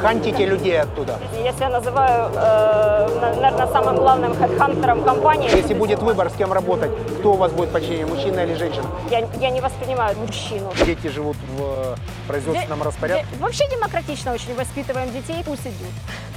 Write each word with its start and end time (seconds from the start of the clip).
хантите 0.00 0.46
людей 0.46 0.80
оттуда. 0.80 1.18
Я 1.44 1.52
себя 1.52 1.68
называю, 1.68 2.30
э, 2.34 3.36
наверное, 3.40 3.66
самым 3.66 3.96
главным 3.96 4.34
хедхантером 4.34 5.02
компании. 5.02 5.50
Если 5.54 5.74
будет 5.74 6.00
выбор, 6.00 6.30
с 6.30 6.34
кем 6.34 6.52
работать, 6.52 6.90
кто 7.20 7.32
у 7.32 7.36
вас 7.36 7.52
будет 7.52 7.70
подчинение, 7.70 8.06
мужчина 8.06 8.40
или 8.40 8.54
женщина? 8.54 8.84
Я, 9.10 9.26
я 9.40 9.50
не 9.50 9.60
воспринимаю 9.60 10.16
мужчину. 10.18 10.72
Дети 10.86 11.08
живут 11.08 11.36
в 11.56 11.60
э, 11.62 11.94
производственном 12.28 12.82
распорядке. 12.82 13.26
Де- 13.32 13.38
Вообще 13.42 13.68
демократично 13.70 14.32
очень 14.32 14.54
воспитываем 14.54 15.12
детей, 15.12 15.42
пусть 15.44 15.62
идут. 15.66 15.92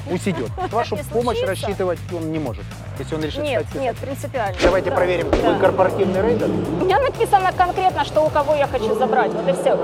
Пусть 0.09 0.27
идет. 0.27 0.49
Вашу 0.71 0.97
помощь 1.11 1.37
случится. 1.39 1.47
рассчитывать 1.47 1.99
он 2.15 2.31
не 2.31 2.39
может, 2.39 2.63
если 2.99 3.15
он 3.15 3.23
решит 3.23 3.43
Нет, 3.43 3.65
стать 3.69 3.81
нет, 3.81 3.95
принципиально. 3.97 4.55
Давайте 4.61 4.89
Да, 4.91 4.95
проверим, 4.95 5.29
да. 5.31 5.37
вы 5.51 5.59
корпоративный 5.59 6.21
рейдер? 6.21 6.47
У 6.47 6.85
меня 6.85 6.99
написано 6.99 7.51
конкретно, 7.57 8.05
что 8.05 8.21
у 8.21 8.29
кого 8.29 8.53
я 8.55 8.67
хочу 8.67 8.93
забрать. 8.95 9.31
Вот 9.33 9.47
и 9.47 9.53
все. 9.59 9.79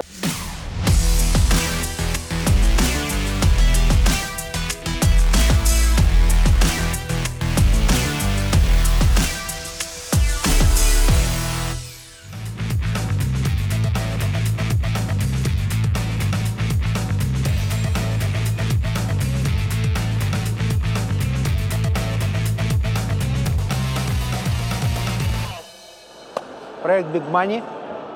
Проект 27.01 27.09
Big 27.15 27.31
Money, 27.31 27.63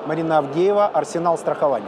Марина 0.06 0.38
Авдеева, 0.38 0.86
Арсенал 0.92 1.36
страхования. 1.38 1.86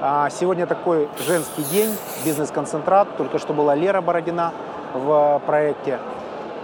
А, 0.00 0.30
Сегодня 0.30 0.66
такой 0.66 1.08
женский 1.26 1.62
день, 1.64 1.96
бизнес-концентрат. 2.24 3.08
Только 3.16 3.38
что 3.38 3.52
была 3.52 3.74
Лера 3.74 4.00
Бородина 4.00 4.52
в 4.94 5.40
проекте. 5.46 5.98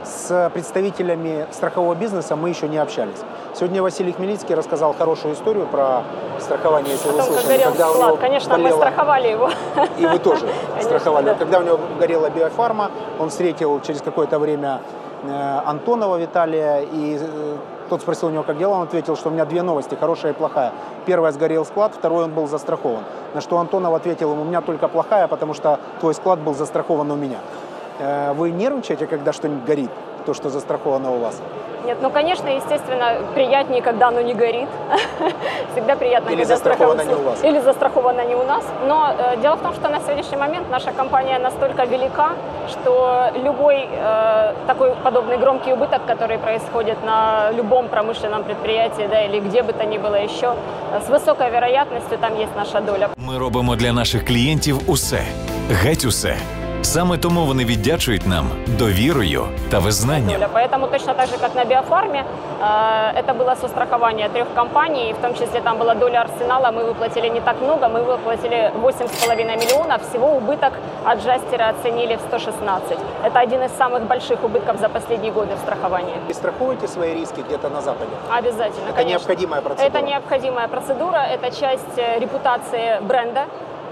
С 0.05 0.51
представителями 0.55 1.47
страхового 1.51 1.95
бизнеса 1.97 2.37
мы 2.37 2.49
еще 2.51 2.69
не 2.69 2.79
общались. 2.79 3.19
Сегодня 3.55 3.83
Василий 3.83 4.13
Хмельницкий 4.13 4.55
рассказал 4.55 4.95
хорошую 4.95 5.35
историю 5.35 5.67
про 5.67 6.03
страхование, 6.39 6.93
если 6.93 7.09
вы 7.09 7.19
Потом, 7.19 7.35
как 7.35 7.43
слышали. 7.43 7.57
горел 7.59 7.71
когда 7.73 7.91
у 7.91 7.95
склад. 7.95 8.07
него 8.09 8.17
Конечно, 8.19 8.57
мы 8.59 8.63
болела- 8.65 8.77
страховали 8.79 9.29
его. 9.29 9.51
И 9.99 10.07
вы 10.07 10.19
тоже 10.21 10.47
Конечно, 10.69 10.83
страховали. 10.83 11.25
да. 11.27 11.35
Когда 11.35 11.59
у 11.59 11.63
него 11.63 11.81
горела 11.99 12.31
биофарма, 12.31 12.91
он 13.19 13.31
встретил 13.31 13.81
через 13.81 14.01
какое-то 14.01 14.39
время 14.39 14.81
э, 15.25 15.61
Антонова 15.65 16.17
Виталия, 16.19 16.83
и 16.83 17.19
э, 17.21 17.57
тот 17.89 18.03
спросил 18.03 18.29
у 18.29 18.31
него, 18.31 18.43
как 18.43 18.59
дела, 18.59 18.75
он 18.77 18.83
ответил, 18.83 19.17
что 19.17 19.29
у 19.29 19.33
меня 19.33 19.45
две 19.45 19.63
новости, 19.63 19.95
хорошая 19.95 20.33
и 20.33 20.35
плохая. 20.35 20.73
Первая, 21.05 21.33
сгорел 21.33 21.65
склад, 21.65 21.93
второй, 21.95 22.25
он 22.25 22.33
был 22.33 22.47
застрахован. 22.47 23.05
На 23.35 23.41
что 23.41 23.59
Антонов 23.59 23.95
ответил 23.95 24.33
ему, 24.33 24.43
у 24.43 24.45
меня 24.45 24.61
только 24.61 24.89
плохая, 24.89 25.29
потому 25.29 25.55
что 25.55 25.79
твой 26.01 26.15
склад 26.15 26.41
был 26.41 26.55
застрахован 26.55 27.11
у 27.11 27.17
меня. 27.17 27.39
Э, 27.99 28.33
Вы 28.35 28.51
нервничаете, 28.51 29.07
когда 29.07 29.33
что-нибудь 29.33 29.65
горит, 29.65 29.91
то, 30.26 30.34
что 30.34 30.50
застраховано 30.50 31.12
у 31.12 31.20
вас? 31.20 31.42
Нет, 31.86 31.98
ну, 32.02 32.12
конечно, 32.12 32.48
естественно, 32.50 33.06
приятнее, 33.34 33.82
когда 33.82 34.08
оно 34.10 34.22
не 34.22 34.34
горит. 34.36 34.70
Всегда 35.72 35.96
приятно, 35.96 36.30
Или 36.30 36.42
когда 36.44 36.56
застраховано 36.56 37.02
страхован- 37.02 37.08
не 37.08 37.16
у 37.16 37.24
вас. 37.30 37.44
Или 37.44 37.60
застраховано 37.60 38.22
не 38.26 38.36
у 38.36 38.44
нас. 38.44 38.64
Но 38.88 39.10
э, 39.18 39.42
дело 39.42 39.56
в 39.56 39.62
том, 39.62 39.74
что 39.74 39.90
на 39.90 40.00
сегодняшний 40.00 40.38
момент 40.38 40.70
наша 40.72 40.92
компания 40.92 41.40
настолько 41.40 41.86
велика, 41.86 42.30
что 42.70 43.32
любой 43.46 43.88
э, 43.92 44.54
такой 44.68 44.92
подобный 45.04 45.38
громкий 45.38 45.74
убыток, 45.74 46.02
который 46.06 46.38
происходит 46.38 47.04
на 47.06 47.52
любом 47.52 47.88
промышленном 47.88 48.44
предприятии, 48.44 49.08
да, 49.10 49.22
или 49.26 49.40
где 49.40 49.64
бы 49.64 49.74
то 49.74 49.84
ни 49.86 49.98
было 49.98 50.16
еще, 50.24 50.54
э, 50.94 51.00
с 51.06 51.10
высокой 51.10 51.50
вероятностью 51.50 52.18
там 52.18 52.36
есть 52.40 52.56
наша 52.56 52.80
доля. 52.82 53.10
Ми 53.18 53.38
робимо 53.38 53.76
для 53.76 53.94
наших 53.94 54.26
клієнтів 54.26 54.90
усе, 54.90 55.24
геть 55.84 56.06
усе. 56.06 56.36
Саме 56.87 57.19
тому 57.19 57.47
вони 57.47 57.65
віддячують 57.65 58.27
нам 58.27 58.51
довірою 58.79 59.49
та 59.71 59.79
визнанням. 59.79 60.41
Поэтому 60.55 60.91
точно 60.91 61.15
так 61.15 61.27
же, 61.27 61.37
как 61.39 61.55
на 61.55 61.65
биофарме, 61.65 62.25
э, 62.61 63.23
это 63.23 63.35
было 63.39 63.57
сострахование 63.61 64.29
трех 64.29 64.47
компаний, 64.55 65.11
и 65.11 65.13
в 65.13 65.17
том 65.17 65.35
числе 65.35 65.61
там 65.61 65.79
была 65.79 65.95
доля 65.99 66.21
арсенала, 66.21 66.71
мы 66.71 66.85
выплатили 66.85 67.29
не 67.29 67.41
так 67.41 67.57
много, 67.63 67.89
мы 67.89 68.03
выплатили 68.05 68.73
8,5 68.83 69.57
миллионов, 69.57 70.01
всего 70.11 70.27
убыток 70.37 70.73
от 71.05 71.19
Джастера 71.19 71.71
оценили 71.71 72.17
в 72.17 72.21
116. 72.21 72.99
Это 73.25 73.41
один 73.41 73.63
из 73.63 73.73
самых 73.73 74.03
больших 74.07 74.45
убытков 74.45 74.79
за 74.81 74.89
последние 74.89 75.33
годы 75.33 75.55
в 75.55 75.59
страховании. 75.59 76.15
И 76.29 76.35
страхуете 76.35 76.89
свои 76.89 77.15
риски 77.15 77.41
где-то 77.41 77.69
на 77.69 77.81
Западе? 77.81 78.11
Обязательно, 78.39 78.89
Это 78.89 78.97
конечно. 78.97 79.19
необходимая 79.19 79.61
процедура. 79.61 79.89
Это 79.89 80.07
необходимая 80.07 80.69
процедура, 80.69 81.19
это 81.35 81.61
часть 81.61 81.99
э, 81.99 82.21
репутации 82.21 83.01
бренда. 83.01 83.41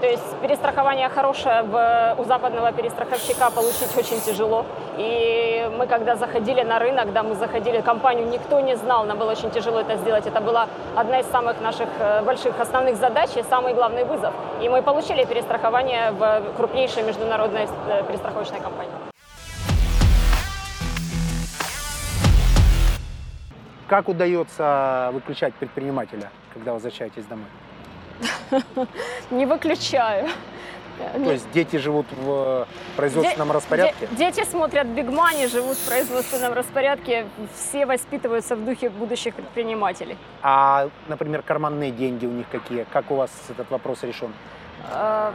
То 0.01 0.07
есть 0.07 0.23
перестрахование 0.41 1.07
хорошее 1.09 1.63
в, 1.63 2.15
у 2.17 2.23
западного 2.25 2.71
перестраховщика 2.73 3.49
получить 3.49 3.95
очень 3.97 4.19
тяжело. 4.19 4.65
И 4.97 5.69
мы 5.77 5.87
когда 5.87 6.15
заходили 6.15 6.61
на 6.63 6.79
рынок, 6.79 7.13
да, 7.13 7.23
мы 7.23 7.35
заходили 7.35 7.81
компанию, 7.81 8.27
никто 8.27 8.59
не 8.59 8.75
знал, 8.75 9.05
нам 9.05 9.17
было 9.17 9.31
очень 9.31 9.51
тяжело 9.51 9.79
это 9.79 9.95
сделать. 9.97 10.27
Это 10.27 10.41
была 10.41 10.67
одна 10.95 11.19
из 11.19 11.25
самых 11.27 11.61
наших 11.61 11.87
э, 11.99 12.23
больших 12.23 12.59
основных 12.59 12.97
задач 12.97 13.29
и 13.35 13.43
самый 13.43 13.73
главный 13.73 14.03
вызов. 14.03 14.33
И 14.61 14.67
мы 14.67 14.81
получили 14.81 15.23
перестрахование 15.23 16.11
в 16.11 16.43
крупнейшей 16.57 17.03
международной 17.03 17.67
э, 17.87 18.03
перестраховочной 18.07 18.59
компании. 18.59 18.91
Как 23.87 24.09
удается 24.09 25.11
выключать 25.13 25.53
предпринимателя, 25.53 26.31
когда 26.53 26.73
возвращаетесь 26.73 27.25
домой? 27.25 27.47
Не 29.31 29.45
выключаю. 29.45 30.29
То 30.97 31.31
есть 31.31 31.51
дети 31.51 31.75
живут 31.75 32.05
в 32.11 32.65
производственном 32.95 33.49
Де- 33.49 33.53
распорядке? 33.53 34.07
де- 34.11 34.15
дети 34.15 34.45
смотрят 34.45 34.87
Big 34.87 35.09
Money, 35.09 35.47
живут 35.49 35.75
в 35.77 35.85
производственном 35.87 36.53
распорядке, 36.53 37.25
все 37.53 37.85
воспитываются 37.85 38.55
в 38.55 38.63
духе 38.63 38.89
будущих 38.89 39.35
предпринимателей. 39.35 40.17
А, 40.41 40.87
например, 41.09 41.41
карманные 41.41 41.91
деньги 41.91 42.25
у 42.25 42.31
них 42.31 42.45
какие? 42.49 42.85
Как 42.93 43.11
у 43.11 43.15
вас 43.15 43.29
этот 43.49 43.69
вопрос 43.71 44.03
решен? 44.03 44.31
Э, 44.89 45.31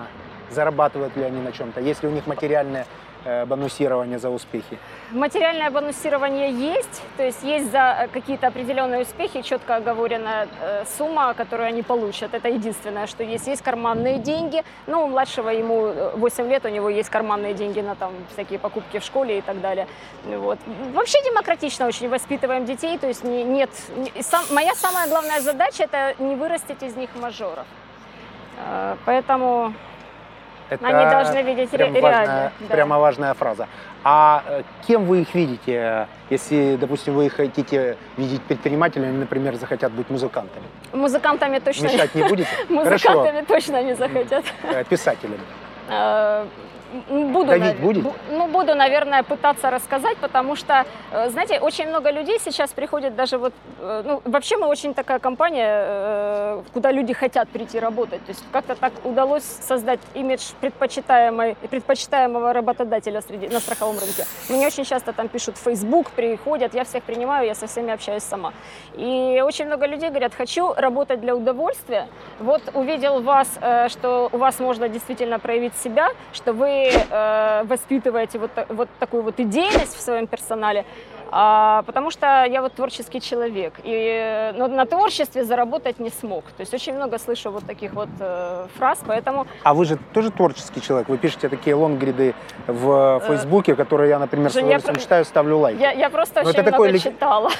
Зарабатывают 0.50 1.14
ли 1.16 1.24
они 1.24 1.42
на 1.42 1.52
чем-то? 1.52 1.80
Есть 1.80 2.02
ли 2.02 2.08
у 2.08 2.12
них 2.12 2.26
материальное 2.26 2.82
э, 2.82 3.09
бонусирование 3.47 4.19
за 4.19 4.31
успехи? 4.31 4.78
Материальное 5.12 5.70
бонусирование 5.70 6.50
есть, 6.53 7.03
то 7.16 7.22
есть 7.25 7.42
есть 7.42 7.70
за 7.70 7.78
э, 7.78 8.08
какие-то 8.08 8.47
определенные 8.47 9.03
успехи 9.03 9.42
четко 9.42 9.76
оговоренная 9.76 10.48
э, 10.60 10.84
сумма, 10.97 11.34
которую 11.34 11.66
они 11.69 11.82
получат. 11.82 12.34
Это 12.34 12.48
единственное, 12.48 13.06
что 13.06 13.22
есть. 13.22 13.47
Есть 13.47 13.62
карманные 13.62 14.19
деньги. 14.19 14.62
Ну, 14.86 15.04
у 15.04 15.06
младшего 15.08 15.50
ему 15.50 15.86
э, 15.86 16.12
8 16.16 16.48
лет, 16.48 16.64
у 16.64 16.69
него 16.69 16.88
есть 16.88 17.10
карманные 17.10 17.54
деньги 17.54 17.81
на 17.81 17.94
там 17.94 18.12
всякие 18.32 18.58
покупки 18.58 18.98
в 18.98 19.04
школе 19.04 19.38
и 19.38 19.41
так 19.42 19.60
далее. 19.60 19.87
Вот. 20.25 20.58
Вообще 20.94 21.22
демократично 21.25 21.87
очень 21.87 22.08
воспитываем 22.08 22.64
детей, 22.64 22.98
то 22.98 23.06
есть 23.08 23.25
не- 23.25 23.44
нет... 23.44 23.70
сам- 24.20 24.47
моя 24.50 24.75
самая 24.75 25.08
главная 25.08 25.41
задача– 25.41 25.82
это 25.91 26.14
не 26.19 26.34
вырастить 26.37 26.82
из 26.82 26.97
них 26.97 27.10
мажоров. 27.20 27.66
Э, 28.58 28.97
Поэтому 29.04 29.72
Это 30.70 30.86
Они 30.86 31.10
должны 31.10 31.42
видеть 31.42 31.72
ре- 31.72 31.78
прям 31.78 31.94
реально, 31.94 32.10
важная, 32.19 32.53
да. 32.60 32.66
прямо 32.75 32.98
важная 32.98 33.34
фраза. 33.34 33.66
А 34.04 34.42
э, 34.47 34.62
кем 34.86 35.04
вы 35.04 35.22
их 35.22 35.34
видите, 35.34 36.06
если, 36.31 36.76
допустим, 36.76 37.14
вы 37.14 37.28
хотите 37.28 37.97
видеть 38.16 38.41
предпринимателями, 38.42 39.19
например, 39.19 39.56
захотят 39.56 39.92
быть 39.92 40.08
музыкантами? 40.10 40.64
музыкантами 40.92 41.58
точно 41.58 41.86
Мешать 41.86 42.14
не 42.14 42.22
будете? 42.22 42.48
Музыкантами 42.69 43.42
точно 43.42 43.82
не 43.82 43.94
захотят. 43.94 44.44
э, 44.62 44.84
писателями. 44.84 45.41
Буду, 47.08 47.46
Давить 47.46 47.64
нав- 47.64 47.80
будете? 47.80 48.08
бу- 48.08 48.14
Ну, 48.30 48.46
буду, 48.48 48.74
наверное, 48.74 49.22
пытаться 49.22 49.70
рассказать, 49.70 50.16
потому 50.16 50.56
что, 50.56 50.84
э, 51.12 51.30
знаете, 51.30 51.60
очень 51.60 51.88
много 51.88 52.10
людей 52.10 52.38
сейчас 52.40 52.72
приходят 52.72 53.14
даже 53.14 53.38
вот, 53.38 53.52
э, 53.80 54.02
ну, 54.04 54.22
вообще 54.24 54.56
мы 54.56 54.66
очень 54.66 54.94
такая 54.94 55.18
компания, 55.18 55.68
э, 55.86 56.62
куда 56.72 56.92
люди 56.92 57.12
хотят 57.14 57.48
прийти 57.48 57.78
работать. 57.80 58.24
То 58.26 58.32
есть 58.32 58.44
как-то 58.52 58.74
так 58.74 58.92
удалось 59.04 59.44
создать 59.44 60.00
имидж 60.14 60.40
предпочитаемой, 60.60 61.56
предпочитаемого 61.70 62.52
работодателя 62.52 63.20
среди, 63.20 63.48
на 63.48 63.60
страховом 63.60 63.98
рынке. 63.98 64.25
Мне 64.48 64.66
очень 64.66 64.84
часто 64.84 65.12
там 65.12 65.28
пишут 65.28 65.56
в 65.56 65.62
Facebook, 65.62 66.10
приходят, 66.10 66.75
я 66.75 66.82
всех 66.84 67.02
принимаю, 67.04 67.46
я 67.46 67.54
со 67.54 67.66
всеми 67.66 67.93
общаюсь 67.93 68.25
сама. 68.25 68.52
И 68.94 69.43
очень 69.46 69.66
много 69.66 69.86
людей 69.86 70.08
говорят, 70.08 70.34
хочу 70.34 70.72
работать 70.75 71.20
для 71.20 71.34
удовольствия. 71.34 72.06
Вот 72.40 72.62
увидел 72.75 73.20
вас, 73.22 73.48
что 73.88 74.28
у 74.32 74.36
вас 74.38 74.58
можно 74.60 74.88
действительно 74.88 75.38
проявить 75.38 75.76
себя, 75.76 76.08
что 76.32 76.52
вы 76.52 76.80
э, 76.88 77.65
воспитываете 77.65 78.38
вот, 78.38 78.50
вот 78.69 78.88
такую 78.99 79.23
вот 79.23 79.38
идейность 79.41 79.97
в 79.97 80.00
своем 80.00 80.27
персонале. 80.27 80.85
А, 81.32 81.82
потому 81.87 82.11
что 82.11 82.44
я 82.44 82.61
вот 82.62 82.75
творческий 82.75 83.21
человек. 83.21 83.75
И 83.85 84.53
но 84.56 84.67
на 84.69 84.85
творчестве 84.87 85.44
заработать 85.44 85.99
не 86.00 86.11
смог. 86.11 86.44
То 86.56 86.61
есть 86.61 86.75
очень 86.75 86.94
много 86.94 87.19
слышу 87.19 87.50
вот 87.50 87.65
таких 87.67 87.93
вот 87.93 88.09
э, 88.19 88.67
фраз, 88.77 88.99
поэтому... 89.06 89.47
А 89.62 89.75
вы 89.75 89.85
же 89.85 89.97
тоже 90.12 90.31
творческий 90.31 90.81
человек? 90.81 91.09
Вы 91.09 91.19
пишете 91.19 91.49
такие 91.49 91.75
лонгриды 91.77 92.35
в 92.67 93.23
Фейсбуке, 93.27 93.75
которые 93.77 94.11
я, 94.11 94.19
например, 94.19 94.50
с 94.50 94.55
Жень, 94.55 94.62
я 94.65 94.67
удовольствием 94.79 94.94
про- 94.94 95.03
читаю, 95.03 95.25
ставлю 95.25 95.59
лайк. 95.59 95.79
Я, 95.81 95.93
я 95.93 96.11
просто 96.11 96.43
Но 96.43 96.50
очень 96.50 96.65
такой 96.65 96.71
много 96.73 96.88
ли- 96.93 97.00
читала. 97.00 97.50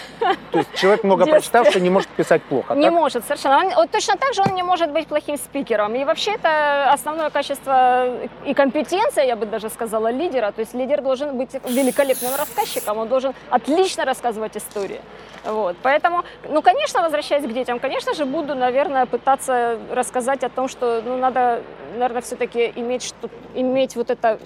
То 0.51 0.59
есть 0.59 0.75
человек 0.75 1.05
много 1.05 1.25
детстве. 1.25 1.41
прочитавший 1.41 1.81
не 1.81 1.91
может 1.91 2.09
писать 2.11 2.43
плохо, 2.43 2.75
Не 2.75 2.85
так? 2.87 2.93
может, 2.95 3.25
совершенно. 3.25 3.59
Он- 3.59 3.75
вот 3.77 3.91
точно 3.91 4.17
так 4.17 4.35
же 4.35 4.43
он 4.43 4.55
не 4.55 4.63
может 4.63 4.91
быть 4.91 5.07
плохим 5.07 5.37
спикером. 5.37 5.95
И 5.95 6.05
вообще 6.05 6.33
это 6.33 6.93
основное 6.93 7.31
качество 7.31 8.07
и 8.45 8.55
компетенция, 8.55 9.25
я 9.25 9.37
бы 9.37 9.47
даже 9.47 9.69
сказала, 9.71 10.11
лидера. 10.11 10.51
То 10.53 10.61
есть 10.61 10.75
лидер 10.75 11.03
должен 11.03 11.37
быть 11.39 11.51
великолепным 11.69 12.33
рассказчиком, 12.37 12.99
он 12.99 13.09
должен 13.09 13.33
отлично 13.63 14.05
рассказывать 14.05 14.57
истории. 14.57 15.01
Вот. 15.45 15.77
Поэтому, 15.83 16.23
ну, 16.49 16.63
конечно, 16.63 17.03
возвращаясь 17.03 17.45
к 17.45 17.53
детям, 17.53 17.79
конечно 17.79 18.15
же, 18.15 18.25
буду, 18.27 18.55
наверное, 18.55 19.07
пытаться 19.07 19.79
рассказать 19.91 20.45
о 20.45 20.49
том, 20.49 20.69
что 20.69 21.03
ну, 21.05 21.17
надо, 21.17 21.63
наверное, 21.93 22.21
все-таки 22.21 22.73
иметь, 22.77 23.03
что, 23.03 23.31
иметь 23.55 23.97
вот 23.97 24.11
это, 24.11 24.39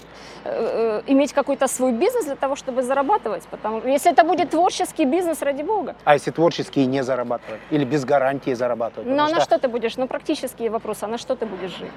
э, 0.45 1.03
иметь 1.09 1.33
какой-то 1.33 1.67
свой 1.67 1.93
бизнес 1.93 2.27
для 2.27 2.37
того, 2.37 2.55
чтобы 2.55 2.83
зарабатывать. 2.83 3.43
Потому 3.51 3.83
если 3.85 4.13
это 4.13 4.25
будет 4.25 4.51
творческий 4.51 5.05
бизнес, 5.05 5.43
ради 5.43 5.63
бога. 5.63 5.97
А 6.05 6.15
если 6.15 6.31
творческие 6.31 6.87
не 6.87 7.03
зарабатывать? 7.03 7.61
Или 7.71 7.85
без 7.85 8.05
гарантии 8.05 8.55
зарабатывать? 8.55 9.09
Ну, 9.09 9.15
а 9.15 9.19
Потому 9.25 9.35
на 9.35 9.41
что 9.41 9.59
ты 9.59 9.69
будешь? 9.69 9.97
Ну, 9.97 10.07
практические 10.07 10.71
вопросы. 10.71 11.05
А 11.05 11.09
на 11.09 11.19
что 11.19 11.35
ты 11.35 11.45
будешь 11.47 11.77
жить? 11.77 11.91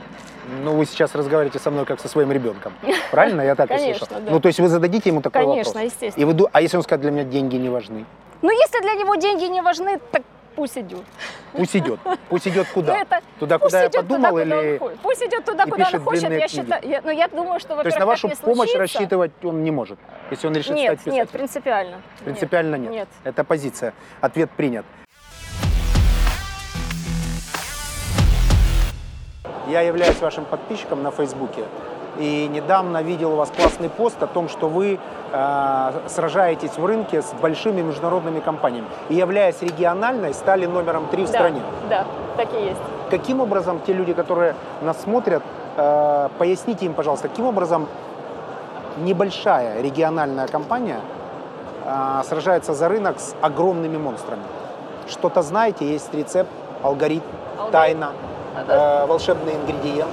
Ну, 0.63 0.75
вы 0.75 0.85
сейчас 0.85 1.13
разговариваете 1.13 1.59
со 1.59 1.69
мной 1.69 1.85
как 1.85 1.99
со 1.99 2.07
своим 2.07 2.31
ребенком. 2.31 2.73
Правильно? 3.11 3.41
Я 3.41 3.55
так 3.55 3.67
Конечно, 3.77 4.05
услышал. 4.05 4.23
да. 4.25 4.31
Ну, 4.31 4.39
то 4.39 4.47
есть 4.47 4.59
вы 4.59 4.69
зададите 4.69 5.09
ему 5.09 5.21
такой 5.21 5.43
Конечно, 5.43 5.73
вопрос. 5.73 5.91
естественно. 5.93 6.23
И 6.23 6.33
вы, 6.33 6.47
а 6.51 6.61
если 6.61 6.77
он 6.77 6.83
скажет, 6.83 7.05
для 7.07 7.11
меня 7.11 7.23
деньги 7.23 7.55
не 7.55 7.69
важны? 7.69 8.05
Ну, 8.41 8.51
если 8.51 8.81
для 8.81 8.93
него 8.95 9.15
деньги 9.15 9.45
не 9.45 9.61
важны, 9.61 9.99
так 10.11 10.23
пусть 10.55 10.77
идет. 10.77 11.03
Пусть 11.53 11.75
идет. 11.75 11.99
Пусть 12.29 12.47
идет 12.47 12.67
куда? 12.73 12.95
Ну, 12.95 13.01
это- 13.01 13.21
Туда, 13.39 13.59
пусть 13.59 13.71
куда 13.71 13.83
я 13.83 13.89
подумал, 13.89 14.31
туда, 14.31 14.43
куда 14.43 14.63
или... 14.63 14.77
хочет. 14.77 14.99
Пусть 14.99 15.23
идет 15.23 15.45
туда, 15.45 15.63
и 15.63 15.69
куда 15.69 15.89
он 15.93 15.99
хочет. 16.01 16.31
Я 16.31 16.47
считаю, 16.49 16.87
я, 16.89 17.01
ну, 17.01 17.11
я 17.11 17.27
думаю, 17.29 17.59
что, 17.61 17.75
То 17.77 17.85
есть 17.85 17.97
на 17.99 18.05
вашу 18.05 18.27
помощь 18.27 18.71
случится. 18.71 18.77
рассчитывать 18.79 19.31
он 19.43 19.63
не 19.63 19.71
может, 19.71 19.97
если 20.31 20.47
он 20.47 20.53
решит 20.53 20.75
Нет, 20.75 20.85
стать 20.85 20.97
писателем? 20.99 21.15
нет, 21.15 21.29
принципиально. 21.29 22.01
Принципиально 22.25 22.75
нет. 22.75 22.91
Нет. 22.91 23.09
Это 23.23 23.43
позиция. 23.45 23.93
Ответ 24.19 24.49
принят. 24.51 24.85
Я 29.67 29.81
являюсь 29.81 30.19
вашим 30.19 30.43
подписчиком 30.45 31.03
на 31.03 31.11
Фейсбуке. 31.11 31.63
И 32.19 32.47
недавно 32.47 33.01
видел 33.03 33.33
у 33.33 33.35
вас 33.35 33.51
классный 33.55 33.89
пост 33.89 34.21
о 34.23 34.27
том, 34.27 34.49
что 34.49 34.67
вы 34.67 34.99
э, 35.31 35.91
сражаетесь 36.07 36.77
в 36.77 36.85
рынке 36.85 37.21
с 37.21 37.31
большими 37.41 37.81
международными 37.81 38.39
компаниями. 38.39 38.87
И 39.09 39.15
являясь 39.15 39.61
региональной, 39.61 40.33
стали 40.33 40.65
номером 40.65 41.07
три 41.07 41.25
в 41.25 41.31
Да, 41.31 41.33
стране. 41.37 41.61
Да, 41.89 42.05
так 42.35 42.47
и 42.53 42.65
есть. 42.65 42.81
Каким 43.11 43.39
образом 43.39 43.79
те 43.85 43.93
люди, 43.93 44.13
которые 44.13 44.55
нас 44.81 44.99
смотрят, 45.01 45.43
э, 45.77 46.29
поясните 46.39 46.85
им, 46.85 46.93
пожалуйста, 46.93 47.27
каким 47.29 47.45
образом 47.45 47.87
небольшая 48.97 49.81
региональная 49.81 50.47
компания 50.47 50.99
э, 51.85 52.21
сражается 52.27 52.73
за 52.73 52.89
рынок 52.89 53.19
с 53.19 53.35
огромными 53.41 53.97
монстрами? 53.97 54.41
Что-то 55.07 55.41
знаете, 55.43 55.85
есть 55.87 56.13
рецепт, 56.13 56.49
алгоритм, 56.83 57.23
Алгоритм. 57.57 57.71
тайна, 57.71 58.11
э, 58.67 59.05
волшебный 59.05 59.53
ингредиент. 59.53 60.09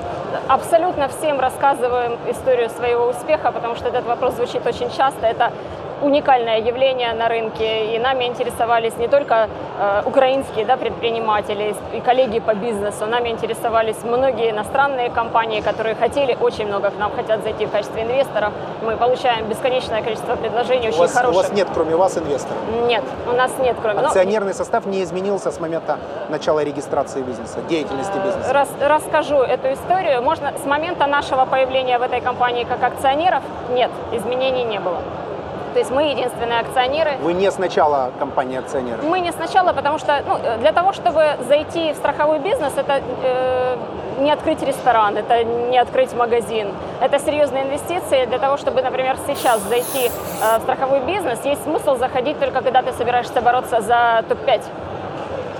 Абсолютно 0.49 1.08
всем 1.08 1.41
рассказываем 1.41 2.19
историю 2.29 2.70
своего 2.70 3.06
успеха, 3.06 3.52
потому 3.52 3.75
что 3.76 3.88
этот 3.88 4.05
вопрос 4.06 4.35
звучит 4.35 4.67
очень 4.67 4.91
часто. 4.91 5.26
Это 5.26 5.52
уникальное 6.02 6.58
явление 6.61 7.12
на 7.14 7.29
рынке, 7.29 7.94
и 7.94 7.99
нами 7.99 8.25
интересовались 8.25 8.96
не 8.96 9.08
только 9.08 9.49
э, 9.79 10.02
украинские 10.05 10.64
да, 10.64 10.76
предприниматели 10.76 11.75
и 11.93 12.00
коллеги 12.00 12.41
по 12.41 12.55
бизнесу, 12.55 13.06
нами 13.06 13.31
интересовались 13.31 13.96
многие 14.05 14.50
иностранные 14.50 15.11
компании, 15.11 15.61
которые 15.61 15.94
хотели, 15.94 16.37
очень 16.41 16.67
много 16.67 16.91
к 16.91 16.99
нам 16.99 17.12
хотят 17.14 17.43
зайти 17.43 17.67
в 17.67 17.70
качестве 17.70 18.02
инвесторов. 18.02 18.52
Мы 18.82 18.96
получаем 18.96 19.46
бесконечное 19.49 20.02
количество 20.02 20.37
предложений, 20.37 20.88
У 20.88 20.91
очень 20.91 20.99
вас, 21.00 21.12
у 21.12 21.17
хороших. 21.17 21.43
вас 21.43 21.52
нет, 21.52 21.69
кроме 21.73 21.96
вас, 21.96 22.19
инвесторов. 22.19 22.58
Нет, 22.87 23.05
у 23.26 23.32
нас 23.32 23.50
нет, 23.58 23.76
кроме... 23.81 24.00
ну, 24.00 24.06
Акционерный 24.06 24.55
состав 24.55 24.87
не 24.87 25.02
изменился 25.02 25.50
с 25.50 25.61
момента 25.61 25.99
начала 26.29 26.62
регистрации 26.64 27.23
бизнеса, 27.23 27.61
деятельности 27.69 28.17
бизнеса. 28.25 28.52
Рас- 28.52 28.76
расскажу 28.81 29.37
эту 29.37 29.73
историю. 29.73 30.23
Можно 30.23 30.52
с 30.62 30.67
момента 30.67 31.06
нашего 31.06 31.44
появления 31.46 31.99
в 31.99 32.02
этой 32.02 32.20
компании 32.20 32.64
как 32.64 32.82
акционеров 32.82 33.43
нет, 33.70 33.91
изменений 34.12 34.64
не 34.64 34.81
было. 34.81 34.99
То 35.75 35.81
есть 35.81 35.91
мы 35.91 36.05
единственные 36.05 36.61
акционеры. 36.61 37.17
Вы 37.21 37.32
не 37.32 37.50
сначала 37.50 38.12
компания 38.21 38.61
акционеры. 38.61 39.03
Мы 39.03 39.19
не 39.19 39.32
сначала, 39.32 39.73
потому 39.73 39.99
что 39.99 40.23
ну, 40.25 40.38
э, 40.41 40.59
для 40.59 40.71
того, 40.71 40.93
чтобы 40.93 41.37
зайти 41.49 41.93
в 41.93 41.97
страховой 41.97 42.38
бизнес, 42.38 42.73
это 42.76 43.03
э, 43.25 43.76
не 44.21 44.31
открыть 44.31 44.62
ресторан, 44.62 45.17
это 45.17 45.43
не 45.43 45.76
открыть 45.76 46.15
магазин. 46.15 46.69
Это 47.00 47.19
серьезные 47.19 47.65
инвестиции. 47.65 48.25
Для 48.26 48.38
того, 48.38 48.56
чтобы, 48.56 48.82
например, 48.82 49.17
сейчас 49.26 49.61
зайти 49.62 50.06
э, 50.06 50.59
в 50.59 50.62
страховой 50.62 51.00
бизнес, 51.00 51.44
есть 51.44 51.65
смысл 51.65 51.97
заходить 51.97 52.38
только 52.38 52.62
когда 52.62 52.82
ты 52.82 52.93
собираешься 52.93 53.41
бороться 53.41 53.81
за 53.81 54.25
топ-5. 54.29 54.62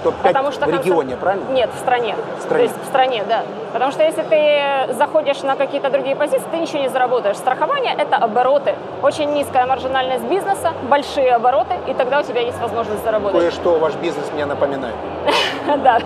Топ-5 0.05 0.23
Потому 0.23 0.53
что 0.53 0.67
в 0.67 0.71
регионе, 0.71 1.17
правильно? 1.17 1.51
Нет, 1.51 1.71
в 1.75 1.79
стране. 1.79 2.15
В 2.39 2.43
стране. 2.43 2.59
То 2.59 2.63
есть 2.63 2.83
в 2.83 2.87
стране, 2.87 3.25
да. 3.29 3.43
Потому 3.73 3.91
что 3.91 4.05
если 4.05 4.23
ты 4.23 4.95
заходишь 4.95 5.43
на 5.43 5.57
какие-то 5.57 5.91
другие 5.91 6.15
позиции, 6.15 6.45
ты 6.51 6.59
ничего 6.59 6.81
не 6.81 6.89
заработаешь. 6.89 7.37
Страхование– 7.37 7.95
это 7.99 8.17
обороты. 8.17 8.75
Очень 9.03 9.33
низкая 9.33 9.67
маржинальность 9.67 10.25
бизнеса, 10.25 10.73
большие 10.89 11.35
обороты, 11.35 11.75
и 11.89 11.95
тогда 11.95 12.21
у 12.21 12.23
тебя 12.23 12.43
есть 12.43 12.61
возможность 12.61 13.03
заработать. 13.03 13.41
Кое-что 13.41 13.79
ваш 13.79 13.95
бизнес 13.95 14.31
мне 14.33 14.45
напоминает. 14.47 14.95
Да. 15.83 15.99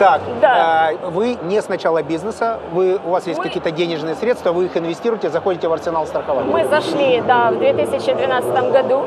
Так, 0.00 0.20
э, 0.42 0.96
вы 1.10 1.38
не 1.42 1.62
с 1.62 1.68
начала 1.68 2.02
бизнеса, 2.02 2.58
вы, 2.72 2.98
у 3.04 3.10
вас 3.10 3.26
есть 3.28 3.40
какие-то 3.40 3.70
денежные 3.70 4.16
средства, 4.16 4.50
вы 4.50 4.64
их 4.66 4.76
инвестируете, 4.76 5.30
заходите 5.30 5.68
в 5.68 5.72
арсенал 5.72 6.06
страхования. 6.06 6.50
Мы 6.50 6.64
зашли, 6.66 7.22
да, 7.26 7.52
в 7.52 7.58
2012 7.58 8.72
году 8.72 9.04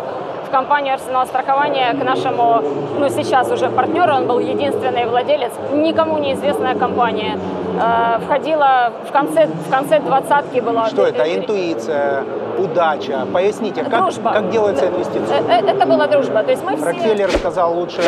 в 0.49 0.51
компанию 0.51 0.95
«Арсенал 0.95 1.25
страхования» 1.27 1.93
к 1.93 2.03
нашему, 2.03 2.61
ну 2.99 3.09
сейчас 3.09 3.51
уже 3.51 3.69
партнеру, 3.69 4.13
он 4.15 4.27
был 4.27 4.39
единственный 4.39 5.05
владелец, 5.05 5.51
никому 5.73 6.17
неизвестная 6.17 6.75
компания. 6.75 7.37
Э, 7.79 8.19
Входила 8.25 8.91
в 9.07 9.11
конце, 9.11 9.45
в 9.45 9.69
конце 9.71 9.99
двадцатки 9.99 10.59
была. 10.59 10.87
Что 10.87 11.05
это? 11.05 11.23
Э, 11.23 11.35
Интуиция, 11.37 12.23
удача? 12.57 13.27
Поясните, 13.31 13.83
как, 13.83 14.01
Дружба. 14.01 14.31
как 14.33 14.49
делается 14.49 14.87
инвестиция? 14.87 15.37
э, 15.49 15.65
Это 15.67 15.85
была 15.85 16.07
дружба. 16.07 16.43
То 16.43 16.51
есть 16.51 16.63
мы 16.63 16.75
все... 16.75 16.85
Рокфеллер 16.85 17.31
сказал, 17.31 17.75
лучше 17.75 18.01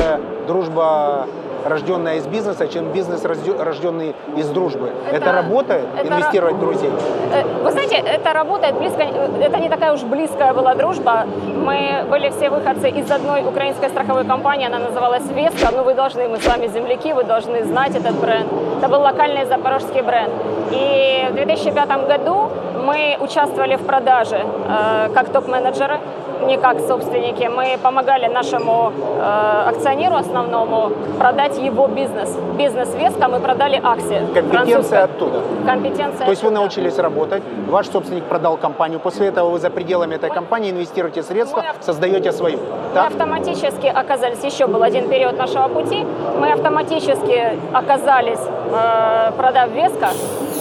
дружба 0.48 1.28
рожденная 1.66 2.16
из 2.18 2.28
бизнеса, 2.28 2.68
чем 2.68 2.92
бизнес 2.92 3.24
рожденный 3.60 4.16
из 4.38 4.50
дружбы. 4.50 4.90
Это, 5.08 5.18
Это- 5.18 5.32
работает? 5.32 5.86
это 5.98 6.08
инвестировать 6.08 6.56
в 6.56 6.60
друзей? 6.60 6.90
Э, 7.34 7.44
Вы 7.64 7.72
знаете, 7.72 7.96
это 7.96 8.34
работает 8.34 8.76
близко, 8.76 9.02
это 9.02 9.58
не 9.60 9.70
такая 9.70 9.94
уж 9.94 10.02
близкая 10.04 10.54
была 10.54 10.76
дружба. 10.76 11.26
Мы 11.48 12.06
были 12.10 12.30
все 12.30 12.50
выходцы 12.50 12.90
из 12.90 13.10
одной 13.12 13.42
украинской 13.44 13.90
страховой 13.90 14.26
компании, 14.26 14.68
она 14.68 14.80
называлась 14.80 15.24
Веска. 15.32 15.70
Ну, 15.72 15.84
вы 15.84 15.94
должны, 15.94 16.28
мы 16.28 16.38
с 16.38 16.46
вами 16.48 16.68
земляки, 16.68 17.14
вы 17.14 17.24
должны 17.24 17.64
знать 17.64 17.96
этот 17.96 18.16
бренд. 18.20 18.48
Это 18.80 18.88
был 18.90 19.02
локальный 19.02 19.46
запорожский 19.46 20.02
бренд. 20.02 20.32
И 20.72 21.28
в 21.32 21.34
2005 21.34 22.08
году 22.08 22.50
мы 22.84 23.18
участвовали 23.20 23.76
в 23.76 23.86
продаже 23.86 24.38
э, 24.38 25.10
как 25.14 25.30
топ-менеджеры, 25.30 26.00
не 26.46 26.58
как 26.58 26.80
собственники. 26.80 27.50
Мы 27.50 27.78
помогали 27.82 28.28
нашему 28.28 28.92
э, 29.20 29.70
акционеру 29.70 30.16
основному 30.16 30.92
продать 31.18 31.58
его 31.58 31.88
бизнес. 31.88 32.36
Бизнес 32.58 32.94
Веска 32.96 33.28
мы 33.28 33.40
продали 33.40 33.80
акции. 33.84 34.26
Компетенция 34.34 35.04
оттуда. 35.04 35.42
Компетенция. 35.66 36.26
То 36.26 36.32
есть 36.32 36.44
вы 36.44 36.48
оттуда. 36.48 36.62
научились 36.62 36.98
работать, 36.98 37.44
ваш 37.68 37.88
собственник 37.88 38.24
продал 38.26 38.58
компанию, 38.58 39.00
после 39.00 39.28
этого 39.28 39.50
вы 39.50 39.60
за 39.60 39.70
пределами 39.70 40.16
этой 40.16 40.30
компании 40.30 40.72
инвестируете 40.72 41.24
средства, 41.24 41.62
Мы 41.62 41.84
создаете 41.84 42.32
свою. 42.32 42.58
Мы 42.58 42.94
Так? 42.94 43.08
автоматически 43.08 43.88
оказались, 43.88 44.44
еще 44.44 44.68
был 44.68 44.84
один 44.84 45.10
период 45.10 45.38
нашего 45.38 45.68
пути, 45.68 46.06
мы 46.40 46.52
автоматически 46.52 47.60
оказались, 47.74 48.40
э, 48.72 49.32
продав 49.38 49.70
Веска, 49.72 50.10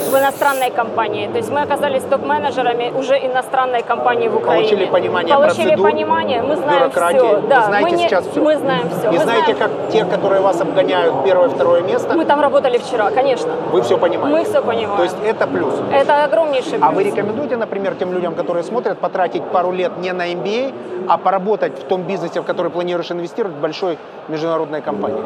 в 0.09 0.17
иностранной 0.17 0.71
компании. 0.71 1.27
То 1.29 1.37
есть 1.39 1.51
мы 1.51 1.61
оказались 1.61 2.03
топ-менеджерами 2.05 2.93
уже 2.99 3.15
иностранной 3.19 3.83
компании 3.83 4.29
в 4.29 4.37
Украине. 4.37 4.69
Получили 4.69 4.87
понимание 4.87 5.35
Получили 5.35 5.69
процедур, 5.69 5.91
понимание, 5.91 6.43
мы 6.43 6.57
знаем 6.57 6.91
все. 6.91 7.37
Вы 7.37 7.49
Да, 7.49 7.65
знаете 7.65 7.91
мы 7.91 7.97
не- 7.97 8.09
сейчас 8.09 8.27
все. 8.27 8.41
Мы 8.41 8.57
знаем 8.57 8.89
все. 8.91 9.09
И 9.11 9.13
мы 9.19 9.23
знаете, 9.25 9.55
знаем- 9.55 9.59
как 9.59 9.71
те, 9.93 10.05
которые 10.05 10.41
вас 10.41 10.61
обгоняют 10.61 11.15
первое-второе 11.25 11.83
место, 11.83 12.15
Мы 12.17 12.25
там 12.25 12.41
работали 12.41 12.79
вчера, 12.79 13.11
конечно. 13.11 13.51
вы 13.73 13.83
все 13.83 13.99
понимаете. 13.99 14.39
Мы 14.39 14.45
все 14.45 14.63
понимаем. 14.63 14.97
То 14.97 15.03
есть 15.05 15.17
это 15.25 15.47
плюс. 15.47 15.75
Это 15.93 16.25
огромнейший 16.25 16.79
А 16.81 16.91
вы 16.91 17.03
плюс. 17.03 17.15
рекомендуете, 17.15 17.57
например, 17.57 17.95
тем 17.95 18.13
людям, 18.13 18.35
которые 18.35 18.63
смотрят, 18.65 18.99
потратить 18.99 19.43
пару 19.45 19.73
лет 19.73 19.93
не 19.99 20.13
на 20.13 20.33
MBA, 20.33 20.73
а 21.09 21.19
поработать 21.19 21.79
в 21.79 21.85
том 21.85 22.03
бизнесе, 22.03 22.41
в 22.41 22.45
который 22.45 22.71
планируешь 22.71 23.11
инвестировать, 23.11 23.57
в 23.57 23.61
большой 23.61 23.99
международной 24.29 24.81
компании? 24.83 25.23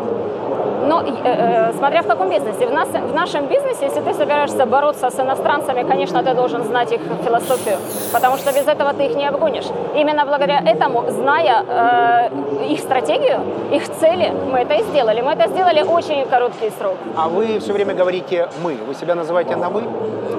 Но 0.86 1.00
э, 1.00 1.06
э, 1.24 1.72
смотря 1.78 2.02
в 2.02 2.06
каком 2.06 2.28
бизнесе. 2.28 2.66
В, 2.66 2.72
нас, 2.72 2.88
в 2.88 3.14
нашем 3.14 3.46
бизнесе, 3.46 3.86
если 3.86 4.00
ты 4.00 4.12
собираешься 4.14 4.63
учиться 4.64 4.66
бороться 4.66 5.10
с 5.10 5.20
иностранцами, 5.20 5.82
конечно, 5.88 6.22
ты 6.22 6.34
должен 6.34 6.64
знать 6.64 6.92
их 6.92 7.00
философию, 7.24 7.76
потому 8.12 8.36
что 8.36 8.52
без 8.52 8.66
этого 8.66 8.92
ты 8.92 9.04
их 9.06 9.16
не 9.16 9.28
обгонишь. 9.28 9.66
Именно 9.96 10.24
благодаря 10.24 10.60
этому, 10.60 11.04
зная 11.10 11.64
э, 11.68 12.72
их 12.72 12.80
стратегию, 12.80 13.40
их 13.72 13.88
цели, 14.00 14.32
мы 14.52 14.60
это 14.60 14.74
и 14.74 14.82
сделали. 14.82 15.22
Мы 15.22 15.32
это 15.32 15.48
сделали 15.48 15.82
очень 15.82 16.26
короткий 16.30 16.70
срок. 16.78 16.96
А 17.16 17.28
вы 17.28 17.58
все 17.58 17.72
время 17.72 17.94
говорите 17.94 18.48
«мы». 18.62 18.74
Вы 18.88 18.94
себя 18.94 19.14
называете 19.14 19.56
на 19.56 19.68
«вы»? 19.68 19.82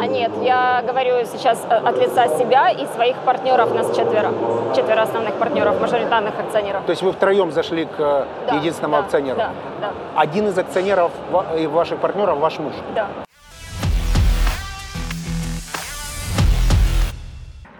А 0.02 0.08
нет, 0.08 0.32
я 0.44 0.84
говорю 0.88 1.26
сейчас 1.26 1.58
э, 1.70 1.76
от 1.76 1.98
лица 1.98 2.28
себя 2.38 2.70
и 2.70 2.86
своих 2.96 3.16
партнеров, 3.26 3.74
нас 3.74 3.88
четверо. 3.96 4.30
Четверо 4.76 5.04
основных 5.04 5.36
партнеров, 5.36 5.80
мажоритарных 5.82 6.34
акционеров. 6.40 6.84
То 6.86 6.92
есть 6.92 7.04
вы 7.04 7.12
втроем 7.12 7.52
зашли 7.52 7.86
к 7.86 8.00
э, 8.00 8.26
Да, 8.48 8.56
единственному 8.56 8.96
да, 8.98 9.04
акционеру? 9.04 9.38
Да, 9.38 9.50
да, 9.82 9.90
Один 10.16 10.48
из 10.48 10.58
акционеров 10.58 11.12
и 11.58 11.68
ваших 11.68 12.00
партнеров 12.00 12.40
ваш 12.40 12.60
муж. 12.60 12.74
да. 12.96 13.08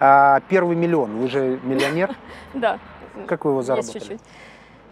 А 0.00 0.40
первый 0.48 0.76
миллион, 0.76 1.18
вы 1.18 1.28
же 1.28 1.58
миллионер. 1.62 2.14
Да. 2.54 2.78
Как 3.26 3.44
вы 3.44 3.50
его 3.50 3.62
заработали? 3.62 3.98
чуть-чуть. 3.98 4.20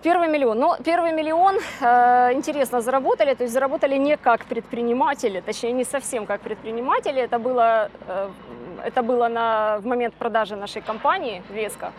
Первый 0.02 0.28
миллион. 0.28 0.58
Ну, 0.58 0.74
первый 0.84 1.12
миллион 1.12 1.56
э, 1.80 2.32
интересно 2.34 2.80
заработали, 2.82 3.34
то 3.34 3.44
есть 3.44 3.54
заработали 3.54 3.96
не 3.96 4.16
как 4.16 4.44
предприниматели, 4.44 5.40
точнее 5.40 5.72
не 5.72 5.84
совсем 5.84 6.26
как 6.26 6.40
предприниматели. 6.40 7.22
Это 7.22 7.38
было, 7.38 7.90
э, 8.06 8.28
это 8.84 9.02
было 9.02 9.28
на, 9.28 9.78
в 9.78 9.86
момент 9.86 10.14
продажи 10.14 10.56
нашей 10.56 10.82
компании 10.82 11.42
Веска. 11.50 11.92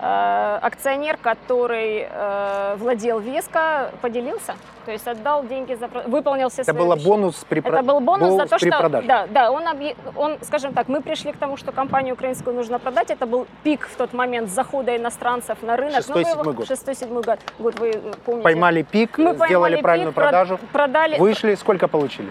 Э, 0.00 0.58
акционер, 0.62 1.16
который 1.16 2.06
э, 2.08 2.76
владел 2.78 3.18
Веска, 3.18 3.90
поделился, 4.00 4.54
то 4.84 4.92
есть 4.92 5.08
отдал 5.08 5.44
деньги 5.44 5.74
за 5.74 5.88
выполнил 6.06 6.50
все 6.50 6.62
Это 6.62 6.70
свои 6.72 6.84
было 6.84 6.92
обещания. 6.94 7.16
бонус 7.16 7.44
при 7.48 7.58
Это 7.60 7.82
был 7.82 7.98
бонус 7.98 8.34
за 8.34 8.46
то, 8.46 8.58
что 8.58 8.68
продаже. 8.70 9.08
да, 9.08 9.26
да, 9.26 9.50
он, 9.50 9.64
объ- 9.66 9.96
он, 10.14 10.38
скажем 10.42 10.72
так, 10.72 10.86
мы 10.86 11.00
пришли 11.02 11.32
к 11.32 11.36
тому, 11.36 11.56
что 11.56 11.72
компанию 11.72 12.14
украинскую 12.14 12.54
нужно 12.54 12.78
продать. 12.78 13.10
Это 13.10 13.26
был 13.26 13.48
пик 13.64 13.88
в 13.88 13.96
тот 13.96 14.12
момент 14.12 14.50
захода 14.50 14.96
иностранцев 14.96 15.58
на 15.62 15.76
рынок. 15.76 15.94
Ну, 15.96 15.98
Шестой, 16.02 16.20
его- 16.22 16.30
седьмой 16.30 16.54
год. 16.54 16.66
Шестой, 16.68 16.94
седьмой 16.94 17.22
год. 17.24 17.38
Год 17.58 17.78
вы 17.80 17.92
помните. 18.24 18.44
Поймали 18.44 18.82
пик, 18.82 19.18
Мы 19.18 19.34
сделали 19.34 19.48
поймали 19.48 19.82
правильную 19.82 20.12
пик, 20.12 20.18
прод- 20.18 20.22
продажу, 20.22 20.58
продали. 20.72 21.18
вышли, 21.18 21.56
сколько 21.56 21.88
получили? 21.88 22.30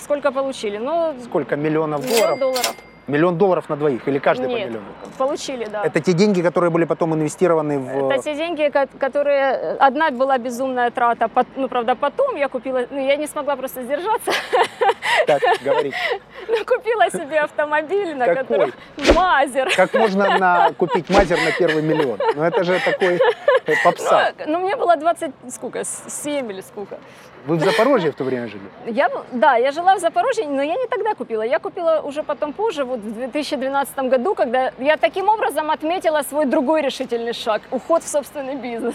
Сколько 0.00 0.32
получили? 0.32 0.78
Ну, 0.78 1.14
Сколько 1.24 1.56
миллионов 1.56 2.02
миллион 2.02 2.38
долларов? 2.38 2.74
Миллион 3.08 3.36
долларов 3.36 3.68
на 3.68 3.76
двоих 3.76 4.06
или 4.06 4.18
каждый 4.18 4.44
по 4.46 4.50
Нет, 4.50 4.68
миллиону? 4.68 4.86
получили, 5.18 5.64
да. 5.64 5.82
Это 5.84 6.00
те 6.00 6.12
деньги, 6.12 6.40
которые 6.40 6.70
были 6.70 6.84
потом 6.84 7.14
инвестированы 7.14 7.78
в... 7.78 8.10
Это 8.10 8.22
те 8.22 8.34
деньги, 8.34 8.68
ко- 8.68 8.86
которые... 8.98 9.76
Одна 9.80 10.10
была 10.10 10.38
безумная 10.38 10.90
трата, 10.90 11.28
ну, 11.56 11.68
правда, 11.68 11.96
потом 11.96 12.36
я 12.36 12.48
купила... 12.48 12.86
Ну, 12.90 13.04
я 13.04 13.16
не 13.16 13.26
смогла 13.26 13.56
просто 13.56 13.82
сдержаться. 13.82 14.30
Так, 15.26 15.40
говорите. 15.64 15.96
Ну, 16.48 16.56
купила 16.64 17.08
себе 17.10 17.40
автомобиль, 17.40 18.14
на 18.16 18.26
Какой? 18.26 18.42
котором... 18.42 18.72
Мазер. 19.14 19.70
Как 19.76 19.94
можно 19.94 20.38
на, 20.38 20.72
купить 20.72 21.08
мазер 21.08 21.38
на 21.38 21.52
первый 21.52 21.82
миллион? 21.82 22.18
Ну 22.34 22.42
это 22.42 22.64
же 22.64 22.78
такой 22.84 23.20
э, 23.66 23.72
попса. 23.84 24.32
Ну, 24.46 24.60
мне 24.60 24.76
было 24.76 24.96
20, 24.96 25.30
сколько, 25.50 25.84
7 25.84 26.50
или 26.50 26.60
сколько. 26.60 26.98
Вы 27.46 27.56
в 27.56 27.60
Запорожье 27.64 28.12
в 28.12 28.14
то 28.14 28.24
время 28.24 28.46
жили? 28.46 28.62
Я, 28.86 29.10
да, 29.32 29.56
я 29.56 29.72
жила 29.72 29.96
в 29.96 30.00
Запорожье, 30.00 30.46
но 30.46 30.62
я 30.62 30.76
не 30.76 30.86
тогда 30.86 31.14
купила. 31.14 31.42
Я 31.42 31.58
купила 31.58 32.00
уже 32.04 32.22
потом 32.22 32.52
позже, 32.52 32.84
вот 32.84 33.00
в 33.00 33.14
2012 33.14 33.98
году, 33.98 34.34
когда 34.34 34.72
я 34.78 34.96
таким 34.96 35.28
образом 35.28 35.70
отметила 35.70 36.22
свой 36.22 36.46
другой 36.46 36.82
решительный 36.82 37.32
шаг– 37.32 37.62
уход 37.70 38.02
в 38.04 38.08
собственный 38.08 38.56
бизнес. 38.56 38.94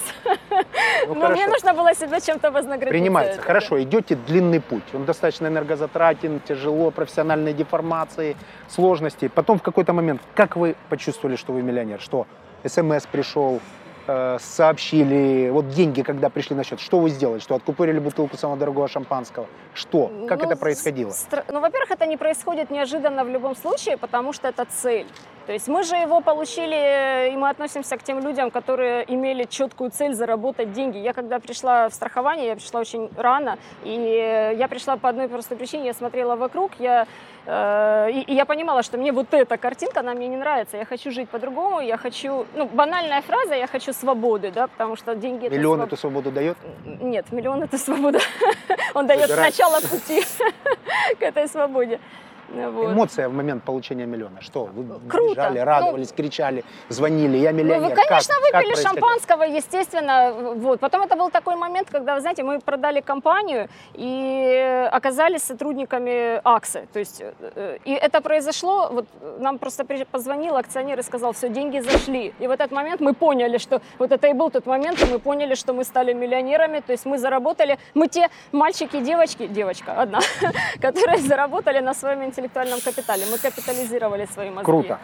Ну, 1.07 1.15
но 1.15 1.29
мне 1.29 1.45
хорошо. 1.45 1.51
нужно 1.51 1.73
было 1.73 1.93
себя 1.93 2.19
чем-то 2.19 2.51
вознаградить. 2.51 2.89
Принимается. 2.89 3.41
Хорошо, 3.41 3.81
идете 3.81 4.15
длинный 4.15 4.59
путь. 4.59 4.83
Он 4.93 5.05
достаточно 5.05 5.47
энергозатратен, 5.47 6.39
тяжело, 6.39 6.91
профессиональные 6.91 7.53
деформации, 7.53 8.35
сложности. 8.67 9.27
Потом 9.27 9.59
в 9.59 9.61
какой-то 9.61 9.93
момент, 9.93 10.21
как 10.35 10.55
вы 10.55 10.75
почувствовали, 10.89 11.35
что 11.35 11.53
вы 11.53 11.61
миллионер? 11.61 11.99
Что 11.99 12.25
СМС 12.65 13.05
пришел, 13.05 13.59
э, 14.07 14.37
сообщили, 14.39 15.49
вот 15.49 15.69
деньги, 15.69 16.01
когда 16.01 16.29
пришли 16.29 16.55
на 16.55 16.63
счет, 16.63 16.79
что 16.79 16.99
вы 16.99 17.09
сделали? 17.09 17.39
Что 17.39 17.55
откупорили 17.55 17.99
бутылку 17.99 18.37
самого 18.37 18.57
дорогого 18.57 18.87
шампанского? 18.87 19.47
Что? 19.73 20.11
Как 20.27 20.39
Ну, 20.39 20.45
это 20.45 20.55
происходило? 20.55 21.13
Ну, 21.49 21.59
во-первых, 21.59 21.91
это 21.91 22.05
не 22.05 22.17
происходит 22.17 22.71
неожиданно 22.71 23.23
в 23.23 23.29
любом 23.29 23.55
случае, 23.55 23.97
потому 23.97 24.33
что 24.33 24.47
это 24.47 24.65
цель. 24.65 25.07
То 25.47 25.53
есть 25.53 25.69
мы 25.69 25.83
же 25.83 25.95
его 25.95 26.19
получили, 26.19 27.31
и 27.31 27.37
мы 27.37 27.47
относимся 27.47 27.95
к 27.95 28.03
тем 28.03 28.19
людям, 28.19 28.51
которые 28.51 29.05
имели 29.07 29.45
четкую 29.45 29.91
цель 29.91 30.13
заработать 30.13 30.73
деньги. 30.73 30.97
Я 30.97 31.13
когда 31.13 31.39
пришла 31.39 31.87
в 31.87 31.93
страхование, 31.93 32.47
я 32.47 32.55
пришла 32.57 32.81
очень 32.81 33.09
рано, 33.15 33.57
и 33.85 34.53
я 34.57 34.67
пришла 34.67 34.97
по 34.97 35.07
одной 35.07 35.29
простой 35.29 35.57
причине, 35.57 35.85
я 35.85 35.93
смотрела 35.93 36.35
вокруг, 36.35 36.71
я, 36.79 37.07
э, 37.45 38.11
и, 38.11 38.23
и 38.23 38.33
я 38.35 38.43
понимала, 38.43 38.83
что 38.83 38.97
мне 38.97 39.13
вот 39.13 39.33
эта 39.33 39.55
картинка, 39.55 40.01
она 40.01 40.13
мне 40.15 40.27
не 40.27 40.35
нравится, 40.35 40.75
я 40.75 40.83
хочу 40.83 41.11
жить 41.11 41.29
по-другому, 41.29 41.79
я 41.79 41.95
хочу, 41.95 42.45
ну, 42.53 42.65
банальная 42.65 43.21
фраза, 43.21 43.55
я 43.55 43.67
хочу 43.67 43.93
свободы, 43.93 44.51
да, 44.51 44.67
потому 44.67 44.97
что 44.97 45.15
деньги... 45.15 45.45
это 45.45 45.55
Миллион 45.55 45.79
своб- 45.79 45.85
эту 45.85 45.95
свободу 45.95 46.29
дает? 46.29 46.57
нет, 46.83 47.31
миллион 47.31 47.63
это 47.63 47.77
свобода. 47.77 48.19
Он 48.93 49.07
дает 49.07 49.29
начало 49.29 49.79
пути 49.79 50.25
к 51.19 51.21
этой 51.21 51.47
свободе. 51.47 52.01
Вот. 52.49 52.91
Эмоция 52.93 53.29
в 53.29 53.33
момент 53.33 53.63
получения 53.63 54.05
миллиона. 54.05 54.41
Что? 54.41 54.65
Вы 54.65 54.99
Круто. 55.09 55.31
бежали, 55.33 55.59
радовались, 55.59 56.11
кричали, 56.11 56.63
звонили, 56.89 57.37
я 57.37 57.51
Ну, 57.51 57.57
миллионер. 57.57 57.89
вы, 57.89 57.95
конечно, 57.95 58.33
Как- 58.35 58.43
как 58.51 58.61
выпили 58.61 58.73
происходило? 58.73 59.01
шампанского, 59.01 59.43
естественно. 59.43 60.33
Вот. 60.55 60.79
Потом 60.79 61.01
это 61.01 61.15
был 61.15 61.29
такой 61.29 61.55
момент, 61.55 61.89
когда, 61.91 62.15
вы 62.15 62.21
знаете, 62.21 62.43
мы 62.43 62.59
продали 62.59 63.01
компанию 63.01 63.67
и 63.93 64.87
оказались 64.91 65.43
сотрудниками 65.43 66.41
АКСы. 66.43 66.87
То 66.93 66.99
есть, 66.99 67.21
э, 67.21 67.77
и 67.85 67.91
это 67.93 68.21
произошло, 68.21 68.89
вот 68.91 69.05
нам 69.39 69.57
просто 69.57 69.85
позвонил 70.11 70.55
акционер 70.55 70.99
и 70.99 71.03
сказал, 71.03 71.31
все, 71.33 71.49
деньги 71.49 71.79
зашли. 71.79 72.33
И 72.39 72.47
в 72.47 72.51
этот 72.51 72.71
момент 72.71 73.01
мы 73.01 73.13
поняли, 73.13 73.57
что 73.57 73.81
вот 73.99 74.11
это 74.11 74.27
и 74.27 74.33
был 74.33 74.49
тот 74.51 74.65
момент, 74.65 75.01
и 75.01 75.05
мы 75.05 75.19
поняли, 75.19 75.55
что 75.55 75.73
мы 75.73 75.83
стали 75.83 76.13
миллионерами, 76.13 76.79
то 76.79 76.91
есть 76.93 77.05
мы 77.05 77.17
заработали, 77.17 77.77
мы 77.93 78.07
те 78.07 78.29
мальчики 78.51 78.99
девочки, 79.01 79.47
девочка 79.47 79.93
одна, 80.01 80.19
которые 80.81 81.17
заработали 81.19 81.79
на 81.79 81.93
своем 81.93 82.23
интеллектуальном 82.37 82.79
капитале. 82.81 83.23
Мы 83.31 83.37
капитализировали 83.37 84.27
свои 84.31 84.49
мозги. 84.49 84.65
Круто. 84.65 84.99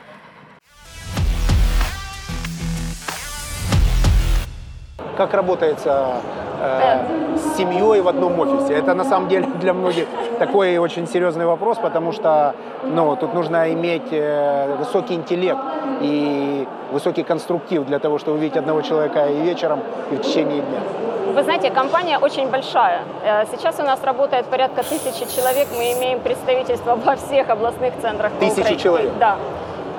Как 5.17 5.33
работается 5.33 6.21
э, 6.59 7.37
с 7.37 7.57
семьей 7.57 8.01
в 8.01 8.07
одном 8.07 8.39
офисе? 8.39 8.73
Это 8.73 8.93
на 8.93 9.03
самом 9.03 9.29
деле 9.29 9.47
для 9.61 9.73
многих 9.73 10.07
такой 10.39 10.77
очень 10.77 11.07
серьезный 11.07 11.45
вопрос, 11.45 11.77
потому 11.77 12.11
что 12.11 12.55
ну, 12.83 13.15
тут 13.15 13.33
нужно 13.33 13.71
иметь 13.73 14.11
э, 14.11 14.75
высокий 14.77 15.13
интеллект 15.13 15.59
и 16.01 16.67
высокий 16.91 17.23
конструктив 17.23 17.85
для 17.85 17.99
того, 17.99 18.17
чтобы 18.17 18.37
увидеть 18.37 18.57
одного 18.57 18.81
человека 18.81 19.27
и 19.27 19.41
вечером, 19.41 19.81
и 20.11 20.15
в 20.15 20.21
течение 20.21 20.61
дня. 20.61 21.12
Вы 21.33 21.41
знаете, 21.43 21.71
компания 21.71 22.19
очень 22.19 22.49
большая. 22.49 22.99
Э, 23.23 23.45
Сейчас 23.51 23.79
у 23.79 23.83
нас 23.83 24.03
работает 24.03 24.45
порядка 24.45 24.83
тысячи 24.83 25.25
человек. 25.35 25.67
Мы 25.75 25.93
имеем 25.93 26.19
представительство 26.19 26.95
во 26.95 27.15
всех 27.15 27.49
областных 27.49 27.93
центрах. 28.01 28.31
Тысячи 28.39 28.75
человек? 28.75 29.11
Да. 29.19 29.35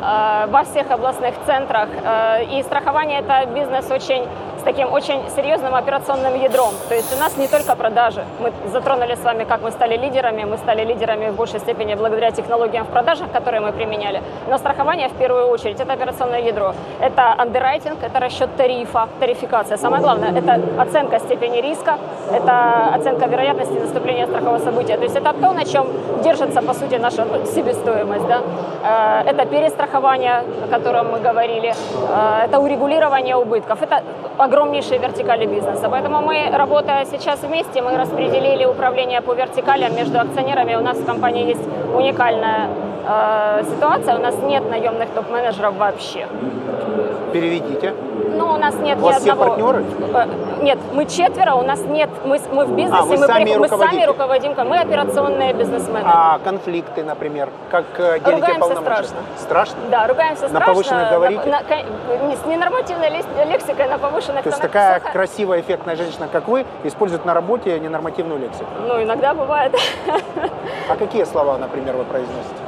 Э, 0.00 0.46
Во 0.48 0.62
всех 0.62 0.90
областных 0.92 1.34
центрах. 1.46 1.88
Э, 2.04 2.44
И 2.44 2.62
страхование 2.62 3.18
это 3.20 3.46
бизнес 3.46 3.90
очень 3.90 4.28
таким 4.64 4.92
очень 4.92 5.20
серьезным 5.36 5.74
операционным 5.74 6.34
ядром. 6.40 6.74
То 6.88 6.94
есть 6.94 7.14
у 7.16 7.20
нас 7.20 7.36
не 7.36 7.46
только 7.48 7.76
продажи. 7.76 8.24
Мы 8.40 8.52
затронули 8.72 9.14
с 9.14 9.24
вами, 9.24 9.44
как 9.44 9.62
мы 9.62 9.70
стали 9.70 9.96
лидерами. 9.96 10.44
Мы 10.44 10.56
стали 10.58 10.84
лидерами 10.84 11.30
в 11.30 11.34
большей 11.36 11.60
степени 11.60 11.94
благодаря 11.94 12.30
технологиям 12.30 12.84
в 12.84 12.88
продажах, 12.88 13.30
которые 13.32 13.60
мы 13.60 13.72
применяли. 13.72 14.22
Но 14.48 14.58
страхование 14.58 15.08
в 15.08 15.12
первую 15.12 15.48
очередь 15.48 15.80
это 15.80 15.92
операционное 15.92 16.40
ядро. 16.40 16.74
Это 17.00 17.34
андеррайтинг, 17.38 18.02
это 18.02 18.20
расчет 18.20 18.56
тарифа, 18.56 19.08
тарификация. 19.20 19.76
Самое 19.76 20.02
главное, 20.02 20.32
это 20.38 20.60
оценка 20.78 21.18
степени 21.18 21.60
риска, 21.60 21.98
это 22.32 22.94
оценка 22.94 23.26
вероятности 23.26 23.78
наступления 23.78 24.26
страхового 24.26 24.58
события. 24.58 24.96
То 24.96 25.04
есть 25.04 25.16
это 25.16 25.32
то, 25.32 25.52
на 25.52 25.64
чем 25.64 25.86
держится, 26.22 26.62
по 26.62 26.74
сути, 26.74 26.94
наша 26.96 27.24
себестоимость. 27.46 28.26
Да? 28.26 28.40
Э, 28.84 29.30
Это 29.30 29.46
перестрахование, 29.46 30.42
о 30.64 30.68
котором 30.70 31.12
мы 31.12 31.20
говорили, 31.20 31.74
Э, 32.08 32.44
это 32.44 32.58
урегулирование 32.58 33.36
убытков, 33.36 33.82
это 33.82 34.02
огромнейшие 34.54 34.98
вертикали 34.98 35.46
бизнеса. 35.46 35.88
Поэтому 35.90 36.20
мы, 36.20 36.48
работая 36.52 37.04
сейчас 37.06 37.42
вместе, 37.42 37.82
мы 37.82 37.96
распределили 37.96 38.64
управление 38.64 39.20
по 39.20 39.34
вертикалям 39.34 39.96
между 39.96 40.20
акционерами. 40.20 40.76
У 40.76 40.80
нас 40.80 40.96
в 40.96 41.04
компании 41.04 41.48
есть 41.48 41.64
уникальная 41.94 42.68
э, 43.06 43.64
ситуация, 43.64 44.16
у 44.16 44.20
нас 44.20 44.34
нет 44.42 44.68
наемных 44.70 45.10
топ-менеджеров 45.10 45.74
вообще. 45.76 46.26
Переведите. 47.32 47.92
Ну, 48.36 48.52
у 48.52 48.56
нас 48.56 48.74
нет 48.76 48.98
У 48.98 49.00
ни 49.00 49.04
вас 49.04 49.20
все 49.22 49.32
одного... 49.32 49.50
партнеры? 49.50 49.84
Э, 50.12 50.26
Нет, 50.62 50.78
мы 50.92 51.06
четверо, 51.06 51.54
у 51.54 51.62
нас 51.62 51.80
нет, 51.82 52.08
мы, 52.24 52.40
мы 52.52 52.64
в 52.64 52.72
бизнесе, 52.76 53.02
А, 53.02 53.04
мы, 53.04 53.16
сами 53.18 53.56
мы 53.56 53.68
сами 53.68 54.04
руководим, 54.04 54.54
мы 54.68 54.78
операционные 54.78 55.52
бизнесмены. 55.52 56.04
А 56.04 56.38
конфликты, 56.42 57.04
например, 57.04 57.48
как 57.70 57.84
э, 57.98 58.18
делите 58.20 58.52
Ругаемся 58.52 58.80
страшно. 58.80 59.16
Страшно? 59.38 59.76
Да, 59.90 60.06
ругаемся 60.06 60.42
На 60.44 60.48
страшно. 60.48 60.66
повышенных 60.72 61.10
говорите? 61.10 61.42
На- 61.46 61.60
на- 61.60 62.36
с 62.36 62.46
ненормативной 62.46 63.10
лексикой, 63.10 63.88
на 63.88 63.98
повышенных 63.98 64.42
То 64.42 64.48
есть 64.50 64.60
такая 64.62 65.00
х- 65.00 65.10
красивая, 65.10 65.60
эффектная 65.60 65.96
женщина, 65.96 66.28
как 66.30 66.48
вы, 66.48 66.64
использует 66.84 67.24
на 67.24 67.34
работе 67.34 67.78
ненормативную 67.78 68.40
лексику. 68.40 68.66
Ну, 68.86 69.02
иногда 69.02 69.34
бывает. 69.34 69.74
А 70.88 70.96
какие 70.96 71.24
слова, 71.24 71.58
например, 71.58 71.96
вы 71.96 72.04
произносите? 72.04 72.63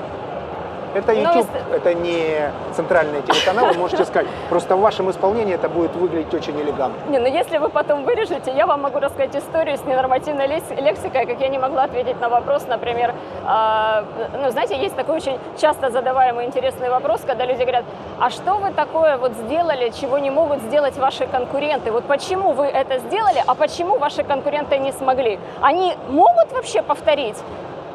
Это 0.96 1.12
Ну, 1.12 1.18
YouTube, 1.20 1.46
если- 1.54 1.76
это 1.76 1.94
не 1.94 2.50
центральный 2.74 3.20
телеканал, 3.22 3.66
вы 3.66 3.74
можете 3.74 4.04
сказать. 4.04 4.26
Просто 4.48 4.76
в 4.76 4.80
вашем 4.80 5.10
исполнении 5.10 5.54
это 5.54 5.68
будет 5.68 5.94
выглядеть 5.94 6.32
очень 6.32 6.58
элегантно. 6.60 7.10
Не, 7.10 7.18
ну 7.18 7.26
если 7.26 7.58
вы 7.58 7.68
потом 7.68 8.04
вырежете, 8.04 8.50
я 8.56 8.66
вам 8.66 8.80
могу 8.82 8.98
рассказать 8.98 9.36
историю 9.36 9.76
с 9.76 9.84
ненормативной 9.84 10.46
лексикой, 10.46 11.26
как 11.26 11.38
я 11.40 11.48
не 11.48 11.58
могла 11.58 11.84
ответить 11.84 12.18
на 12.20 12.28
вопрос, 12.28 12.66
например, 12.66 13.14
а, 13.44 14.04
ну, 14.42 14.50
знаете, 14.50 14.76
есть 14.76 14.96
такой 14.96 15.16
очень 15.16 15.38
часто 15.58 15.90
задаваемый 15.90 16.46
интересный 16.46 16.88
вопрос, 16.88 17.20
когда 17.26 17.44
люди 17.44 17.60
говорят, 17.60 17.84
а 18.18 18.30
что 18.30 18.54
вы 18.54 18.70
такое 18.72 19.18
вот 19.18 19.32
сделали, 19.32 19.90
чего 19.90 20.18
не 20.18 20.30
могут 20.30 20.60
сделать 20.62 20.96
ваши 20.96 21.26
конкуренты? 21.26 21.92
Вот 21.92 22.04
почему 22.04 22.52
вы 22.52 22.66
это 22.66 22.98
сделали, 23.00 23.42
а 23.46 23.54
почему 23.54 23.98
ваши 23.98 24.24
конкуренты 24.24 24.78
не 24.78 24.92
смогли? 24.92 25.38
Они 25.60 25.94
могут 26.08 26.52
вообще 26.52 26.80
повторить? 26.82 27.36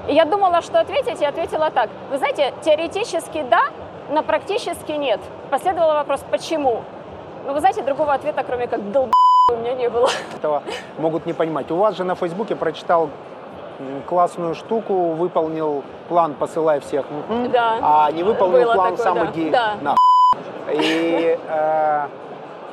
Я 0.08 0.26
думала, 0.26 0.62
что 0.62 0.80
ответить, 0.80 1.22
и 1.22 1.26
ответила 1.26 1.70
так. 1.70 1.90
Вы 2.10 2.18
знаете, 2.18 2.54
теоретически 2.62 3.44
да, 3.50 3.62
но 4.10 4.24
практически 4.24 4.92
нет. 4.94 5.20
Последовал 5.50 5.94
вопрос, 5.94 6.24
почему? 6.32 6.82
Ну, 7.46 7.54
вы 7.54 7.60
знаете, 7.60 7.82
другого 7.84 8.14
ответа, 8.14 8.44
кроме 8.44 8.68
как 8.68 8.92
долб 8.92 9.12
у 9.52 9.56
меня 9.58 9.74
не 9.74 9.90
было. 9.90 10.10
Этого 10.36 10.64
могут 10.98 11.26
не 11.26 11.34
понимать. 11.34 11.70
У 11.72 11.76
вас 11.76 11.96
же 11.96 12.04
на 12.04 12.16
Фейсбуке 12.16 12.56
прочитал 12.56 13.10
классную 14.08 14.54
штуку, 14.56 15.12
выполнил 15.12 15.84
план 16.08 16.36
«посылай 16.36 16.80
всех», 16.80 17.06
Да. 17.52 17.78
а 17.82 18.12
не 18.12 18.24
выполнил 18.24 18.66
Было 18.66 18.74
план 18.74 18.96
такое, 18.96 19.04
«сам 19.04 19.16
да. 19.16 19.26
иди 19.32 19.50
Да. 19.50 19.74
на». 19.82 19.96
И, 20.72 21.38
э, 21.48 22.08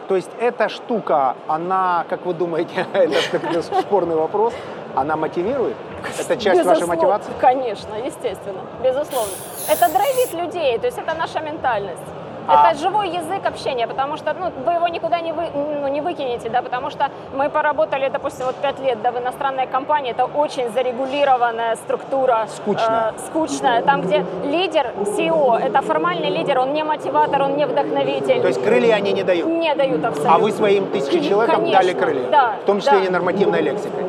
то 0.07 0.17
есть 0.17 0.31
эта 0.39 0.69
штука, 0.69 1.35
она, 1.47 2.05
как 2.11 2.27
вы 2.27 2.35
думаете, 2.35 2.87
это 2.93 3.63
спорный 3.63 4.17
вопрос, 4.17 4.53
она 4.95 5.17
мотивирует? 5.17 5.77
Это 6.19 6.37
часть 6.37 6.65
вашей 6.65 6.81
Безусловно. 6.81 6.87
мотивации? 6.95 7.33
Конечно, 7.41 7.95
естественно, 8.05 8.61
безусловно. 8.83 9.33
Это 9.69 9.89
драйвит 9.93 10.33
людей, 10.35 10.79
то 10.79 10.87
есть 10.87 10.99
это 10.99 11.15
наша 11.15 11.41
ментальность. 11.41 12.03
А- 12.51 12.71
Это 12.71 12.79
живой 12.79 13.11
язык 13.11 13.45
общения, 13.45 13.87
потому 13.87 14.17
что 14.17 14.33
ну, 14.33 14.51
вы 14.65 14.73
его 14.73 14.89
никуда 14.89 15.21
не, 15.21 15.33
вы, 15.35 15.49
ну, 15.55 15.87
не 15.89 16.01
выкинете, 16.01 16.49
да, 16.49 16.63
потому 16.63 16.89
что 16.89 17.11
мы 17.35 17.51
поработали, 17.51 18.09
допустим, 18.09 18.47
вот 18.47 18.57
пять 18.57 18.81
лет 18.81 19.03
да, 19.03 19.11
в 19.11 19.19
иностранной 19.19 19.67
компании, 19.67 20.13
это 20.13 20.25
очень 20.25 20.71
зарегулированная 20.71 21.77
структура. 21.77 22.47
Скучная. 22.57 23.13
э, 23.15 23.19
скучная, 23.27 23.83
там, 23.83 24.01
где 24.01 24.25
лидер, 24.45 24.93
CEO, 25.05 25.59
это 25.59 25.83
формальный 25.83 26.31
лидер, 26.31 26.59
он 26.59 26.73
не 26.73 26.85
мотиватор, 26.85 27.43
он 27.43 27.57
не 27.59 27.67
вдохновитель. 27.67 28.41
То 28.41 28.49
есть 28.49 28.65
крылья 28.65 28.95
они 28.95 29.13
не 29.13 29.25
дают? 29.25 29.47
не 29.47 29.75
дают 29.75 30.03
абсолютно. 30.03 30.35
А 30.35 30.39
вы 30.39 30.51
своим 30.53 30.87
тысячи 30.87 31.21
человекам 31.29 31.61
Конечно, 31.61 31.83
дали 31.83 31.93
крылья? 31.93 32.31
да, 32.31 32.57
В 32.63 32.65
том 32.67 32.81
числе 32.81 32.93
да. 32.93 32.99
и 33.05 33.09
ненормативной 33.09 33.61
лексикой? 33.61 34.05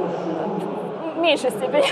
В 1.19 1.19
меньшей 1.19 1.51
степени. 1.51 1.87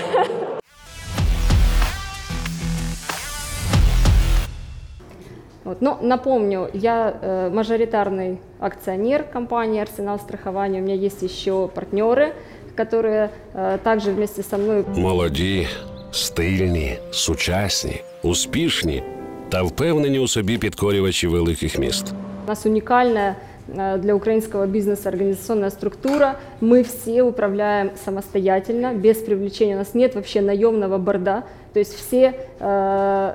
Вот. 5.63 5.81
Но 5.81 5.97
напомню, 6.01 6.69
я 6.73 7.17
э, 7.21 7.49
мажоритарный 7.49 8.39
акционер 8.59 9.23
компании 9.23 9.81
«Арсенал 9.81 10.19
страхования». 10.19 10.81
У 10.81 10.83
меня 10.83 10.95
есть 10.95 11.21
еще 11.21 11.69
партнеры, 11.73 12.33
которые 12.75 13.29
э, 13.53 13.77
также 13.81 14.11
вместе 14.11 14.43
со 14.43 14.57
мной 14.57 14.83
Молоді, 14.95 15.67
стильні, 16.11 16.97
сучасні, 17.11 18.01
успішні 18.23 19.03
та 19.49 19.63
впевнені 19.63 20.19
у 20.19 20.27
собі 20.27 20.57
підкорювачі 20.57 21.27
великих 21.27 21.79
міст. 21.79 22.13
У 22.45 22.47
нас 22.47 22.65
уникальная 22.65 23.29
э, 23.29 23.46
для 23.68 24.16
украинского 24.16 24.66
бизнеса 24.66 25.10
организационная 25.10 25.70
структура. 25.70 26.36
Мы 26.60 26.82
все 26.82 27.22
управляем 27.22 27.92
самостоятельно, 28.04 28.94
без 28.94 29.18
привлечения. 29.18 29.74
У 29.74 29.78
нас 29.78 29.94
нет 29.94 30.14
вообще 30.14 30.40
наемного 30.40 30.98
борда. 30.98 31.44
То 31.72 31.78
есть 31.78 31.94
все, 31.94 32.34
э, 32.60 33.34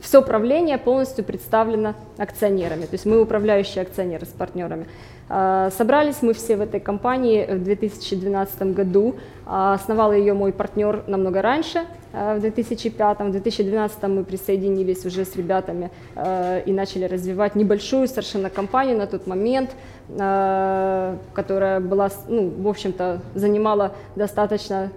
все 0.00 0.20
управление 0.20 0.78
полностью 0.78 1.24
представлено 1.24 1.94
акционерами. 2.18 2.82
То 2.82 2.94
есть 2.94 3.06
мы 3.06 3.20
управляющие 3.20 3.82
акционеры 3.82 4.26
с 4.26 4.30
партнерами. 4.30 4.86
Э, 5.28 5.70
Собрались 5.76 6.22
мы 6.22 6.34
все 6.34 6.56
в 6.56 6.60
этой 6.60 6.80
компании 6.80 7.44
в 7.46 7.62
2012 7.64 8.74
году. 8.74 9.16
А 9.44 9.74
Основал 9.74 10.12
ее 10.12 10.34
мой 10.34 10.52
партнер 10.52 11.04
намного 11.06 11.42
раньше, 11.42 11.84
э, 12.12 12.36
в 12.36 12.40
2005. 12.40 13.28
В 13.28 13.30
2012 13.30 14.02
мы 14.08 14.24
присоединились 14.24 15.04
уже 15.04 15.24
с 15.24 15.36
ребятами 15.36 15.90
э, 16.14 16.62
и 16.66 16.72
начали 16.72 17.04
развивать 17.04 17.54
небольшую 17.54 18.08
совершенно 18.08 18.50
компанию 18.50 18.98
на 18.98 19.06
тот 19.06 19.26
момент, 19.26 19.70
э, 20.08 21.16
которая 21.32 21.80
была, 21.80 22.10
ну, 22.28 22.52
в 22.56 22.68
общем-то, 22.68 23.20
занимала 23.34 23.92
достаточно 24.16 24.90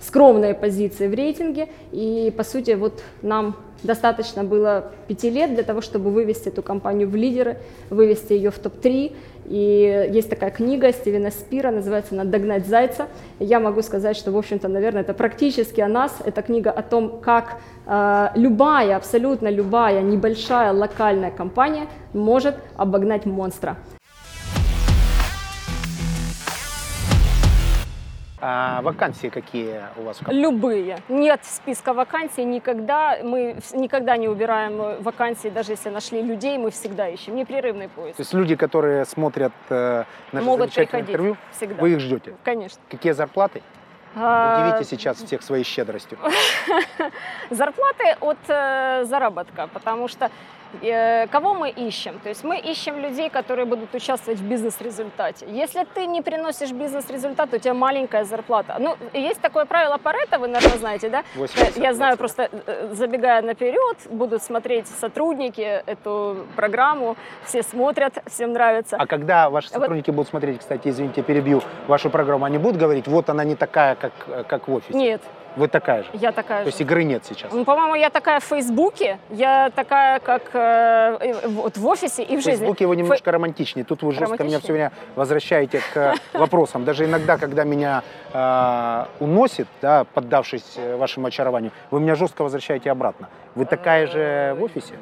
скромные 0.00 0.54
позиции 0.54 1.08
в 1.08 1.14
рейтинге. 1.14 1.68
И, 1.92 2.32
по 2.36 2.44
сути, 2.44 2.72
вот 2.72 3.02
нам 3.22 3.56
достаточно 3.82 4.44
было 4.44 4.92
пяти 5.08 5.30
лет 5.30 5.54
для 5.54 5.62
того, 5.62 5.80
чтобы 5.80 6.10
вывести 6.10 6.48
эту 6.48 6.62
компанию 6.62 7.08
в 7.08 7.14
лидеры, 7.14 7.58
вывести 7.90 8.32
ее 8.32 8.50
в 8.50 8.58
топ-3. 8.58 9.12
И 9.46 10.08
есть 10.10 10.30
такая 10.30 10.50
книга 10.50 10.90
Стивена 10.92 11.30
Спира, 11.30 11.70
называется 11.70 12.14
она 12.14 12.24
«Догнать 12.24 12.66
зайца». 12.66 13.08
Я 13.38 13.60
могу 13.60 13.82
сказать, 13.82 14.16
что, 14.16 14.32
в 14.32 14.38
общем-то, 14.38 14.68
наверное, 14.68 15.02
это 15.02 15.12
практически 15.12 15.82
о 15.82 15.88
нас. 15.88 16.16
Это 16.24 16.40
книга 16.40 16.70
о 16.70 16.82
том, 16.82 17.20
как 17.20 17.58
э, 17.86 18.28
любая, 18.36 18.96
абсолютно 18.96 19.48
любая 19.48 20.00
небольшая 20.00 20.72
локальная 20.72 21.30
компания 21.30 21.86
может 22.14 22.56
обогнать 22.76 23.26
монстра. 23.26 23.76
А 28.46 28.82
вакансии 28.82 29.28
какие 29.28 29.80
у 29.96 30.02
вас? 30.02 30.20
Любые. 30.28 30.98
Нет 31.08 31.40
списка 31.44 31.94
вакансий 31.94 32.44
никогда. 32.44 33.16
Мы 33.22 33.56
никогда 33.72 34.18
не 34.18 34.28
убираем 34.28 34.82
э, 34.82 34.98
вакансии, 35.00 35.48
даже 35.48 35.72
если 35.72 35.88
нашли 35.88 36.20
людей, 36.20 36.58
мы 36.58 36.70
всегда 36.70 37.08
ищем. 37.08 37.36
Непрерывный 37.36 37.88
поиск. 37.88 38.16
То 38.18 38.20
есть 38.20 38.34
люди, 38.34 38.54
которые 38.54 39.06
смотрят 39.06 39.52
э, 39.70 40.04
наше 40.32 40.44
Могут 40.44 40.74
замечательное 40.74 41.00
интервью, 41.00 41.36
Всегда. 41.56 41.80
вы 41.80 41.92
их 41.92 42.00
ждете. 42.00 42.34
Конечно. 42.44 42.82
Какие 42.90 43.12
зарплаты? 43.12 43.62
А, 44.14 44.68
Удивите 44.68 44.90
сейчас 44.90 45.16
всех 45.22 45.42
своей 45.42 45.64
щедростью. 45.64 46.18
Зарплаты 47.50 48.14
от 48.20 48.36
э, 48.48 49.04
заработка, 49.06 49.70
потому 49.72 50.06
что 50.06 50.30
кого 51.30 51.54
мы 51.54 51.70
ищем? 51.70 52.18
То 52.22 52.28
есть 52.28 52.44
мы 52.44 52.58
ищем 52.58 52.98
людей, 52.98 53.30
которые 53.30 53.64
будут 53.66 53.94
участвовать 53.94 54.40
в 54.40 54.44
бизнес-результате. 54.48 55.46
Если 55.48 55.84
ты 55.94 56.06
не 56.06 56.22
приносишь 56.22 56.72
бизнес-результат, 56.72 57.52
у 57.54 57.58
тебя 57.58 57.74
маленькая 57.74 58.24
зарплата. 58.24 58.76
Ну, 58.78 58.96
есть 59.12 59.40
такое 59.40 59.64
правило 59.64 59.98
Паретта, 59.98 60.38
вы, 60.38 60.48
наверное, 60.48 60.78
знаете, 60.78 61.08
да? 61.10 61.22
80, 61.36 61.78
Э, 61.78 61.80
Я 61.80 61.94
знаю, 61.94 62.16
20. 62.16 62.18
просто 62.18 62.48
э, 62.66 62.88
забегая 62.94 63.42
наперед, 63.42 63.96
будут 64.10 64.42
смотреть 64.42 64.86
сотрудники 64.88 65.60
эту 65.86 66.46
программу, 66.56 67.16
все 67.44 67.62
смотрят, 67.62 68.14
всем 68.26 68.52
нравится. 68.52 68.96
А 68.98 69.06
когда 69.06 69.50
ваши 69.50 69.68
Вот- 69.72 69.80
сотрудники 69.80 70.10
будут 70.10 70.28
смотреть, 70.28 70.58
кстати, 70.60 70.88
извините, 70.88 71.22
перебью 71.22 71.62
вашу 71.86 72.10
программу, 72.10 72.44
они 72.44 72.58
будут 72.58 72.76
говорить, 72.76 73.06
вот 73.08 73.30
она 73.30 73.44
не 73.44 73.54
такая, 73.54 73.94
как, 73.94 74.12
э, 74.28 74.44
как 74.46 74.68
в 74.68 74.74
офисе? 74.74 74.96
Нет, 74.98 75.20
Вы 75.56 75.68
такая 75.68 76.02
же? 76.02 76.08
я 76.14 76.32
такая 76.32 76.58
То 76.60 76.64
же. 76.64 76.68
есть 76.70 76.80
игры 76.80 77.04
нет 77.04 77.24
сейчас? 77.24 77.52
Ну, 77.52 77.64
по-моему, 77.64 77.94
я 77.94 78.10
такая 78.10 78.40
в 78.40 78.44
Фейсбуке, 78.44 79.18
я 79.30 79.70
такая, 79.74 80.18
как 80.20 80.50
э, 80.54 81.16
э, 81.20 81.48
вот 81.48 81.76
в 81.76 81.86
офисе 81.86 82.22
и 82.22 82.36
в 82.36 82.40
В 82.40 82.44
жизни. 82.44 82.58
Фейсбуке 82.58 82.86
вы 82.86 82.96
немножко 82.96 83.30
романтичнее. 83.30 83.84
Тут 83.84 84.02
вы 84.02 84.12
жестко 84.12 84.42
меня 84.44 84.58
все 84.60 84.72
время 84.72 84.92
возвращаете 85.14 85.80
к 85.92 86.14
вопросам. 86.32 86.84
Даже 86.84 87.04
иногда, 87.04 87.38
когда 87.38 87.64
меня 87.64 88.02
э, 88.32 89.04
уносит, 89.20 89.68
да, 89.80 90.04
поддавшись 90.04 90.74
э, 90.76 90.96
вашему 90.96 91.26
очарованию, 91.28 91.70
вы 91.90 92.00
меня 92.00 92.14
жестко 92.14 92.42
возвращаете 92.42 92.90
обратно. 92.90 93.28
Вы 93.54 93.64
такая 93.64 94.06
же 94.06 94.56
в 94.58 94.62
офисе? 94.64 94.94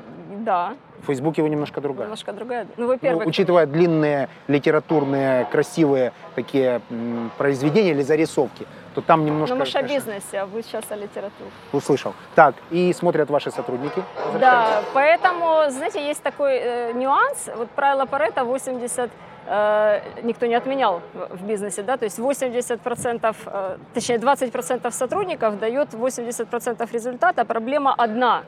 Да, 0.45 0.75
В 1.03 1.07
Фейсбуке 1.07 1.41
вы 1.43 1.49
немножко 1.51 1.81
другая. 1.81 2.07
немножко 2.07 2.33
другая. 2.33 2.65
Ну, 2.77 2.85
Ну, 2.85 2.87
во-первых, 2.89 3.27
учитывая 3.27 3.67
длинные 3.67 4.29
литературные, 4.49 5.45
красивые 5.47 6.13
такие 6.35 6.81
м, 6.91 7.31
произведения 7.39 7.91
или 7.91 8.03
зарисовки, 8.03 8.67
то 8.95 9.01
там 9.01 9.25
немножко... 9.25 9.55
ну, 9.55 9.61
мы 9.61 9.67
же 9.67 9.79
о 9.79 9.83
бизнесе, 9.83 10.41
а 10.41 10.47
вы 10.47 10.63
сейчас 10.63 10.85
о 10.91 10.97
литературе. 10.97 11.51
Услышал. 11.73 12.15
Так, 12.35 12.55
и 12.71 12.93
смотрят 12.93 13.31
ваши 13.31 13.51
сотрудники. 13.51 14.03
Да, 14.41 14.83
поэтому, 14.95 15.71
знаете, 15.71 16.07
есть 16.07 16.23
такой 16.23 16.57
э, 16.57 16.93
нюанс. 16.93 17.49
Вот 17.57 17.71
правило 17.71 18.07
Паретта 18.07 18.45
80 18.45 19.11
э, 19.47 20.01
никто 20.23 20.47
не 20.47 20.55
отменял 20.55 21.01
в- 21.15 21.37
в 21.37 21.43
бизнесе, 21.43 21.83
да, 21.83 21.97
то 21.97 22.05
есть 22.05 22.19
80%, 22.19 23.37
э, 23.47 23.77
точнее 23.95 24.19
20% 24.19 24.91
сотрудников 24.93 25.59
дает 25.59 25.93
80% 25.95 26.93
результата, 26.93 27.45
проблема 27.45 27.95
одна. 27.97 28.43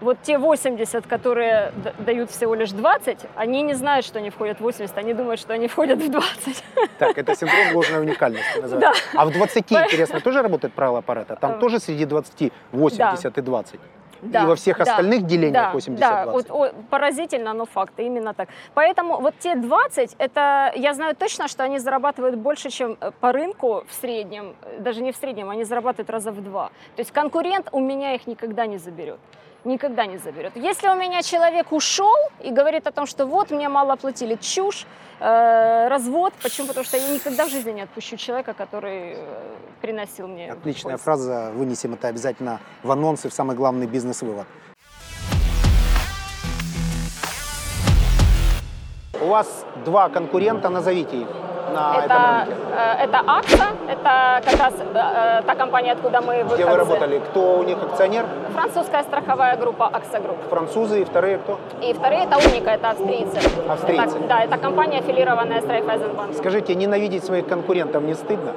Вот 0.00 0.18
те 0.22 0.38
80, 0.38 1.06
которые 1.06 1.72
дают 1.98 2.30
всего 2.30 2.54
лишь 2.54 2.70
20, 2.70 3.18
они 3.34 3.62
не 3.62 3.74
знают, 3.74 4.06
что 4.06 4.18
они 4.20 4.30
входят 4.30 4.58
в 4.58 4.60
80, 4.60 4.96
они 4.96 5.12
думают, 5.12 5.40
что 5.40 5.54
они 5.54 5.66
входят 5.66 5.98
в 5.98 6.08
20. 6.08 6.64
Так, 6.98 7.18
это 7.18 7.34
синдром 7.34 7.74
ложной 7.74 8.02
уникальности 8.02 8.58
называется. 8.62 9.02
А 9.14 9.24
в 9.26 9.32
20, 9.32 9.72
интересно, 9.72 10.20
тоже 10.20 10.42
работает 10.42 10.72
правило 10.74 11.00
Паретта? 11.00 11.36
Там 11.36 11.52
Э, 11.52 11.58
тоже 11.58 11.80
среди 11.80 12.04
20 12.04 12.52
80 12.72 13.38
и 13.38 13.40
20? 13.40 13.80
Да, 14.22 14.42
И 14.42 14.46
во 14.46 14.54
всех 14.54 14.78
да, 14.78 14.82
остальных 14.84 15.26
делениях 15.26 15.72
да, 15.72 15.78
80-20? 15.78 15.98
Да, 15.98 16.26
вот, 16.26 16.50
о, 16.50 16.72
поразительно, 16.90 17.54
но 17.54 17.66
факты, 17.66 18.04
именно 18.06 18.34
так. 18.34 18.48
Поэтому 18.74 19.20
вот 19.20 19.34
те 19.38 19.54
20, 19.54 20.16
это 20.18 20.72
я 20.76 20.94
знаю 20.94 21.14
точно, 21.16 21.48
что 21.48 21.64
они 21.64 21.78
зарабатывают 21.78 22.36
больше, 22.36 22.70
чем 22.70 22.96
э, 23.00 23.10
по 23.20 23.32
рынку 23.32 23.84
в 23.88 23.94
среднем, 23.94 24.54
э, 24.62 24.80
даже 24.80 25.02
не 25.02 25.12
в 25.12 25.16
среднем, 25.16 25.50
они 25.50 25.64
зарабатывают 25.64 26.10
раза 26.10 26.32
в 26.32 26.42
два. 26.42 26.68
То 26.96 27.00
есть 27.00 27.12
конкурент 27.12 27.68
у 27.72 27.80
меня 27.80 28.14
их 28.14 28.26
никогда 28.26 28.66
не 28.66 28.78
заберет. 28.78 29.18
Никогда 29.68 30.06
не 30.06 30.16
заберет. 30.16 30.56
Если 30.56 30.88
у 30.88 30.94
меня 30.94 31.20
человек 31.20 31.72
ушел 31.72 32.16
и 32.40 32.50
говорит 32.50 32.86
о 32.86 32.90
том, 32.90 33.04
что 33.04 33.26
вот 33.26 33.50
мне 33.50 33.68
мало 33.68 33.96
платили, 33.96 34.36
чушь, 34.40 34.86
э, 35.20 35.88
развод, 35.88 36.32
почему? 36.42 36.68
Потому 36.68 36.86
что 36.86 36.96
я 36.96 37.14
никогда 37.14 37.44
в 37.44 37.50
жизни 37.50 37.72
не 37.72 37.82
отпущу 37.82 38.16
человека, 38.16 38.54
который 38.54 39.12
э, 39.16 39.16
приносил 39.82 40.26
мне 40.26 40.52
Отличная 40.52 40.92
пользу. 40.92 41.04
фраза, 41.04 41.50
вынесем 41.54 41.92
это 41.92 42.08
обязательно 42.08 42.60
в 42.82 42.90
анонсы, 42.90 43.28
в 43.28 43.34
самый 43.34 43.56
главный 43.56 43.86
бизнес-вывод. 43.86 44.46
У 49.20 49.26
вас 49.26 49.66
два 49.84 50.08
конкурента, 50.08 50.70
назовите 50.70 51.20
их 51.20 51.28
на 51.78 51.96
этом 51.96 52.04
Это, 52.04 52.44
рынке. 52.46 52.56
э, 52.76 53.04
это 53.04 53.18
AXA, 53.26 53.66
это 53.88 54.50
как 54.50 54.60
раз 54.60 54.74
э, 54.80 55.38
э, 55.38 55.42
та 55.46 55.54
компания, 55.54 55.92
откуда 55.92 56.20
мы 56.20 56.34
Где 56.34 56.44
вы 56.44 56.54
выходцы. 56.54 56.76
работали? 56.76 57.18
Кто 57.30 57.40
у 57.58 57.62
них 57.62 57.78
акционер? 57.82 58.24
Французская 58.54 59.02
страховая 59.02 59.56
группа 59.56 59.86
AXA 59.86 60.18
Group. 60.20 60.36
Французы 60.50 61.00
и 61.00 61.04
вторые 61.04 61.38
кто? 61.38 61.58
И 61.82 61.92
вторые 61.92 62.24
это 62.24 62.36
UNIQA, 62.38 62.70
это 62.70 62.90
австрийцы. 62.90 63.38
Австрийцы. 63.68 64.16
Это- 64.16 64.28
да, 64.28 64.40
это 64.44 64.58
компания, 64.58 64.98
аффилированная 64.98 65.60
с 65.60 65.66
Райффайзенбанк. 65.66 66.34
Скажите, 66.34 66.74
ненавидеть 66.74 67.24
своих 67.24 67.46
конкурентов 67.46 68.02
не 68.02 68.14
стыдно? 68.14 68.52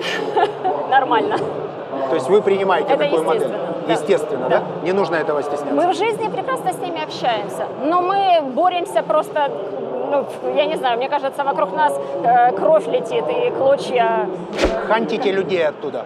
Нормально. 0.90 1.36
То 2.08 2.14
есть 2.14 2.28
вы 2.28 2.42
принимаете 2.42 2.92
Это 2.92 3.04
такую 3.04 3.24
модель? 3.24 3.42
естественно, 3.42 3.86
да. 3.86 3.92
Естественно, 3.92 4.48
да? 4.48 4.58
Да. 4.60 4.64
Не 4.84 4.92
нужно 4.92 5.16
этого 5.16 5.42
стесняться. 5.42 5.74
Мы 5.74 5.92
в 5.92 5.94
жизни 5.96 6.28
прекрасно 6.28 6.72
с 6.72 6.78
ними 6.78 7.02
общаемся, 7.02 7.66
но 7.84 8.00
мы 8.00 8.40
боремся 8.54 9.02
просто, 9.02 9.50
ну, 10.10 10.26
я 10.56 10.66
не 10.66 10.76
знаю, 10.76 10.96
мне 10.98 11.08
кажется, 11.08 11.44
вокруг 11.44 11.74
нас 11.74 11.98
э, 12.24 12.52
кровь 12.52 12.86
летит 12.86 13.24
и 13.28 13.50
клочья 13.50 14.28
Хантите 14.88 15.32
людей 15.32 15.66
оттуда. 15.66 16.04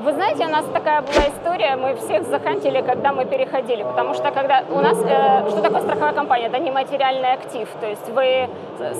Вы 0.00 0.12
знаете, 0.12 0.44
у 0.46 0.48
нас 0.48 0.64
такая 0.72 1.00
была 1.02 1.28
история, 1.28 1.74
мы 1.76 1.96
всех 1.96 2.22
захантили, 2.24 2.82
когда 2.82 3.12
мы 3.12 3.24
переходили, 3.24 3.82
потому 3.82 4.14
что 4.14 4.30
когда 4.30 4.62
у 4.70 4.80
нас, 4.80 4.96
э, 5.04 5.48
что 5.48 5.60
такое 5.60 5.80
страховая 5.80 6.12
компания? 6.12 6.46
Это 6.46 6.58
нематериальный 6.58 7.32
актив, 7.32 7.68
то 7.80 7.86
есть 7.86 8.08
вы, 8.10 8.48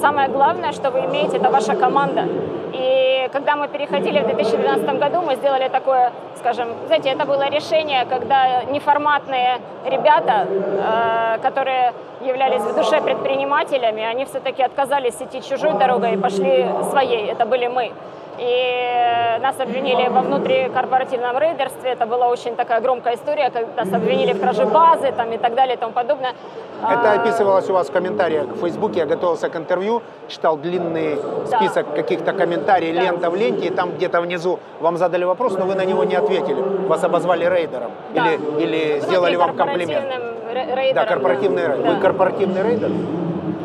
самое 0.01 0.29
главное, 0.29 0.73
что 0.73 0.91
вы 0.91 1.01
имеете, 1.01 1.37
это 1.37 1.51
ваша 1.51 1.77
команда. 1.77 2.25
И 2.73 3.29
когда 3.33 3.55
мы 3.55 3.69
переходили 3.69 4.19
в 4.21 4.27
2012 4.27 4.99
году, 4.99 5.21
мы 5.21 5.37
сделали 5.37 5.69
такое, 5.69 6.13
скажем, 6.37 6.69
знаете, 6.87 7.11
это 7.11 7.27
было 7.27 7.49
решение, 7.49 8.05
когда 8.07 8.65
неформатные 8.65 9.61
ребята, 9.85 10.49
э, 10.49 11.39
которые 11.43 11.93
являлись 12.23 12.63
в 12.63 12.75
душе 12.75 13.01
предпринимателями, 13.01 14.03
они 14.03 14.25
все-таки 14.25 14.63
отказались 14.63 15.15
идти 15.21 15.43
чужой 15.43 15.75
дорогой 15.75 16.15
и 16.15 16.17
пошли 16.17 16.67
своей, 16.91 17.31
это 17.31 17.47
были 17.47 17.69
мы. 17.69 17.93
И 18.38 19.38
нас 19.42 19.59
обвинили 19.61 20.09
во 20.09 20.20
внутрикорпоративном 20.20 21.38
рейдерстве. 21.38 21.90
Это 21.90 22.07
была 22.07 22.29
очень 22.29 22.55
такая 22.57 22.81
громкая 22.81 23.14
история, 23.16 23.51
когда 23.51 23.85
нас 23.85 23.92
обвинили 23.92 24.33
в 24.33 24.40
краже 24.40 24.64
базы 24.66 25.12
там, 25.12 25.33
и 25.33 25.38
так 25.38 25.55
далее 25.55 25.74
и 25.77 25.79
тому 25.79 25.92
подобное. 25.92 26.33
Это 26.83 27.12
А, 27.12 27.20
описывалось 27.20 27.68
у 27.68 27.72
вас 27.72 27.88
в 27.88 27.92
комментариях 27.92 28.46
в 28.46 28.61
Фейсбуке. 28.61 29.01
Я 29.01 29.07
готовился 29.07 29.48
к 29.48 29.57
интервью, 29.57 30.03
читал 30.29 30.57
длинный 30.57 31.18
список 31.46 31.92
каких-то 31.94 32.33
комментариев, 32.33 32.94
Да. 32.94 33.03
лента 33.03 33.31
в 33.31 33.35
ленте, 33.37 33.66
и 33.66 33.70
там 33.70 33.90
где-то 33.92 34.20
внизу 34.20 34.59
вам 34.81 34.96
задали 34.96 35.24
вопрос, 35.24 35.55
но 35.59 35.64
вы 35.66 35.74
на 35.74 35.85
него 35.85 36.05
не 36.05 36.14
ответили. 36.14 36.61
Вас 36.88 37.03
обозвали 37.03 37.44
рейдером. 37.44 37.90
Да. 38.14 38.27
Или, 38.33 38.62
или 38.62 39.01
сделали 39.01 39.35
вам 39.37 39.57
комплимент. 39.57 40.05
Рейдером, 40.53 40.94
Да, 40.94 41.05
корпоративный 41.05 41.62
рейдер. 41.66 41.83
Да. 41.85 41.90
Вы 41.90 42.01
корпоративный 42.01 42.62
рейдер? 42.62 42.90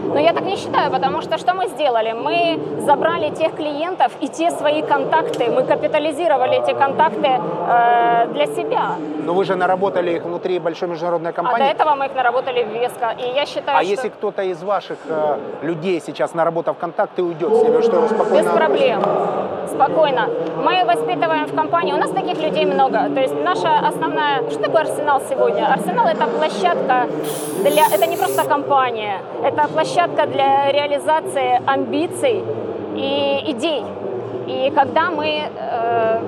Но 0.04 0.20
я 0.20 0.34
так 0.34 0.44
не 0.44 0.58
считаю, 0.58 0.92
потому 0.92 1.22
что 1.22 1.38
что 1.38 1.54
мы 1.54 1.68
сделали? 1.68 2.12
Мы 2.13 2.60
забрали 2.86 3.30
тех 3.30 3.56
клиентов 3.56 4.12
и 4.22 4.28
те 4.28 4.52
свои 4.52 4.82
контакты, 4.82 5.50
мы 5.50 5.63
капитализировали 5.63 6.62
эти 6.63 6.74
контакты 6.78 7.30
э, 7.30 8.28
для 8.34 8.46
себя. 8.48 8.96
Но 9.26 9.34
вы 9.34 9.46
же 9.46 9.56
наработали 9.56 10.12
их 10.12 10.24
внутри 10.24 10.60
большой 10.60 10.89
международной 10.89 11.30
А 11.30 11.34
до 11.34 11.36
компании. 11.36 11.72
этого 11.72 11.96
мы 11.96 12.06
их 12.06 12.16
наработали 12.16 12.63
веско. 12.63 13.16
И 13.18 13.34
я 13.36 13.46
считаю, 13.46 13.78
А 13.78 13.82
что 13.82 13.92
если 13.92 14.10
кто-то 14.10 14.44
из 14.44 14.62
ваших 14.63 14.98
э, 15.08 15.38
людей 15.62 16.02
сейчас, 16.06 16.34
наработав 16.34 16.78
контакты, 16.78 17.24
уйдет 17.24 17.54
с 17.54 17.63
ними, 17.63 17.82
что 17.82 18.08
спокойно... 18.08 18.44
Без 18.44 18.52
проблем. 18.52 19.04
Спокойно. 19.68 20.30
Мы 20.58 20.84
воспитываем 20.86 21.46
в 21.46 21.56
компании. 21.56 21.94
У 21.94 21.98
нас 21.98 22.12
таких 22.12 22.38
людей 22.42 22.66
много. 22.66 23.10
То 23.16 23.22
есть 23.22 23.36
наша 23.44 23.88
основная... 23.88 24.50
Что 24.50 24.63
такое 24.63 24.82
Арсенал 24.82 25.22
сегодня? 25.30 25.66
Арсенал 25.74 26.08
это 26.08 26.28
площадка 26.28 27.08
для... 27.63 27.86
Это 27.88 28.06
не 28.06 28.18
просто 28.18 28.44
компания. 28.44 29.20
Это 29.44 29.68
площадка 29.70 29.92
для 30.25 30.71
реализации 30.71 31.62
амбиций 31.65 32.43
и 32.95 33.43
идей. 33.51 33.84
И 34.47 34.71
когда 34.75 35.12
мы 35.12 35.27
э, 35.27 36.19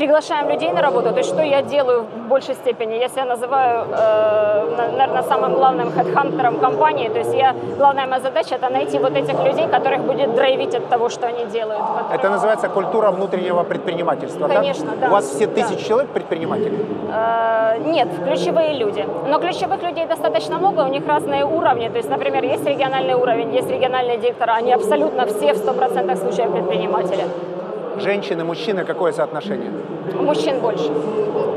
приглашаем 0.00 0.48
людей 0.48 0.72
на 0.72 0.80
работу, 0.82 1.10
то 1.10 1.18
есть 1.18 1.28
что 1.28 1.42
я 1.42 1.60
делаю 1.62 2.02
в 2.02 2.28
большей 2.28 2.54
степени? 2.54 2.94
Я 2.94 3.08
себя 3.08 3.24
называю, 3.24 3.84
э, 3.92 4.92
наверное, 4.96 5.22
самым 5.22 5.54
главным 5.54 5.92
хедхантером 5.92 6.58
компании. 6.58 7.08
То 7.10 7.18
есть 7.18 7.34
я, 7.34 7.54
главная 7.78 8.06
моя 8.06 8.20
задача 8.20 8.54
это 8.54 8.70
найти 8.70 8.98
вот 8.98 9.12
этих 9.16 9.44
людей, 9.44 9.68
которых 9.68 10.00
будет 10.00 10.34
драйвить 10.34 10.74
от 10.74 10.88
того, 10.88 11.08
что 11.10 11.26
они 11.26 11.44
делают. 11.52 11.82
которые- 11.82 12.14
Это 12.18 12.28
называется 12.30 12.68
культура 12.68 13.10
внутреннего 13.10 13.62
предпринимательства, 13.62 14.48
да? 14.48 14.54
Конечно, 14.54 14.90
да. 15.00 15.06
У 15.08 15.10
вас 15.10 15.24
все 15.34 15.46
Да. 15.46 15.52
тысячи 15.54 15.88
человек 15.88 16.08
предприниматели? 16.14 16.72
Э, 17.12 17.78
Нет, 17.84 18.08
ключевые 18.24 18.72
люди. 18.78 19.04
Но 19.28 19.38
ключевых 19.38 19.82
людей 19.82 20.06
достаточно 20.06 20.58
много, 20.58 20.80
у 20.80 20.88
них 20.88 21.06
разные 21.08 21.44
уровни. 21.44 21.88
То 21.88 21.96
есть, 21.98 22.10
например, 22.10 22.44
есть 22.44 22.66
региональный 22.66 23.14
уровень, 23.14 23.54
есть 23.54 23.70
региональные 23.70 24.16
директора, 24.18 24.52
они 24.58 24.72
абсолютно 24.72 25.26
все 25.26 25.52
в 25.52 25.56
100% 25.56 26.16
случаев 26.18 26.50
предприниматели. 26.52 27.24
Женщины, 28.00 28.44
мужчины, 28.44 28.84
какое 28.84 29.12
соотношение? 29.12 29.70
Мужчин 30.14 30.60
больше. 30.60 30.90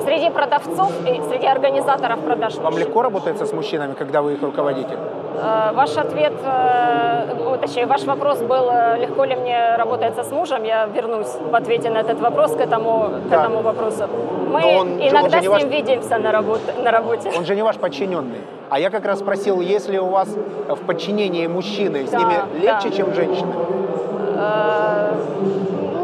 Среди 0.04 0.30
продавцов 0.30 0.92
и 1.08 1.22
среди 1.30 1.48
организаторов 1.48 2.20
продаж 2.20 2.56
Вам 2.56 2.66
мужчин. 2.74 2.80
легко 2.88 3.02
работается 3.02 3.46
с 3.46 3.54
мужчинами, 3.54 3.94
когда 3.94 4.22
вы 4.22 4.34
их 4.34 4.42
руководите? 4.44 4.98
Э, 5.36 5.72
Ваш 5.74 5.98
ответ, 5.98 6.34
э, 6.46 7.58
точнее, 7.62 7.86
ваш 7.86 8.04
вопрос 8.04 8.40
был, 8.40 8.70
э, 8.70 8.98
легко 9.00 9.24
ли 9.24 9.36
мне 9.36 9.76
работается 9.78 10.24
с 10.24 10.32
мужем. 10.32 10.64
Я 10.64 10.86
вернусь 10.86 11.28
в 11.52 11.56
ответе 11.56 11.90
на 11.90 12.00
этот 12.00 12.20
вопрос 12.20 12.52
к 12.56 12.60
этому, 12.60 13.10
к 13.26 13.30
Да. 13.30 13.42
этому 13.42 13.62
вопросу. 13.62 14.04
Мы 14.52 14.60
он 14.66 14.92
он 14.94 15.00
иногда 15.02 15.40
не 15.40 15.48
с 15.48 15.50
ваш- 15.50 15.62
ним 15.64 15.72
видимся 15.72 16.18
на, 16.18 16.32
работе, 16.32 16.74
на 16.84 16.92
работе. 16.92 17.32
Он 17.38 17.46
же 17.46 17.56
не 17.56 17.64
ваш 17.64 17.78
подчиненный. 17.78 18.42
А 18.70 18.80
я 18.80 18.90
как 18.90 19.06
раз 19.06 19.20
спросил, 19.20 19.62
если 19.62 19.98
у 19.98 20.08
вас 20.10 20.28
в 20.68 20.86
подчинении 20.86 21.48
мужчины, 21.48 22.06
с 22.06 22.12
Да, 22.12 22.18
ними 22.20 22.34
легче, 22.62 22.90
да. 22.90 22.96
чем 22.96 23.14
женщины? 23.14 23.54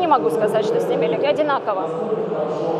Могу 0.09 0.31
сказать, 0.31 0.65
что 0.65 0.79
с 0.79 0.87
ними 0.89 1.05
легко, 1.05 1.27
одинаково. 1.27 1.87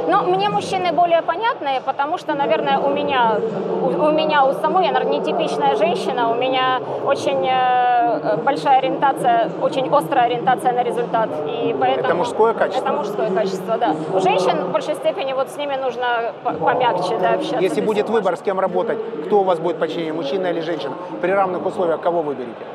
Но 0.08 0.24
мне 0.24 0.50
мужчины 0.50 0.92
более 0.92 1.22
понятные, 1.22 1.80
потому 1.86 2.18
что, 2.18 2.34
наверное, 2.34 2.80
у 2.80 2.90
меня, 2.90 3.38
у, 3.84 4.06
у 4.08 4.12
меня 4.12 4.46
у 4.46 4.54
самой, 4.54 4.86
я, 4.86 4.92
наверное, 4.92 5.20
нетипичная 5.20 5.76
женщина, 5.76 6.32
у 6.32 6.34
меня 6.34 6.80
очень 7.06 7.48
э, 7.48 8.38
большая 8.38 8.80
ориентация, 8.80 9.52
очень 9.62 9.88
острая 9.94 10.26
ориентация 10.26 10.72
на 10.72 10.82
результат. 10.82 11.30
И 11.46 11.76
поэтому, 11.80 12.08
Это 12.08 12.16
мужское 12.16 12.54
качество? 12.54 12.88
Это 12.88 12.94
мужское 12.94 13.30
качество, 13.30 13.78
да. 13.78 13.96
У 14.12 14.20
женщин 14.20 14.66
в 14.66 14.72
большей 14.72 14.96
степени 14.96 15.34
вот 15.34 15.50
с 15.50 15.58
ними 15.58 15.76
нужно 15.76 16.32
по- 16.44 16.54
помягче 16.54 17.20
да, 17.22 17.34
общаться. 17.34 17.60
Если 17.60 17.82
будет 17.82 18.10
выбор, 18.10 18.36
с 18.38 18.42
кем 18.42 18.60
работать, 18.60 18.98
кто 19.28 19.42
у 19.42 19.44
вас 19.44 19.60
будет 19.60 19.78
подчинение, 19.78 20.14
мужчина 20.14 20.48
или 20.48 20.62
женщина? 20.62 20.96
При 21.22 21.30
равных 21.30 21.64
условиях 21.64 22.02
кого 22.02 22.24
выберете? 22.24 22.66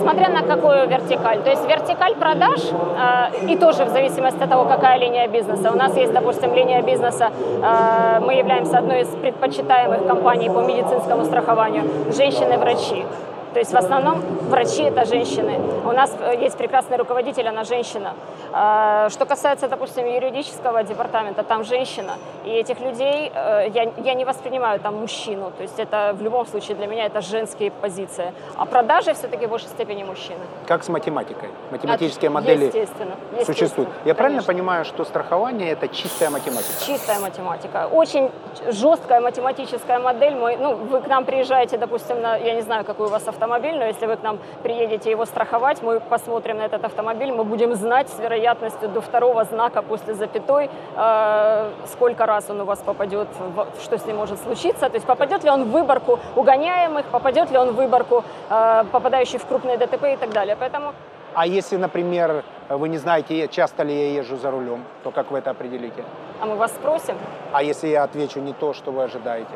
Смотря 0.00 0.28
на 0.28 0.42
какую 0.42 0.88
вертикаль. 0.88 1.42
То 1.42 1.50
есть 1.50 1.66
вертикаль 1.68 2.14
продаж, 2.14 2.60
э, 2.62 3.46
и 3.52 3.56
тоже 3.56 3.84
в 3.84 3.88
зависимости 3.88 4.42
от 4.42 4.50
того, 4.50 4.64
какая 4.64 4.98
линия 4.98 5.28
бизнеса. 5.28 5.70
У 5.70 5.76
нас 5.76 5.96
есть, 5.96 6.12
допустим, 6.12 6.54
линия 6.54 6.82
бизнеса, 6.82 7.30
э, 7.62 8.20
мы 8.20 8.34
являемся 8.34 8.78
одной 8.78 9.00
из 9.00 9.08
предпочитаемых 9.08 10.06
компаний 10.06 10.50
по 10.50 10.60
медицинскому 10.60 11.24
страхованию, 11.24 11.84
женщины-врачи. 12.12 13.04
То 13.52 13.58
есть 13.58 13.72
в 13.72 13.76
основном 13.76 14.20
врачи 14.48 14.82
это 14.82 15.04
женщины. 15.04 15.58
У 15.84 15.92
нас 15.92 16.14
э, 16.20 16.36
есть 16.40 16.56
прекрасный 16.56 16.96
руководитель, 16.96 17.48
она 17.48 17.64
женщина. 17.64 18.14
А, 18.52 19.08
Что 19.10 19.26
касается, 19.26 19.68
допустим, 19.68 20.06
юридического 20.06 20.82
департамента, 20.84 21.42
там 21.42 21.64
женщина. 21.64 22.12
И 22.44 22.50
этих 22.50 22.80
людей 22.80 23.30
э, 23.34 23.68
я, 23.74 23.92
я 24.04 24.14
не 24.14 24.24
воспринимаю 24.24 24.78
там 24.80 25.00
мужчину. 25.00 25.50
То 25.56 25.62
есть 25.62 25.78
это 25.78 26.12
в 26.14 26.22
любом 26.22 26.46
случае 26.46 26.76
для 26.76 26.86
меня 26.86 27.06
это 27.06 27.20
женские 27.20 27.70
позиции. 27.70 28.32
А 28.56 28.66
продажи 28.66 29.14
все-таки 29.14 29.46
в 29.46 29.50
большей 29.50 29.68
степени 29.68 30.04
мужчины. 30.04 30.40
Как 30.66 30.84
с 30.84 30.88
математикой? 30.88 31.48
Математические 31.70 32.28
От- 32.28 32.34
модели 32.34 32.64
естественно, 32.66 33.14
естественно, 33.32 33.44
существуют. 33.44 33.90
Я 34.04 34.14
правильно 34.14 34.42
конечно. 34.42 34.52
понимаю, 34.52 34.84
что 34.84 35.04
страхование 35.04 35.70
это 35.72 35.88
чистая 35.88 36.30
математика? 36.30 36.84
Чистая 36.86 37.18
математика. 37.20 37.88
Очень 37.90 38.30
жесткая 38.68 39.20
математическая 39.20 39.98
модель. 39.98 40.34
Мы, 40.34 40.56
ну, 40.56 40.74
вы 40.76 41.00
к 41.00 41.08
нам 41.08 41.24
приезжаете, 41.24 41.78
допустим, 41.78 42.20
на, 42.20 42.36
я 42.36 42.54
не 42.54 42.62
знаю, 42.62 42.84
какой 42.84 43.06
у 43.06 43.10
вас 43.10 43.26
автомобиль, 43.40 43.78
но 43.78 43.86
если 43.86 44.06
вы 44.06 44.16
к 44.16 44.22
нам 44.22 44.38
приедете 44.62 45.10
его 45.10 45.24
страховать, 45.24 45.82
мы 45.82 46.00
посмотрим 46.00 46.58
на 46.58 46.62
этот 46.66 46.84
автомобиль, 46.84 47.32
мы 47.32 47.44
будем 47.44 47.74
знать 47.74 48.08
с 48.10 48.18
вероятностью 48.18 48.88
до 48.90 49.00
второго 49.00 49.44
знака 49.44 49.80
после 49.82 50.14
запятой, 50.14 50.68
э, 50.96 51.70
сколько 51.86 52.26
раз 52.26 52.50
он 52.50 52.60
у 52.60 52.64
вас 52.64 52.80
попадет, 52.80 53.28
в- 53.56 53.66
что 53.82 53.96
с 53.96 54.04
ним 54.06 54.16
может 54.16 54.38
случиться. 54.40 54.88
То 54.90 54.94
есть 54.96 55.06
попадет 55.06 55.42
ли 55.44 55.50
он 55.50 55.64
в 55.64 55.70
выборку 55.70 56.18
угоняемых, 56.36 57.06
попадет 57.06 57.50
ли 57.50 57.56
он 57.58 57.70
в 57.70 57.76
выборку 57.76 58.24
э, 58.50 58.84
попадающий 58.92 59.38
в 59.38 59.46
крупные 59.46 59.78
ДТП 59.78 60.04
и 60.12 60.16
так 60.16 60.30
далее. 60.32 60.56
Поэтому 60.60 60.92
А 61.34 61.46
если, 61.46 61.76
например, 61.78 62.42
вы 62.68 62.88
не 62.88 62.98
знаете, 62.98 63.48
часто 63.48 63.84
ли 63.84 63.94
я 63.94 64.20
езжу 64.20 64.36
за 64.36 64.50
рулем, 64.50 64.84
то 65.04 65.10
как 65.12 65.30
вы 65.30 65.38
это 65.38 65.50
определите? 65.50 66.02
а 66.42 66.46
мы 66.46 66.56
вас 66.56 66.72
спросим, 66.72 67.14
А 67.52 67.62
если 67.62 67.88
я 67.88 68.04
отвечу 68.04 68.40
не 68.40 68.52
то, 68.52 68.72
что 68.74 68.90
вы 68.92 69.02
ожидаете? 69.04 69.54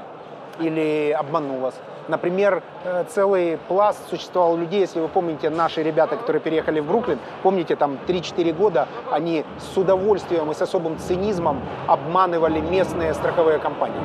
Или 0.60 1.10
обману 1.20 1.58
вас? 1.60 1.74
Например, 2.08 2.62
э, 2.84 3.04
целый 3.08 3.58
пласт 3.68 4.08
существовал 4.10 4.56
людей, 4.56 4.80
если 4.80 5.00
вы 5.00 5.08
помните, 5.08 5.50
наши 5.50 5.82
ребята, 5.82 6.16
которые 6.16 6.40
переехали 6.40 6.80
в 6.80 6.86
Бруклин, 6.86 7.18
помните, 7.42 7.76
там 7.76 7.98
3-4 8.06 8.52
года 8.52 8.88
они 9.10 9.44
с 9.58 9.76
удовольствием 9.76 10.50
и 10.50 10.54
с 10.54 10.62
особым 10.62 10.98
цинизмом 10.98 11.60
обманывали 11.86 12.60
местные 12.60 13.14
страховые 13.14 13.58
компании. 13.58 13.96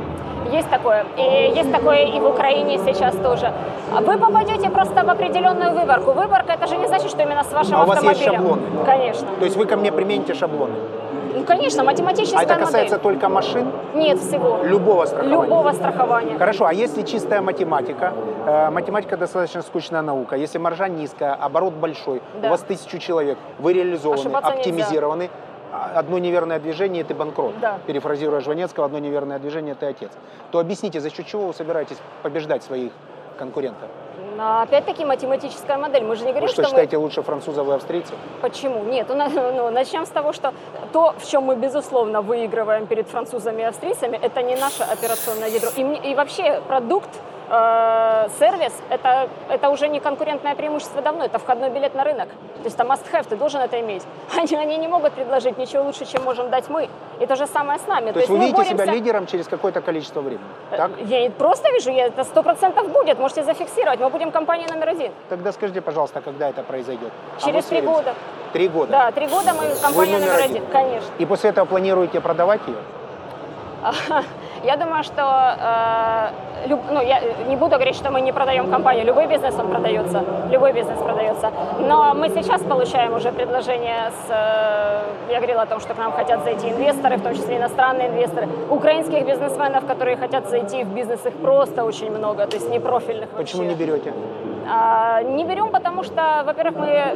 Есть 0.52 0.70
такое. 0.70 1.06
И 1.18 1.52
есть 1.56 1.72
такое 1.72 2.06
и 2.06 2.20
в 2.20 2.26
Украине 2.26 2.78
сейчас 2.80 3.16
тоже. 3.16 3.52
Вы 3.92 4.18
попадете 4.18 4.70
просто 4.70 5.04
в 5.04 5.10
определенную 5.10 5.74
выборку. 5.74 6.12
Выборка 6.14 6.54
это 6.54 6.68
же 6.68 6.78
не 6.78 6.88
значит, 6.88 7.10
что 7.12 7.22
именно 7.22 7.44
с 7.44 7.52
вашим 7.52 7.76
А 7.76 7.84
у 7.84 7.86
вас 7.86 8.02
есть 8.04 8.22
автомобилем. 8.22 8.58
шаблоны? 8.58 8.86
Конечно. 8.86 9.28
То 9.40 9.46
есть 9.46 9.58
вы 9.58 9.66
ко 9.66 9.76
мне 9.76 9.92
примените 9.92 10.34
шаблоны. 10.34 10.74
Конечно, 11.50 11.84
математическая 11.84 12.40
А 12.40 12.44
это 12.44 12.54
модель. 12.54 12.66
касается 12.68 13.00
только 13.00 13.28
машин, 13.28 13.72
Нет 13.96 14.20
всего. 14.20 14.60
любого 14.64 15.06
страхования? 15.08 15.44
Любого 15.46 15.72
страхования. 15.72 16.38
Хорошо, 16.38 16.66
а 16.68 16.74
если 16.74 17.02
чистая 17.02 17.42
математика? 17.42 18.14
Э, 18.46 18.70
математика 18.70 19.18
достаточно 19.18 19.64
скучная 19.64 20.04
наука. 20.04 20.36
Если 20.36 20.60
маржа 20.60 20.88
низкая, 20.88 21.34
оборот 21.34 21.74
большой, 21.74 22.22
Да. 22.42 22.48
у 22.48 22.52
вас 22.52 22.62
тысячу 22.62 23.00
человек, 23.00 23.40
вы 23.58 23.74
реализованы, 23.74 24.20
Ошибаться 24.20 24.52
нельзя. 24.52 24.60
оптимизированы, 24.60 25.30
а 25.74 25.92
одно 26.00 26.20
неверное 26.20 26.60
движение, 26.60 27.02
и 27.02 27.04
ты 27.04 27.16
банкрот. 27.16 27.60
Да. 27.60 27.80
Перефразируя 27.88 28.42
Жванецкого, 28.42 28.86
одно 28.86 29.00
неверное 29.00 29.40
движение, 29.40 29.74
ты 29.74 29.88
отец. 29.88 30.12
То 30.52 30.60
объясните, 30.60 31.00
за 31.00 31.10
счет 31.10 31.26
чего 31.26 31.48
вы 31.48 31.54
собираетесь 31.56 31.98
побеждать 32.22 32.64
своих 32.64 32.92
конкурентов? 33.40 33.90
Но 34.40 34.62
опять-таки 34.62 35.04
математическая 35.04 35.78
модель. 35.78 36.06
Мы 36.06 36.16
же 36.16 36.22
не 36.22 36.28
Вы 36.32 36.40
говорим, 36.40 36.48
что, 36.48 36.62
что, 36.64 36.70
считаете 36.70 36.96
лучше 36.96 37.22
французов 37.24 37.68
и 37.68 37.72
австрийцев? 37.72 38.14
мы... 38.42 38.50
Почему? 38.50 38.84
Нет, 38.86 39.12
у 39.12 39.14
нас- 39.14 39.34
ну, 39.34 39.70
начнем 39.70 40.06
с 40.06 40.10
того, 40.10 40.32
что 40.32 40.54
то, 40.94 41.14
в 41.18 41.28
чем 41.28 41.44
мы, 41.44 41.58
безусловно, 41.58 42.22
выигрываем 42.22 42.88
перед 42.88 43.10
французами 43.10 43.64
и 43.64 43.66
австрийцами, 43.66 44.18
это 44.22 44.42
не 44.42 44.56
наше 44.56 44.84
операционное 44.84 45.50
ядро. 45.50 45.70
И, 45.76 45.84
мне- 45.84 46.12
и 46.12 46.16
вообще 46.16 46.62
продукт, 46.70 47.10
э, 47.50 48.28
сервис, 48.40 48.74
это, 48.90 49.28
это 49.50 49.70
уже 49.70 49.88
не 49.88 50.00
конкурентное 50.00 50.56
преимущество 50.56 51.02
давно, 51.02 51.26
это 51.26 51.40
входной 51.40 51.70
билет 51.70 51.96
на 51.96 52.04
рынок. 52.04 52.28
То 52.30 52.66
есть 52.66 52.76
это 52.80 52.86
must-have, 52.88 53.28
ты 53.28 53.36
должен 53.36 53.62
это 53.62 53.80
иметь. 53.80 54.04
Они, 54.38 54.56
они 54.56 54.78
не 54.78 54.88
могут 54.88 55.14
предложить 55.14 55.58
ничего 55.58 55.84
лучше, 55.84 56.06
чем 56.06 56.24
можем 56.24 56.50
дать 56.50 56.70
мы. 56.70 56.90
И 57.20 57.26
то 57.26 57.36
же 57.36 57.48
самое 57.48 57.80
с 57.80 57.88
нами. 57.88 58.12
То 58.12 58.20
есть 58.20 58.30
вы 58.30 58.40
видите 58.40 58.64
себя 58.66 58.86
боремся- 58.86 58.92
лидером 58.94 59.26
через 59.28 59.48
какое-то 59.48 59.82
количество 59.82 60.22
времени, 60.22 60.48
так? 60.70 60.92
Я 61.06 61.30
просто 61.32 61.70
вижу, 61.72 61.92
я, 61.92 62.08
это 62.08 62.24
сто 62.24 62.44
процентов 62.44 62.90
будет, 62.92 63.20
можете 63.20 63.44
зафиксировать. 63.44 64.00
Мы 64.00 64.10
будем 64.10 64.32
компанией 64.32 64.68
номер 64.70 64.90
один. 64.90 65.12
Тогда 65.30 65.52
скажите, 65.52 65.82
пожалуйста, 65.82 66.22
когда 66.22 66.50
это 66.50 66.64
произойдет? 66.64 67.12
А 67.38 67.46
Через 67.46 67.64
мы 67.66 67.70
три 67.70 67.82
года. 67.82 68.14
Три 68.54 68.68
года? 68.68 68.92
Да, 68.92 69.12
три 69.12 69.28
года 69.28 69.54
мы 69.54 69.64
компания 69.82 70.14
номер 70.14 70.28
номер 70.28 70.44
один. 70.44 70.56
один. 70.58 70.66
Конечно. 70.72 71.10
И 71.20 71.26
после 71.26 71.50
этого 71.50 71.66
планируете 71.66 72.22
продавать 72.22 72.62
ее? 72.68 72.78
Я 74.64 74.76
думаю, 74.78 75.04
что 75.04 75.22
э, 75.24 76.68
люб- 76.68 76.92
ну, 76.92 77.02
я 77.02 77.22
не 77.48 77.56
буду 77.56 77.76
говорить, 77.76 77.96
что 77.96 78.12
мы 78.12 78.22
не 78.22 78.32
продаем 78.34 78.70
компанию. 78.70 79.06
Любой 79.06 79.28
бизнес 79.28 79.56
он 79.60 79.70
продается, 79.70 80.24
любой 80.52 80.74
бизнес 80.74 80.98
продается. 81.00 81.52
Но 81.80 82.14
мы 82.14 82.30
сейчас 82.30 82.62
получаем 82.62 83.14
уже 83.16 83.32
предложения 83.32 84.12
с, 84.12 84.30
э, 84.30 85.32
я 85.32 85.38
говорила 85.38 85.62
о 85.62 85.66
том, 85.66 85.80
что 85.80 85.94
к 85.94 85.98
нам 85.98 86.12
хотят 86.12 86.44
зайти 86.44 86.70
инвесторы, 86.70 87.18
в 87.18 87.22
том 87.24 87.34
числе 87.36 87.58
иностранные 87.58 88.08
инвесторы, 88.10 88.48
украинских 88.70 89.26
бизнесменов, 89.26 89.86
которые 89.88 90.18
хотят 90.18 90.50
зайти 90.50 90.84
в 90.84 90.88
бизнес, 90.94 91.26
их 91.26 91.34
просто 91.36 91.84
очень 91.86 92.12
много, 92.12 92.46
то 92.46 92.58
есть 92.58 92.70
не 92.70 92.80
профильных 92.80 93.30
Почему 93.30 93.64
вообще. 93.64 93.76
не 93.78 93.86
берете? 93.86 94.14
А, 94.68 95.22
Не 95.24 95.44
берем, 95.44 95.70
потому 95.70 96.04
что, 96.04 96.44
во-первых, 96.46 96.78
мы 96.78 97.16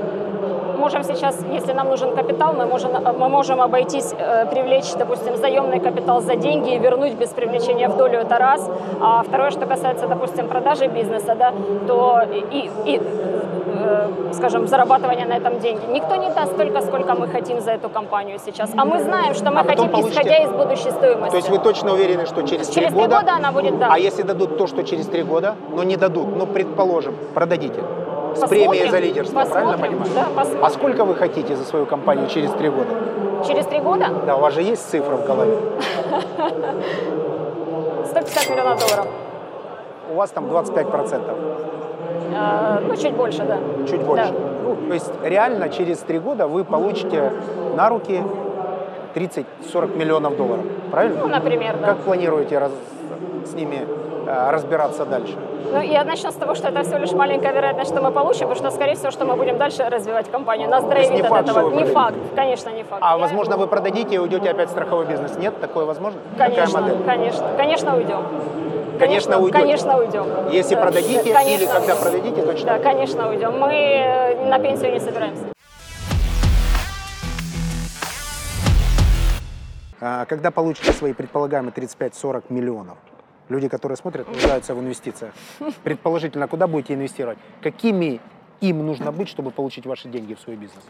можем 0.78 1.04
сейчас, 1.04 1.40
если 1.54 1.74
нам 1.74 1.90
нужен 1.90 2.16
капитал, 2.16 2.54
мы 2.54 2.66
можем, 2.66 2.92
мы 3.20 3.30
можем 3.30 3.62
обойтись, 3.62 4.14
э, 4.18 4.46
привлечь, 4.46 4.94
допустим, 4.98 5.38
заемный 5.38 5.80
капитал 5.80 6.22
за 6.22 6.36
деньги 6.36 6.76
и 6.76 6.80
вернуть 6.80 7.14
без 7.14 7.30
привлечения 7.30 7.88
в 7.90 7.98
долю, 7.98 8.20
это 8.20 8.38
раз. 8.38 8.70
А 9.02 9.24
второе, 9.24 9.52
что 9.52 9.66
касается, 9.66 10.08
допустим, 10.08 10.48
продажи 10.48 10.88
бизнеса, 10.88 11.36
да, 11.36 11.54
то 11.88 12.22
и, 12.52 12.70
и, 12.86 13.02
скажем, 14.34 14.68
зарабатывания 14.68 15.26
на 15.26 15.34
этом 15.34 15.60
деньги. 15.60 15.82
Никто 15.92 16.16
не 16.16 16.30
даст 16.30 16.54
столько, 16.54 16.82
сколько 16.82 17.14
мы 17.16 17.28
хотим 17.28 17.60
за 17.62 17.72
эту 17.72 17.90
компанию 17.90 18.40
сейчас. 18.44 18.70
А 18.78 18.86
мы 18.86 19.00
знаем, 19.02 19.34
что 19.34 19.52
мы 19.52 19.60
А 19.60 19.64
хотим, 19.64 19.90
получите- 19.90 20.22
исходя 20.22 20.38
из 20.44 20.50
будущей 20.52 20.92
стоимости. 20.92 21.32
То 21.32 21.38
есть 21.38 21.50
вы 21.50 21.58
точно 21.60 21.94
уверены, 21.94 22.26
что 22.26 22.42
через 22.44 22.68
три 22.68 22.76
Через 22.76 22.90
три 22.94 23.02
года? 23.02 23.20
года 23.20 23.34
она 23.36 23.52
будет, 23.52 23.78
да. 23.80 23.88
А 23.92 24.00
если 24.00 24.24
дадут 24.24 24.58
то, 24.58 24.68
что 24.68 24.84
через 24.84 25.08
три 25.08 25.24
года, 25.24 25.56
но 25.70 25.84
не 25.84 25.98
дадут, 25.98 26.36
ну, 26.36 26.46
предположим, 26.48 27.16
продадите. 27.34 27.82
С 28.36 28.40
Посмотрим, 28.40 28.70
премией 28.72 28.90
за 28.90 29.00
лидерство, 29.00 29.44
правильно 29.46 29.72
посмотрим, 29.74 30.00
понимаю? 30.00 30.12
да, 30.16 30.26
посмотрим. 30.36 30.66
а 30.66 30.70
сколько 30.72 31.06
вы 31.06 31.14
хотите 31.16 31.56
за 31.56 31.64
свою 31.66 31.86
компанию 31.86 32.28
через 32.28 32.50
три 32.52 32.70
года? 32.70 32.90
Через 33.48 33.66
три 33.68 33.80
года 33.80 34.08
Да, 34.26 34.38
у 34.38 34.40
вас 34.40 34.54
же 34.56 34.62
есть 34.64 34.90
цифра 34.90 35.18
в 35.18 35.26
голове. 35.26 35.56
150 38.06 38.50
миллионов 38.50 38.80
долларов. 38.80 39.08
У 40.12 40.16
вас 40.16 40.30
там 40.32 40.46
25%, 40.46 41.36
Э, 42.32 42.80
Ну, 42.88 42.96
чуть 42.96 43.14
больше, 43.14 43.44
да. 43.44 43.58
чуть 43.90 44.02
больше. 44.02 44.32
Да. 44.32 44.40
Ну, 44.64 44.76
то 44.88 44.94
есть 44.94 45.12
реально 45.24 45.70
через 45.70 46.00
три 46.00 46.20
года 46.20 46.48
вы 46.48 46.64
получите 46.64 47.32
на 47.76 47.90
руки 47.90 48.24
30-40 49.16 49.96
миллионов 49.98 50.36
долларов, 50.38 50.66
правильно? 50.92 51.20
Ну, 51.22 51.28
например, 51.28 51.76
да. 51.82 51.88
Как 51.88 51.98
планируете 51.98 52.58
раз- 52.60 52.72
с 53.46 53.54
ними 53.54 53.86
э, 54.26 54.52
разбираться 54.52 55.06
дальше? 55.06 55.34
Ну, 55.72 55.82
я 55.82 56.04
начну 56.04 56.30
с 56.32 56.36
того, 56.36 56.56
что 56.56 56.68
это 56.70 56.84
всего 56.84 56.98
лишь 57.00 57.12
маленькая 57.14 57.52
вероятность, 57.54 57.92
что 57.92 58.02
мы 58.02 58.12
получим, 58.12 58.48
потому 58.48 58.56
что, 58.56 58.72
скорее 58.72 58.96
всего, 58.96 59.12
что 59.12 59.26
мы 59.26 59.36
будем 59.36 59.58
дальше 59.58 59.84
развивать 59.90 60.30
компанию. 60.32 60.70
Нас 60.70 60.84
драйвит 60.84 61.12
не 61.14 61.22
от 61.22 61.28
факт, 61.28 61.50
этого. 61.50 61.72
Не 61.72 61.84
факт, 61.86 62.16
конечно, 62.36 62.70
не 62.70 62.84
факт. 62.84 63.02
А 63.06 63.12
Я- 63.14 63.18
возможно, 63.18 63.58
вы 63.58 63.68
продадите 63.68 64.16
и 64.16 64.18
уйдете 64.20 64.50
опять 64.52 64.70
в 64.70 64.72
страховой 64.72 65.06
бизнес? 65.06 65.38
Нет? 65.38 65.60
Такое 65.60 65.86
возможно? 65.86 66.20
Конечно, 66.38 66.84
конечно, 67.06 67.46
конечно 67.58 67.96
уйдем. 67.96 68.20
Конечно, 69.00 69.40
уйдете? 69.40 69.60
Конечно, 69.60 69.98
уйдем. 69.98 70.50
Если 70.52 70.76
Да, 70.76 70.82
продадите 70.82 71.24
да, 71.34 71.40
конечно 71.40 71.56
или 71.64 71.66
когда 71.66 71.94
уйдем. 71.94 71.98
продадите, 72.04 72.42
точно? 72.44 72.66
Да, 72.68 72.80
конечно, 72.80 73.30
уйдем. 73.30 73.60
Мы 73.60 73.74
э, 73.74 74.50
на 74.50 74.60
пенсию 74.60 74.94
не 74.94 75.00
собираемся. 75.00 75.44
А, 80.00 80.26
Когда 80.26 80.52
получите 80.52 80.92
свои 80.94 81.14
предполагаемые 81.14 81.72
35-40 81.74 82.44
миллионов, 82.50 82.98
люди, 83.50 83.68
которые 83.68 83.96
смотрят, 83.98 84.28
нуждаются 84.30 84.76
в 84.76 84.80
инвестициях. 84.80 85.34
Предположительно, 85.84 86.48
куда 86.48 86.68
будете 86.68 86.94
инвестировать? 86.94 87.38
Какими 87.62 88.20
им 88.62 88.86
нужно 88.86 89.12
быть, 89.12 89.30
чтобы 89.30 89.52
получить 89.52 89.86
ваши 89.86 90.08
деньги 90.10 90.34
в 90.34 90.40
свой 90.40 90.56
бизнес? 90.56 90.84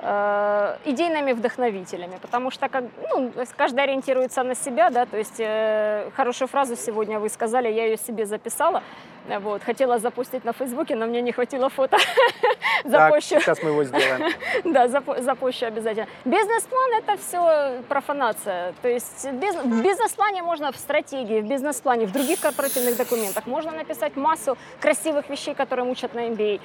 Э, 0.00 0.76
идейными 0.84 1.32
вдохновителями, 1.32 2.18
потому 2.20 2.50
что 2.50 2.68
как, 2.68 2.84
ну, 3.10 3.32
каждый 3.56 3.84
ориентируется 3.84 4.42
на 4.42 4.54
себя, 4.54 4.90
да, 4.90 5.06
то 5.06 5.16
есть 5.16 5.36
э, 5.38 6.10
хорошую 6.16 6.48
фразу 6.48 6.76
сегодня 6.76 7.18
вы 7.18 7.28
сказали, 7.28 7.68
я 7.68 7.86
ее 7.86 7.96
себе 7.96 8.26
записала, 8.26 8.82
э, 9.28 9.38
вот, 9.38 9.62
хотела 9.62 9.98
запустить 9.98 10.44
на 10.44 10.52
Фейсбуке, 10.52 10.96
но 10.96 11.06
мне 11.06 11.20
не 11.20 11.32
хватило 11.32 11.68
фото, 11.68 11.98
запущу, 12.84 13.40
сейчас 13.40 13.62
мы 13.62 13.70
его 13.70 13.84
сделаем. 13.84 14.32
да, 14.64 14.86
запу- 14.86 15.20
запущу 15.20 15.66
обязательно. 15.66 16.06
Бизнес-план 16.24 16.90
это 16.98 17.16
все 17.16 17.82
профанация, 17.88 18.74
то 18.82 18.88
есть 18.88 19.24
в 19.24 19.82
бизнес-плане 19.82 20.42
можно 20.42 20.72
в 20.72 20.76
стратегии, 20.76 21.40
в 21.40 21.48
бизнес-плане, 21.48 22.06
в 22.06 22.12
других 22.12 22.40
корпоративных 22.40 22.96
документах 22.96 23.46
можно 23.46 23.72
написать 23.72 24.16
массу 24.16 24.56
красивых 24.80 25.28
вещей, 25.28 25.54
которые 25.54 25.90
учат 25.90 26.14
на 26.14 26.28
MBA. 26.28 26.60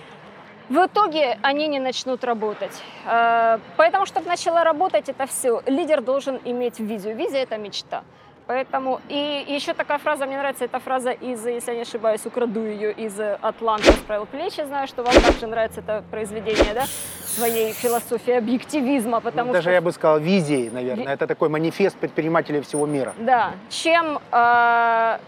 В 0.69 0.85
итоге 0.85 1.37
они 1.41 1.67
не 1.67 1.79
начнут 1.79 2.23
работать. 2.23 2.81
Э, 3.05 3.59
Поэтому, 3.77 4.05
чтобы 4.05 4.27
начала 4.27 4.63
работать 4.63 5.09
это 5.09 5.25
все, 5.27 5.61
лидер 5.65 6.01
должен 6.01 6.39
иметь 6.45 6.79
визию. 6.79 7.15
Визия– 7.15 7.43
это 7.43 7.57
мечта. 7.57 8.03
Поэтому 8.45 8.99
и 9.07 9.45
еще 9.47 9.73
такая 9.73 9.99
фраза, 9.99 10.25
мне 10.25 10.37
нравится 10.37 10.65
эта 10.65 10.79
фраза 10.79 11.11
из, 11.11 11.45
если 11.45 11.71
я 11.71 11.75
не 11.77 11.81
ошибаюсь, 11.83 12.25
украду 12.25 12.65
ее 12.65 12.91
из 12.91 13.17
Атланта 13.41 13.87
«Расправил 13.87 14.25
плечи». 14.25 14.65
Знаю, 14.65 14.87
что 14.87 15.01
вам 15.03 15.13
также 15.13 15.47
нравится 15.47 15.79
это 15.79 16.03
произведение, 16.11 16.73
да, 16.73 16.83
своей 17.25 17.71
философии 17.71 18.33
объективизма, 18.33 19.21
потому 19.21 19.47
Ну, 19.47 19.53
Даже 19.53 19.63
что... 19.63 19.71
я 19.71 19.81
бы 19.81 19.91
сказал 19.93 20.19
визией, 20.19 20.69
наверное. 20.71 21.13
Это 21.13 21.25
такой 21.25 21.47
манифест 21.47 21.95
предпринимателей 21.97 22.59
всего 22.61 22.85
мира. 22.85 23.13
Да, 23.17 23.53
чем 23.69 24.19
э, 24.31 25.19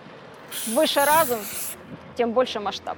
выше 0.67 0.99
разум, 1.05 1.39
тем 2.17 2.31
больше 2.31 2.59
масштаб. 2.59 2.97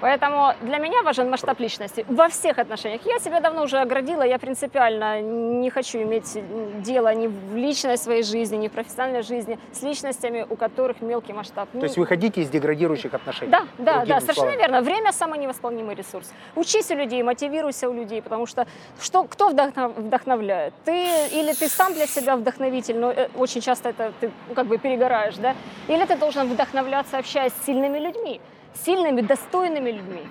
Поэтому 0.00 0.54
для 0.62 0.78
меня 0.78 1.02
важен 1.02 1.30
масштаб 1.30 1.60
личности 1.60 2.04
во 2.08 2.28
всех 2.28 2.58
отношениях. 2.58 3.02
Я 3.04 3.18
себя 3.18 3.40
давно 3.40 3.62
уже 3.64 3.78
оградила, 3.78 4.22
я 4.22 4.38
принципиально 4.38 5.20
не 5.20 5.70
хочу 5.70 5.98
иметь 6.02 6.38
дело 6.82 7.14
ни 7.14 7.26
в 7.26 7.56
личной 7.56 7.98
своей 7.98 8.22
жизни, 8.22 8.56
ни 8.56 8.68
в 8.68 8.72
профессиональной 8.72 9.22
жизни 9.22 9.58
с 9.72 9.82
личностями, 9.82 10.46
у 10.48 10.56
которых 10.56 11.00
мелкий 11.02 11.32
масштаб. 11.32 11.68
То 11.72 11.82
есть 11.82 11.98
вы 11.98 12.06
хотите 12.06 12.40
из 12.40 12.48
деградирующих 12.48 13.12
отношений? 13.14 13.50
Да, 13.50 13.64
да, 13.78 14.04
да, 14.06 14.20
совершенно 14.20 14.56
верно. 14.56 14.80
Время 14.80 15.12
самый 15.12 15.38
невосполнимый 15.38 15.94
ресурс. 15.94 16.32
Учись 16.56 16.90
у 16.90 16.94
людей, 16.94 17.22
мотивируйся 17.22 17.88
у 17.88 17.92
людей, 17.92 18.22
потому 18.22 18.46
что, 18.46 18.66
что 19.00 19.24
кто 19.24 19.50
вдохнов- 19.50 19.94
вдохновляет? 20.00 20.72
Ты 20.84 21.28
или 21.32 21.52
ты 21.52 21.68
сам 21.68 21.92
для 21.94 22.06
себя 22.06 22.36
вдохновитель, 22.36 22.96
но 22.98 23.10
э, 23.10 23.28
очень 23.36 23.60
часто 23.60 23.90
это 23.90 24.12
ты 24.20 24.30
ну, 24.48 24.54
как 24.54 24.66
бы 24.66 24.78
перегораешь, 24.78 25.36
да? 25.36 25.54
Или 25.88 26.04
ты 26.06 26.16
должен 26.16 26.48
вдохновляться, 26.48 27.18
общаясь 27.18 27.52
с 27.52 27.66
сильными 27.66 27.98
людьми, 27.98 28.40
сильными, 28.74 29.20
достойными 29.20 29.90
людьми. 29.90 30.22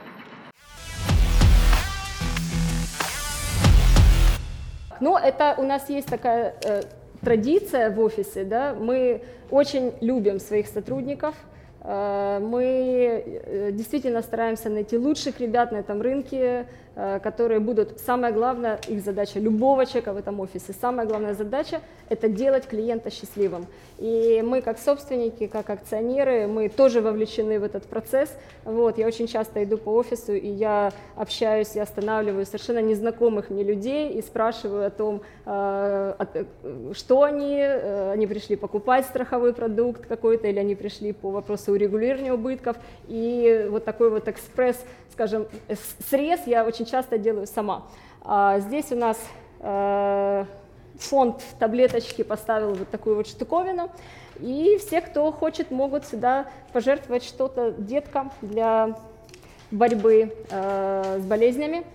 Но 5.00 5.18
это 5.18 5.56
у 5.58 5.64
нас 5.64 5.90
есть 5.90 6.08
такая 6.08 6.56
э, 6.64 6.84
традиция 7.22 7.90
в 7.90 8.00
офисе, 8.00 8.44
да, 8.44 8.74
мы 8.74 9.22
очень 9.50 9.94
любим 10.02 10.40
своих 10.40 10.68
сотрудников, 10.68 11.36
э, 11.82 12.40
мы 12.42 13.24
э, 13.26 13.70
действительно 13.72 14.22
стараемся 14.22 14.70
найти 14.70 14.98
лучших 14.98 15.40
ребят 15.40 15.72
на 15.72 15.78
этом 15.78 16.02
рынке, 16.02 16.68
которые 16.96 17.60
будут, 17.60 18.00
самое 18.00 18.34
главное, 18.34 18.80
их 18.88 19.02
задача 19.02 19.40
любого 19.40 19.86
человека 19.86 20.14
в 20.14 20.18
этом 20.18 20.40
офисе, 20.40 20.74
самая 20.74 21.08
главная 21.08 21.34
задача– 21.34 21.82
это 22.10 22.28
делать 22.28 22.68
клиента 22.68 23.10
счастливым. 23.10 23.68
И 23.98 24.42
мы 24.46 24.62
как 24.62 24.80
собственники, 24.80 25.48
как 25.48 25.70
акционеры, 25.70 26.48
мы 26.48 26.70
тоже 26.70 27.02
вовлечены 27.02 27.60
в 27.60 27.64
этот 27.64 27.84
процесс. 27.84 28.36
Вот, 28.66 28.98
я 28.98 29.08
очень 29.08 29.28
часто 29.28 29.64
иду 29.64 29.78
по 29.78 29.90
офису, 29.90 30.34
и 30.34 30.48
я 30.48 30.92
общаюсь 31.16 31.76
и 31.76 31.80
останавливаю 31.80 32.46
совершенно 32.46 32.82
незнакомых 32.82 33.50
мне 33.50 33.64
людей 33.64 34.12
и 34.14 34.22
спрашиваю 34.22 34.88
о 34.88 34.90
том, 34.90 35.22
э, 35.46 36.14
э, 36.34 36.46
что 36.94 37.24
они, 37.24 37.58
э, 37.60 38.12
они 38.12 38.28
пришли 38.28 38.56
покупать 38.56 39.06
страховой 39.06 39.54
продукт 39.54 40.06
какой-то, 40.06 40.48
или 40.48 40.60
они 40.60 40.76
пришли 40.76 41.12
по 41.14 41.30
вопросу 41.30 41.72
урегулирования 41.74 42.34
убытков. 42.34 42.78
И 43.08 43.68
вот 43.70 43.86
такой 43.86 44.10
вот 44.10 44.28
экспресс, 44.28 44.84
скажем, 45.12 45.48
э, 45.68 45.76
срез 46.10 46.40
я 46.46 46.66
очень 46.66 46.79
часто 46.86 47.18
делаю 47.18 47.48
сама. 47.48 47.88
А 48.22 48.60
здесь 48.60 48.92
у 48.92 48.96
нас 48.96 49.18
э, 49.60 50.46
фонд 51.00 51.42
в 51.42 51.58
таблеточке 51.58 52.24
поставил 52.24 52.74
вот 52.74 52.90
такую 52.90 53.16
вот 53.16 53.28
штуковину. 53.28 53.90
И 54.40 54.78
все, 54.80 55.02
кто 55.02 55.32
хочет, 55.32 55.72
могут 55.72 56.06
сюда 56.06 56.48
пожертвовать 56.74 57.24
что-то 57.24 57.72
деткам 57.72 58.32
для 58.42 58.98
борьбы 59.72 60.34
э, 60.50 61.20
с 61.20 61.26
болезнями. 61.26 61.86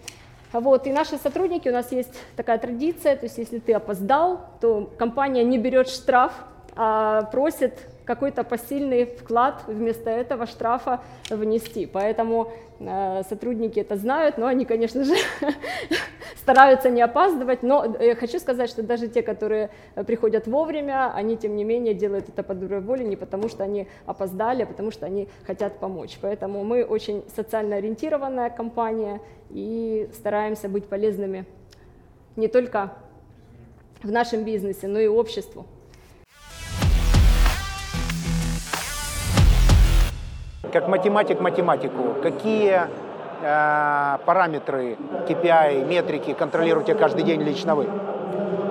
Вот, 0.53 0.87
и 0.87 0.93
наши 0.93 1.17
сотрудники, 1.19 1.69
у 1.69 1.73
нас 1.73 1.91
есть 1.91 2.15
такая 2.37 2.59
традиция, 2.59 3.17
то 3.17 3.25
есть 3.25 3.39
если 3.39 3.59
ты 3.59 3.73
опоздал, 3.73 4.41
то 4.61 4.89
компания 4.97 5.43
не 5.43 5.59
берет 5.59 5.89
штраф, 5.89 6.33
а 6.77 7.23
просит 7.23 7.77
какой-то 8.05 8.45
посильный 8.45 9.07
вклад 9.07 9.65
вместо 9.67 10.11
этого 10.11 10.47
штрафа 10.47 11.01
внести. 11.31 11.87
Поэтому 11.87 12.53
э, 12.79 13.23
сотрудники 13.29 13.81
это 13.81 13.97
знают, 13.97 14.39
но 14.39 14.47
они, 14.47 14.65
конечно 14.65 15.05
же, 15.05 15.15
стараются 16.37 16.91
не 16.91 17.01
опаздывать. 17.01 17.63
Но 17.63 17.85
э, 17.85 18.15
хочу 18.15 18.39
сказать, 18.39 18.69
что 18.69 18.83
даже 18.83 19.09
те, 19.09 19.23
которые 19.23 19.71
приходят 20.07 20.47
вовремя, 20.47 21.13
они, 21.15 21.37
тем 21.37 21.57
не 21.57 21.65
менее, 21.65 21.95
делают 21.95 22.29
это 22.29 22.43
по 22.43 22.55
доброй 22.55 22.81
воле, 22.81 23.05
не 23.05 23.17
потому 23.17 23.49
что 23.49 23.65
они 23.65 23.89
опоздали, 24.07 24.63
а 24.63 24.67
потому 24.67 24.91
что 24.91 25.07
они 25.07 25.29
хотят 25.47 25.79
помочь. 25.79 26.19
Поэтому 26.21 26.65
мы 26.65 26.85
очень 26.85 27.25
социально 27.35 27.77
ориентированная 27.77 28.51
компания 28.51 29.21
и 29.51 30.09
стараемся 30.15 30.69
быть 30.69 30.87
полезными 30.87 31.47
не 32.37 32.49
только 32.49 32.93
в 34.03 34.11
нашем 34.11 34.45
бизнесе, 34.45 34.89
но 34.89 34.99
и 34.99 35.07
обществу. 35.07 35.67
Как 40.75 40.89
математик 40.89 41.41
математику, 41.41 42.17
какие 42.21 42.81
э, 43.43 44.19
параметры, 44.27 44.97
KPI, 45.29 45.85
метрики 45.87 46.33
контролируете 46.33 46.97
каждый 46.97 47.23
день 47.23 47.41
лично 47.43 47.77
вы? 47.77 47.87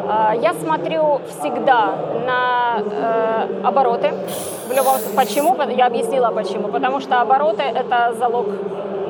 А, 0.10 0.36
Я 0.36 0.54
смотрю 0.54 1.22
всегда 1.30 1.96
на 2.28 2.82
э, 2.82 3.62
обороты. 3.64 4.12
В 4.68 4.74
любом 4.74 4.98
почему? 5.16 5.56
Я 5.72 5.86
объяснила 5.86 6.30
почему. 6.32 6.68
Потому 6.68 7.00
что 7.00 7.22
обороты 7.22 7.64
это 7.64 8.14
залог 8.20 8.48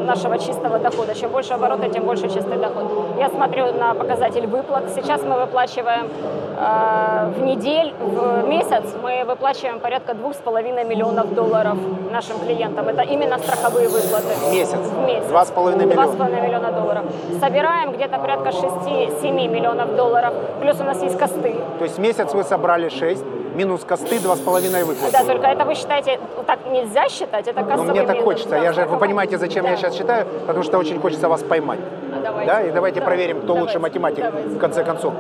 нашего 0.05 0.37
чистого 0.37 0.77
дохода. 0.77 1.15
Чем 1.15 1.31
больше 1.31 1.53
обороты, 1.53 1.89
тем 1.89 2.03
больше 2.03 2.29
чистый 2.29 2.57
доход. 2.59 3.02
Я 3.23 3.29
смотрю 3.29 3.71
на 3.71 3.93
показатель 3.93 4.45
выплат. 4.47 4.89
Сейчас 4.93 5.21
мы 5.23 5.39
выплачиваем 5.39 6.09
э, 6.57 7.31
в 7.37 7.41
неделю, 7.41 7.93
в 8.01 8.49
месяц 8.49 8.83
мы 9.01 9.23
выплачиваем 9.25 9.79
порядка 9.79 10.13
двух 10.13 10.33
с 10.33 10.39
половиной 10.39 10.83
миллионов 10.83 11.33
долларов 11.33 11.77
нашим 12.11 12.37
клиентам. 12.39 12.89
Это 12.89 13.03
именно 13.03 13.37
страховые 13.37 13.87
выплаты. 13.87 14.27
В 14.49 14.51
месяц? 14.51 14.75
В 14.75 15.05
месяц. 15.05 15.27
Два 15.27 15.45
с 15.45 15.51
половиной 15.51 15.85
Два 15.85 16.03
с 16.03 16.09
миллиона. 16.09 16.17
половиной 16.17 16.47
миллиона 16.49 16.71
долларов. 16.73 17.05
Собираем 17.39 17.93
где-то 17.93 18.17
порядка 18.19 18.49
6-7 18.49 19.31
миллионов 19.47 19.95
долларов. 19.95 20.33
Плюс 20.59 20.81
у 20.81 20.83
нас 20.83 21.01
есть 21.01 21.17
косты. 21.17 21.55
То 21.79 21.85
есть 21.85 21.99
месяц 21.99 22.33
вы 22.33 22.43
собрали 22.43 22.89
6, 22.89 23.23
минус 23.55 23.83
косты 23.83 24.17
2,5 24.17 24.83
выплаты. 24.85 25.11
Да, 25.11 25.23
только 25.23 25.47
это 25.47 25.65
вы 25.65 25.75
считаете, 25.75 26.19
так 26.45 26.59
нельзя 26.71 27.07
считать, 27.09 27.47
это 27.47 27.61
Ну, 27.61 27.67
кассовый 27.67 27.91
мне 27.91 28.01
так 28.03 28.15
минус. 28.17 28.23
хочется. 28.25 28.55
Я 28.55 28.73
же, 28.73 28.85
вы 28.85 28.97
понимаете, 28.97 29.37
зачем 29.37 29.65
я 29.65 29.71
Да. 29.71 29.77
сейчас 29.77 29.95
считаю? 29.95 30.25
Потому 30.47 30.63
что 30.63 30.77
очень 30.77 30.99
хочется 30.99 31.29
вас 31.29 31.41
поймать. 31.43 31.79
А, 32.15 32.21
давайте. 32.21 32.51
Да, 32.51 32.61
и 32.63 32.71
давайте 32.71 32.99
Да. 32.99 33.05
проверим, 33.05 33.41
кто 33.41 33.53
лучше 33.53 33.73
Давайте. 33.75 33.79
математик 33.99 34.23
Давайте. 34.25 34.49
в 34.49 34.57
конце 34.57 34.83
концов. 34.83 35.13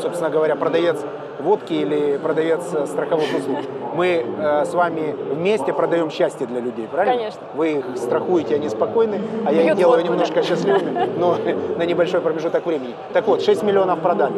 Собственно 0.00 0.30
говоря, 0.30 0.56
продавец 0.56 0.96
водки 1.38 1.72
или 1.72 2.18
продавец 2.18 2.60
э, 2.72 2.86
страховых 2.86 3.26
услуг. 3.36 3.58
Мы 3.94 4.24
э, 4.38 4.64
с 4.64 4.72
вами 4.74 5.14
вместе 5.32 5.72
продаем 5.72 6.10
счастье 6.10 6.46
для 6.46 6.60
людей, 6.60 6.86
правильно? 6.90 7.16
Конечно. 7.16 7.40
Вы 7.54 7.72
их 7.72 7.84
страхуете, 7.96 8.54
они 8.56 8.68
спокойны, 8.68 9.20
а 9.44 9.52
я 9.52 9.62
их 9.62 9.76
делаю 9.76 10.02
немножко 10.04 10.42
счастливыми, 10.42 11.10
но 11.18 11.36
на 11.76 11.84
небольшой 11.84 12.20
промежуток 12.20 12.64
времени. 12.66 12.94
Так 13.12 13.26
вот, 13.26 13.42
6 13.42 13.62
миллионов 13.62 14.00
продали, 14.00 14.34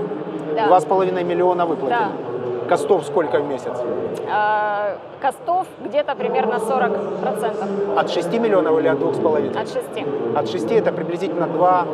Да. 0.54 0.66
2,5 0.68 1.22
миллиона 1.24 1.66
выплатили. 1.66 1.98
Да. 1.98 2.08
Костов 2.68 3.04
сколько 3.04 3.38
в 3.38 3.46
месяц? 3.46 3.72
А, 4.30 4.96
Костов 5.20 5.66
где-то 5.84 6.14
примерно 6.14 6.54
40% 6.54 7.98
От 7.98 8.10
6 8.10 8.32
миллионов 8.38 8.78
или 8.78 8.88
от 8.88 8.98
2,5? 8.98 9.60
от 9.60 9.68
6. 9.68 9.78
От 10.36 10.48
6 10.50 10.72
это 10.72 10.92
приблизительно 10.92 11.46
2... 11.46 11.86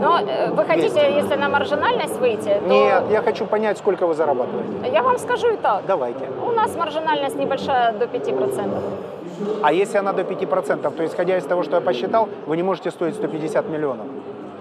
Но 0.00 0.18
э, 0.18 0.50
вы 0.50 0.64
хотите, 0.64 0.88
Двести. 0.90 1.12
если 1.22 1.36
на 1.36 1.48
маржинальность 1.48 2.18
выйти, 2.18 2.60
то 2.60 2.68
Нет, 2.68 3.04
я 3.10 3.22
хочу 3.22 3.46
понять, 3.46 3.78
сколько 3.78 4.06
вы 4.06 4.14
зарабатываете. 4.14 4.90
я 4.92 5.02
вам 5.02 5.18
скажу 5.18 5.52
и 5.52 5.56
так. 5.56 5.82
Давайте. 5.86 6.26
У 6.44 6.50
нас 6.50 6.74
маржинальность 6.76 7.36
небольшая 7.36 7.92
до 7.92 8.06
5%. 8.06 8.70
А 9.62 9.72
если 9.72 9.98
она 9.98 10.12
до 10.12 10.22
5%, 10.22 10.96
то 10.96 11.04
исходя 11.06 11.36
из 11.38 11.44
того, 11.44 11.62
что 11.62 11.76
я 11.76 11.80
посчитал, 11.80 12.28
вы 12.46 12.56
не 12.56 12.62
можете 12.62 12.90
стоить 12.90 13.14
150 13.14 13.68
миллионов 13.68 14.06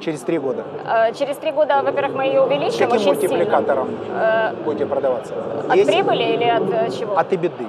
через 0.03 0.21
три 0.21 0.37
года. 0.39 0.63
Э, 0.85 1.13
Через 1.13 1.37
три 1.37 1.51
года, 1.51 1.81
во-первых, 1.83 2.15
мы 2.15 2.25
ее 2.25 2.41
увеличим 2.41 2.89
Каким 2.89 2.91
очень 2.91 3.15
сильно. 3.21 3.35
мультипликатором 3.37 3.89
Э, 4.11 4.53
будете 4.65 4.85
продаваться? 4.85 5.33
От 5.69 5.75
Есть? 5.75 5.89
прибыли 5.91 6.23
или 6.23 6.43
от 6.45 6.63
э, 6.71 6.89
чего? 6.99 7.17
От 7.17 7.31
EBITDA. 7.33 7.65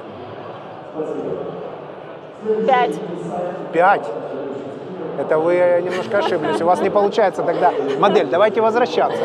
5. 2.67 3.01
5. 3.73 4.11
Это 5.19 5.39
вы 5.39 5.83
немножко 5.85 6.19
ошиблись. 6.19 6.61
У 6.61 6.65
вас 6.67 6.81
не 6.81 6.91
получается 6.91 7.43
тогда 7.43 7.73
модель. 7.99 8.27
Давайте 8.27 8.61
возвращаться. 8.61 9.23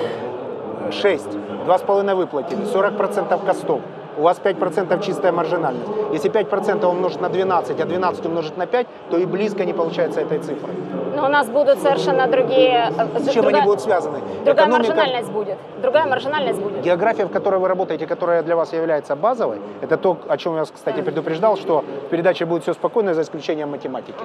6. 0.91 1.28
2,5 1.67 2.15
выплатили. 2.15 2.62
40% 2.63 3.45
костов. 3.45 3.82
У 4.20 4.22
вас 4.22 4.40
5% 4.44 5.02
чистая 5.02 5.32
маржинальность. 5.32 5.88
Если 6.14 6.30
5% 6.30 6.86
умножить 6.86 7.22
на 7.22 7.30
12, 7.30 7.80
а 7.82 7.86
12 7.86 8.26
умножить 8.26 8.58
на 8.58 8.66
5, 8.66 8.88
то 9.10 9.18
и 9.18 9.26
близко 9.26 9.64
не 9.66 9.74
получается 9.74 10.20
этой 10.20 10.40
цифры. 10.40 10.74
Но 11.16 11.26
у 11.26 11.30
нас 11.30 11.48
будут 11.48 11.80
совершенно 11.80 12.28
другие... 12.28 12.92
э, 13.16 13.20
С 13.20 13.30
чем 13.32 13.44
другая- 13.44 13.62
они 13.62 13.66
будут 13.66 13.82
связаны? 13.82 14.20
Другая 14.46 14.66
Экономика- 14.68 14.94
маржинальность 14.96 15.32
будет. 15.32 15.58
Другая 15.82 16.06
маржинальность 16.06 16.60
будет. 16.62 16.82
География, 16.82 17.26
в 17.26 17.32
которой 17.32 17.60
вы 17.60 17.68
работаете, 17.70 18.06
которая 18.08 18.44
для 18.44 18.56
вас 18.56 18.74
является 18.74 19.16
базовой, 19.16 19.58
это 19.82 19.96
то, 19.98 20.18
о 20.28 20.38
чем 20.38 20.54
я 20.54 20.60
вас, 20.60 20.72
кстати, 20.76 21.02
предупреждал, 21.02 21.56
что 21.58 21.84
в 22.06 22.10
передаче 22.10 22.46
будет 22.46 22.64
все 22.64 22.74
спокойно, 22.74 23.14
за 23.14 23.22
исключением 23.22 23.70
математики. 23.70 24.24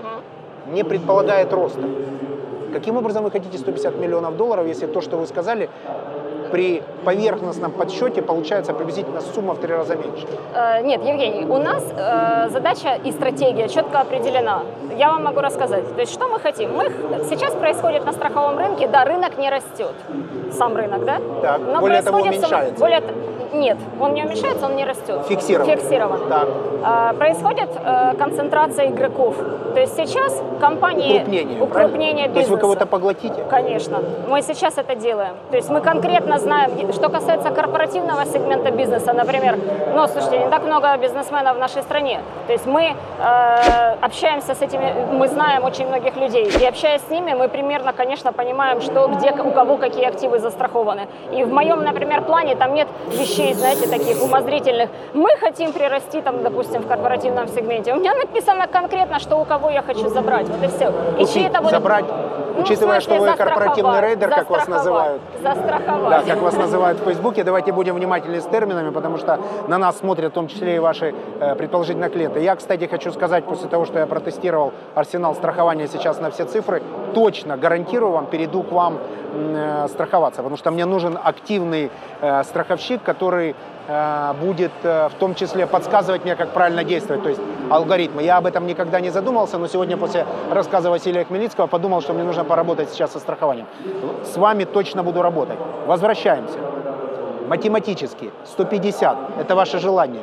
Не 0.73 0.83
предполагает 0.85 1.53
роста. 1.53 1.83
Каким 2.73 2.97
образом 2.97 3.23
вы 3.23 3.31
хотите 3.31 3.57
150 3.59 3.97
миллионов 4.01 4.37
долларов, 4.37 4.67
если 4.67 4.87
то, 4.87 5.01
что 5.01 5.17
вы 5.17 5.27
сказали, 5.27 5.69
при 6.51 6.83
поверхностном 7.05 7.73
подсчете 7.73 8.23
получается 8.23 8.73
приблизительно 8.73 9.21
сумма 9.21 9.55
в 9.55 9.59
три 9.59 9.73
раза 9.73 9.97
меньше. 9.97 10.27
Э, 10.55 10.83
Нет, 10.83 11.03
Евгений, 11.05 11.45
у 11.45 11.59
нас 11.59 11.83
э, 11.97 12.49
задача 12.51 12.99
и 13.05 13.13
стратегия 13.13 13.69
четко 13.69 14.01
определена. 14.01 14.63
Я 14.97 15.11
вам 15.11 15.25
могу 15.25 15.41
рассказать. 15.41 15.95
То 15.95 16.01
есть 16.01 16.13
что 16.13 16.29
мы 16.29 16.39
хотим? 16.41 16.73
Мы 16.75 16.85
сейчас 17.29 17.55
происходит 17.55 18.05
на 18.05 18.13
страховом 18.13 18.59
рынке, 18.59 18.89
да, 18.89 19.05
рынок 19.05 19.39
не 19.39 19.51
растет, 19.51 19.95
сам 20.53 20.77
рынок, 20.77 21.05
да? 21.05 21.21
Так, 21.43 21.81
более 21.81 22.03
того, 22.03 22.19
уменьшается. 22.21 22.81
более 22.81 23.03
нет, 23.55 23.79
он 24.01 24.15
не 24.15 24.23
уменьшается, 24.23 24.67
он 24.67 24.77
не 24.77 24.85
растет. 24.85 25.21
Фиксирован. 25.29 25.67
Фиксирован. 25.71 26.29
Так. 26.29 26.49
А, 26.83 27.13
происходит 27.15 27.71
э, 27.83 28.15
концентрация 28.19 28.89
игроков. 28.89 29.37
То 29.75 29.81
есть 29.81 29.97
сейчас 29.97 30.43
компании 30.61 31.19
Укрупнение. 31.21 31.63
укрупнение 31.63 32.15
правильно? 32.15 32.35
То 32.35 32.39
есть 32.41 32.51
вы 32.51 32.57
бизнеса. 32.57 32.61
кого-то 32.61 32.87
поглотите? 32.87 33.45
Конечно. 33.51 33.99
Мы 34.29 34.43
сейчас 34.43 34.79
это 34.79 34.95
делаем. 34.95 35.35
То 35.51 35.57
есть 35.57 35.71
мы 35.71 35.81
конкретно 35.81 36.39
знаем, 36.39 36.93
что 36.93 37.09
касается 37.09 37.51
корпоративного 37.51 38.25
сегмента 38.27 38.71
бизнеса, 38.71 39.13
например, 39.13 39.59
ну, 39.95 40.07
слушайте, 40.09 40.39
не 40.39 40.49
так 40.51 40.65
много 40.65 40.97
бизнесменов 40.97 41.57
в 41.57 41.59
нашей 41.59 41.83
стране. 41.83 42.21
То 42.47 42.53
есть 42.53 42.67
мы 42.67 42.83
э, 42.83 43.97
общаемся 44.01 44.55
с 44.55 44.63
этими, 44.63 44.93
мы 45.13 45.29
знаем 45.29 45.65
очень 45.65 45.87
многих 45.87 46.17
людей. 46.17 46.51
И 46.61 46.65
общаясь 46.67 47.01
с 47.03 47.11
ними, 47.11 47.35
мы 47.35 47.49
примерно, 47.49 47.93
конечно, 47.93 48.33
понимаем, 48.33 48.81
что 48.81 49.09
где 49.09 49.31
у 49.33 49.51
кого 49.51 49.77
какие 49.77 50.07
активы 50.07 50.39
застрахованы. 50.39 51.07
И 51.33 51.45
в 51.45 51.53
моем, 51.53 51.83
например, 51.83 52.23
плане 52.23 52.55
там 52.57 52.75
нет 52.75 52.89
вещей, 53.09 53.44
знаете, 53.53 53.87
таких 53.89 54.23
умозрительных. 54.23 54.89
Мы 55.13 55.29
хотим 55.41 55.73
прирасти, 55.73 56.21
там, 56.23 56.43
допустим, 56.43 56.83
в 56.83 56.87
корпоративном 56.89 57.49
сегменте. 57.49 57.93
У 57.93 57.97
меня 57.97 58.15
написано 58.15 58.67
конкретно, 58.67 59.19
что 59.21 59.37
у 59.37 59.45
кого 59.45 59.71
я 59.71 59.83
хочу 59.83 60.09
забрать. 60.09 60.49
Вот 60.49 60.63
и 60.63 60.69
все. 60.69 60.93
И 61.19 61.27
чьи 61.27 61.43
это 61.47 61.59
будут- 61.59 61.73
забрать, 61.73 62.05
ну, 62.55 62.63
учитывая, 62.63 63.01
что 63.01 63.17
вы 63.17 63.33
корпоративный 63.33 64.01
рейдер, 64.01 64.31
как 64.31 64.51
вас 64.51 64.61
застраховать, 64.61 64.69
называют. 64.69 65.23
Да, 65.43 65.55
Застраховать. 65.55 66.27
как 66.27 66.39
вас 66.41 66.57
называют 66.57 67.01
в 67.01 67.05
Фейсбуке. 67.05 67.45
Давайте 67.45 67.73
будем 67.73 67.95
внимательны 67.95 68.41
с 68.41 68.45
терминами, 68.45 68.91
потому 68.91 69.19
что 69.19 69.41
на 69.69 69.79
нас 69.79 69.99
смотрят 69.99 70.33
в 70.33 70.35
том 70.35 70.49
числе 70.49 70.77
и 70.77 70.79
ваши 70.79 71.15
э, 71.41 71.55
предположительно 71.57 72.09
клиенты. 72.09 72.41
Я, 72.41 72.57
кстати, 72.57 72.87
хочу 72.87 73.13
сказать, 73.13 73.45
после 73.45 73.69
того, 73.69 73.85
что 73.85 73.99
я 73.99 74.07
протестировал 74.07 74.73
арсенал 74.95 75.35
страхования 75.35 75.89
сейчас 75.89 76.21
на 76.21 76.31
все 76.31 76.45
цифры, 76.45 76.83
точно 77.15 77.57
гарантирую 77.57 78.13
вам, 78.13 78.27
перейду 78.27 78.63
к 78.63 78.73
вам 78.73 78.99
э, 79.33 79.87
страховаться, 79.89 80.43
потому 80.43 80.57
что 80.57 80.71
мне 80.71 80.85
нужен 80.85 81.19
активный 81.23 81.91
э, 82.21 82.43
страховщик, 82.45 83.03
который 83.03 83.57
будет 84.41 84.73
э, 84.83 85.09
в 85.09 85.15
том 85.19 85.35
числе 85.35 85.67
подсказывать 85.67 86.25
мне, 86.25 86.37
как 86.37 86.51
правильно 86.51 86.85
действовать, 86.85 87.23
то 87.23 87.29
есть 87.29 87.41
алгоритмы. 87.71 88.23
Я 88.23 88.39
об 88.39 88.47
этом 88.47 88.67
никогда 88.67 89.01
не 89.01 89.11
задумывался, 89.11 89.59
но 89.59 89.67
сегодня 89.67 89.97
после 89.97 90.27
рассказа 90.51 90.91
Василия 90.91 91.25
Хмельницкого 91.25 91.67
подумал, 91.67 92.01
что 92.01 92.15
мне 92.15 92.25
нужно 92.25 92.45
поработать 92.45 92.91
сейчас 92.91 93.13
со 93.13 93.19
страхованием. 93.19 93.67
С 94.25 94.37
вами 94.37 94.65
точно 94.65 95.03
буду 95.03 95.23
работать. 95.23 95.59
Возвращаемся. 95.87 96.59
Математически 97.49 98.31
150– 98.47 99.19
это 99.39 99.55
ваше 99.55 99.79
желание. 99.79 100.23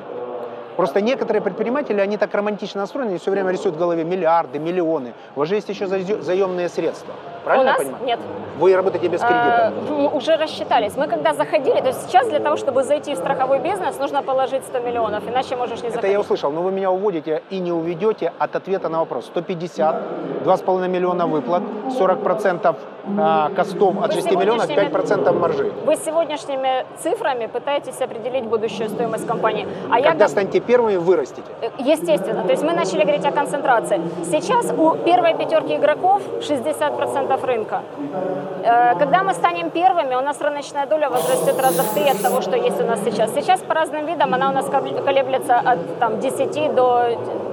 Просто 0.75 1.01
некоторые 1.01 1.41
предприниматели, 1.41 1.99
они 1.99 2.17
так 2.17 2.33
романтично 2.33 2.81
настроены, 2.81 3.09
они 3.09 3.19
все 3.19 3.29
время 3.29 3.51
рисуют 3.51 3.75
в 3.75 3.79
голове 3.79 4.03
миллиарды, 4.03 4.57
миллионы. 4.57 5.13
У 5.35 5.39
вас 5.39 5.49
же 5.49 5.55
есть 5.55 5.69
еще 5.69 5.85
заемные 5.85 6.69
средства. 6.69 7.13
Правильно 7.43 7.71
У 7.71 7.73
нас 7.73 7.79
я 7.79 7.85
понимаю? 7.85 8.05
нет. 8.05 8.19
Вы 8.59 8.75
работаете 8.75 9.07
без 9.07 9.19
кредита. 9.21 9.73
Э, 9.75 9.91
мы 9.91 10.07
уже 10.09 10.35
рассчитались. 10.35 10.95
Мы 10.95 11.07
когда 11.07 11.33
заходили, 11.33 11.79
то 11.81 11.87
есть 11.87 12.03
сейчас 12.07 12.27
для 12.27 12.39
того, 12.39 12.57
чтобы 12.57 12.83
зайти 12.83 13.13
в 13.15 13.17
страховой 13.17 13.59
бизнес, 13.59 13.97
нужно 13.99 14.21
положить 14.21 14.63
100 14.65 14.79
миллионов, 14.79 15.23
иначе 15.27 15.55
можешь 15.55 15.81
не 15.81 15.87
Это 15.87 15.95
заходить. 15.95 16.13
я 16.13 16.19
услышал, 16.19 16.51
но 16.51 16.61
вы 16.61 16.71
меня 16.71 16.91
уводите 16.91 17.41
и 17.49 17.59
не 17.59 17.71
уведете 17.71 18.31
от 18.37 18.55
ответа 18.55 18.89
на 18.89 18.99
вопрос. 18.99 19.25
150, 19.25 19.95
2,5 20.45 20.87
миллиона 20.87 21.25
выплат, 21.25 21.63
40% 21.99 22.75
а, 23.19 23.49
костов 23.55 23.95
от 24.03 24.07
Вы 24.13 24.21
6 24.21 24.31
миллионов, 24.35 24.65
сегодняшними- 24.65 24.89
5% 24.91 25.39
маржи. 25.39 25.71
Вы 25.85 25.95
сегодняшними 25.95 26.85
цифрами 27.01 27.47
пытаетесь 27.47 27.99
определить 27.99 28.43
будущую 28.43 28.89
стоимость 28.89 29.25
компании. 29.25 29.67
А 29.89 29.99
я 29.99 30.09
Когда 30.09 30.25
гов- 30.25 30.31
станете 30.31 30.59
первыми, 30.59 30.97
вырастите. 30.97 31.47
Э, 31.61 31.69
Естественно. 31.79 32.43
То 32.43 32.51
есть 32.51 32.61
мы 32.63 32.73
начали 32.73 33.01
говорить 33.01 33.25
о 33.25 33.31
концентрации. 33.31 33.99
Сейчас 34.25 34.71
у 34.77 34.91
первой 34.97 35.33
пятерки 35.35 35.75
игроков 35.75 36.21
60% 36.41 37.30
рынка. 37.39 37.81
Э, 38.63 38.95
Когда 38.99 39.23
мы 39.23 39.33
станем 39.33 39.69
первыми, 39.69 40.15
у 40.15 40.21
нас 40.21 40.41
рыночная 40.41 40.85
доля 40.85 41.09
возрастет 41.09 41.59
раза 41.61 41.83
в 41.83 41.93
три 41.93 42.09
от 42.09 42.21
того, 42.21 42.41
что 42.41 42.55
есть 42.57 42.79
у 42.81 42.85
нас 42.85 42.99
сейчас. 43.03 43.31
Сейчас 43.33 43.59
по 43.61 43.73
разным 43.73 44.05
видам 44.05 44.33
она 44.33 44.49
у 44.49 44.53
нас 44.53 44.65
кол- 44.65 45.03
колеблется 45.05 45.55
от 45.55 45.99
там, 45.99 46.19
10 46.19 46.75
до 46.75 47.05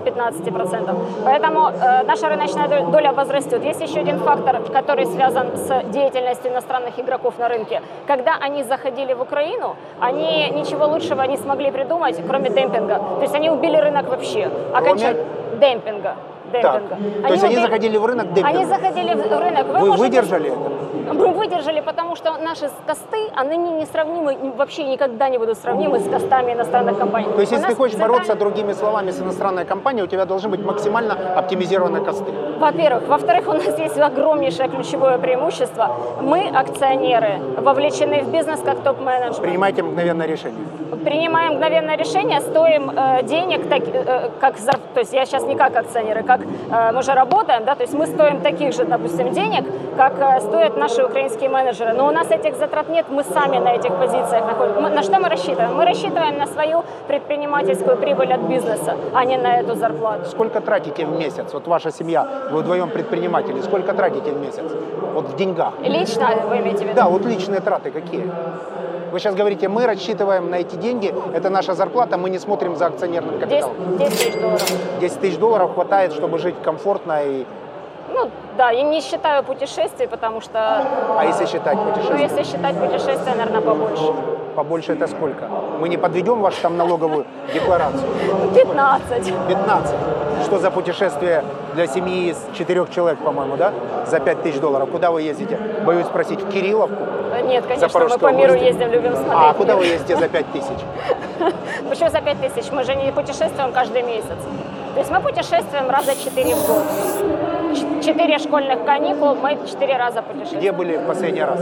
15%. 0.05 0.97
Поэтому 1.24 1.68
э, 1.68 2.03
наша 2.05 2.29
рыночная 2.29 2.68
дол- 2.68 2.87
доля 2.91 3.12
возрастет. 3.12 3.64
Есть 3.64 3.81
еще 3.81 4.01
один 4.01 4.18
фактор, 4.18 4.61
который 4.72 5.07
связан 5.07 5.57
с 5.57 5.83
деятельностью 5.93 6.51
иностранных 6.51 6.99
игроков 6.99 7.35
на 7.39 7.49
рынке. 7.49 7.83
Когда 8.07 8.35
они 8.41 8.62
заходили 8.64 9.14
в 9.14 9.22
Украину, 9.22 9.76
они 10.01 10.51
ничего 10.51 10.87
лучшего 10.87 11.22
не 11.22 11.37
смогли 11.37 11.70
придумать, 11.70 12.16
кроме 12.29 12.51
демпинга. 12.51 12.97
То 13.16 13.22
есть 13.22 13.35
они 13.35 13.51
убили 13.51 13.76
рынок 13.76 14.09
вообще. 14.09 14.51
Оконча- 14.74 15.16
Демпинга. 15.61 16.14
Так. 16.53 16.82
демпинга. 16.88 17.26
То 17.28 17.32
есть 17.32 17.44
они 17.44 17.55
уби- 17.57 17.62
заходили 17.62 17.96
в 17.99 18.07
рынок 18.07 18.26
демпинга. 18.32 18.49
Они 18.49 18.64
заходили 18.64 19.14
в 19.14 19.38
рынок. 19.40 19.66
Вы 19.66 19.78
можете- 19.80 19.99
выдержали 19.99 20.49
это? 20.49 21.14
Мы 21.14 21.28
выдержали, 21.28 21.80
потому 21.80 22.16
что 22.16 22.36
наши 22.36 22.68
косты, 22.86 23.30
они 23.34 23.57
несравнимы, 23.57 24.36
вообще 24.57 24.84
никогда 24.84 25.28
не 25.30 25.38
будут 25.38 25.57
сравнимы 25.59 26.01
с 26.01 26.09
костами 26.09 26.53
иностранных 26.53 26.99
компаний. 26.99 27.28
То 27.34 27.40
есть, 27.40 27.53
У 27.53 27.55
если 27.55 27.68
ты 27.68 27.74
хочешь 27.74 27.92
центральный- 27.96 28.12
бороться, 28.14 28.34
другими 28.34 28.72
словами, 28.74 29.11
с 29.11 29.20
иностранной 29.20 29.64
компанией, 29.64 30.05
у 30.05 30.07
тебя 30.07 30.26
должны 30.26 30.51
быть 30.51 30.61
максимально 30.64 31.14
оптимизированные 31.36 32.05
косты. 32.05 32.30
Во-первых. 32.59 33.09
Во-вторых, 33.09 33.49
у 33.49 33.53
нас 33.53 33.78
есть 33.78 33.99
огромнейшее 33.99 34.68
ключевое 34.68 35.16
преимущество. 35.18 35.90
Мы, 36.20 36.51
акционеры, 36.55 37.38
вовлечены 37.59 38.22
в 38.22 38.30
бизнес 38.30 38.61
как 38.61 38.80
топ-менеджмент. 38.80 39.40
Принимайте 39.40 39.82
мгновенное 39.82 40.26
решение. 40.26 40.59
Принимаем 41.05 41.55
мгновенное 41.55 41.96
решение, 41.96 42.40
стоим 42.40 42.90
э, 42.90 43.22
денег, 43.22 43.68
так, 43.68 43.82
э, 43.88 44.30
как 44.40 44.57
зар- 44.57 44.80
то 44.94 45.01
есть 45.01 45.12
я 45.14 45.24
сейчас 45.26 45.44
не 45.44 45.55
как 45.57 45.76
акционеры, 45.76 46.22
как 46.22 46.38
э, 46.41 46.93
мы 46.93 47.03
же 47.03 47.12
работаем, 47.12 47.64
да, 47.64 47.74
то 47.74 47.82
есть 47.82 47.95
мы 47.95 48.07
стоим 48.07 48.41
таких 48.41 48.72
же, 48.72 48.84
допустим, 48.84 49.30
денег, 49.32 49.64
как 49.97 50.18
э, 50.18 50.41
стоят 50.41 50.76
наши 50.76 51.05
украинские 51.05 51.49
менеджеры. 51.49 51.93
Но 51.93 52.07
у 52.07 52.11
нас 52.11 52.30
этих 52.30 52.57
затрат 52.57 52.89
нет, 52.89 53.07
мы 53.11 53.24
сами 53.24 53.59
на 53.59 53.74
этих 53.74 53.95
позициях 53.95 54.47
находимся. 54.47 54.89
На 54.89 55.03
что 55.03 55.18
мы 55.18 55.28
рассчитываем? 55.28 55.76
Мы 55.76 55.84
рассчитываем 55.84 56.39
на 56.39 56.47
свою 56.47 56.84
предпринимательскую 57.07 57.97
прибыль 57.97 58.32
от 58.32 58.41
бизнеса, 58.41 58.97
а 59.14 59.24
не 59.24 59.36
на 59.36 59.61
эту 59.61 59.74
зарплату. 59.74 60.24
Сколько 60.26 60.61
тратите 60.61 61.07
в 61.07 61.18
месяц? 61.18 61.53
Вот 61.53 61.66
ваша 61.66 61.91
семья, 61.91 62.26
вы 62.51 62.61
вдвоем 62.61 62.91
предприниматели, 62.91 63.61
сколько 63.61 63.93
тратите 63.93 64.30
в 64.32 64.41
месяц? 64.41 64.64
Вот 65.14 65.26
в 65.28 65.36
деньгах. 65.36 65.74
Лично 65.80 66.28
вы 66.49 66.59
имеете 66.59 66.78
в 66.78 66.82
виду? 66.82 66.95
Да, 66.95 67.09
вот 67.09 67.24
личные 67.24 67.61
траты 67.61 67.91
какие? 67.91 68.30
Вы 69.11 69.21
сейчас 69.21 69.35
говорите, 69.35 69.69
мы 69.69 69.87
рассчитываем 69.87 70.51
на 70.51 70.57
эти 70.57 70.77
деньги, 70.77 71.15
это 71.33 71.49
наша 71.49 71.75
зарплата, 71.75 72.19
мы 72.19 72.29
не 72.31 72.39
смотрим 72.39 72.77
за 72.77 72.87
акционерным 72.87 73.39
10, 73.39 73.49
капиталом. 73.49 73.99
10 73.99 74.19
тысяч 74.19 74.35
долларов. 74.35 74.73
10 75.01 75.21
тысяч 75.21 75.39
долларов 75.39 75.75
хватает, 75.75 76.13
чтобы 76.13 76.39
жить 76.39 76.57
комфортно, 76.63 77.23
и... 77.25 77.47
Ну 78.13 78.31
да, 78.57 78.71
я 78.71 78.83
не 78.83 79.01
считаю 79.01 79.45
путешествий, 79.45 80.09
потому 80.09 80.41
что, 80.41 80.59
а 81.17 81.25
если 81.25 81.47
считать 81.47 81.77
ну 81.77 81.93
путешествия? 81.93 82.23
если 82.23 82.43
считать 82.43 82.77
путешествия, 82.77 83.35
наверное, 83.35 83.61
побольше. 83.61 84.13
Побольше 84.57 84.93
это 84.95 85.07
сколько? 85.07 85.47
Мы 85.79 85.89
не 85.89 85.97
подведем 85.97 86.41
вашу 86.41 86.61
там 86.63 86.77
налоговую 86.77 87.27
декларацию? 87.55 88.09
15. 88.55 89.33
15. 89.49 89.97
Что 90.45 90.59
за 90.59 90.71
путешествие 90.71 91.45
для 91.75 91.87
семьи 91.87 92.31
из 92.31 92.45
четырех 92.55 92.91
человек, 92.91 93.21
по-моему, 93.21 93.57
да? 93.57 93.73
За 94.07 94.19
5 94.19 94.43
тысяч 94.43 94.59
долларов. 94.59 94.91
Куда 94.91 95.11
вы 95.13 95.23
ездите? 95.23 95.59
Боюсь 95.85 96.07
спросить, 96.07 96.43
в 96.43 96.51
Кирилловку? 96.51 97.05
Нет, 97.49 97.64
конечно, 97.66 98.01
мы 98.01 98.18
по 98.18 98.32
миру 98.32 98.53
области. 98.53 98.64
ездим, 98.66 98.92
любим 98.92 99.12
смотреть. 99.12 99.34
А 99.34 99.55
куда 99.55 99.76
вы 99.76 99.86
ездите 99.86 100.16
за 100.16 100.28
5 100.28 100.53
тысяч? 100.53 100.78
Почему 101.88 102.11
за 102.11 102.20
5 102.20 102.40
тысяч? 102.40 102.70
Мы 102.70 102.84
же 102.84 102.94
не 102.94 103.11
путешествуем 103.12 103.72
каждый 103.72 104.03
месяц. 104.03 104.38
То 104.94 105.01
есть 105.01 105.11
мы 105.11 105.20
путешествуем 105.20 105.90
раза 105.90 106.12
4 106.14 106.55
в 106.55 106.66
год. 106.66 106.82
Четыре 108.03 108.38
школьных 108.38 108.84
каникул, 108.84 109.34
мы 109.34 109.59
четыре 109.66 109.96
раза 109.96 110.22
путешествуем. 110.22 110.61
Где 110.61 110.72
были 110.72 110.96
в 110.96 111.07
последний 111.07 111.42
раз? 111.42 111.61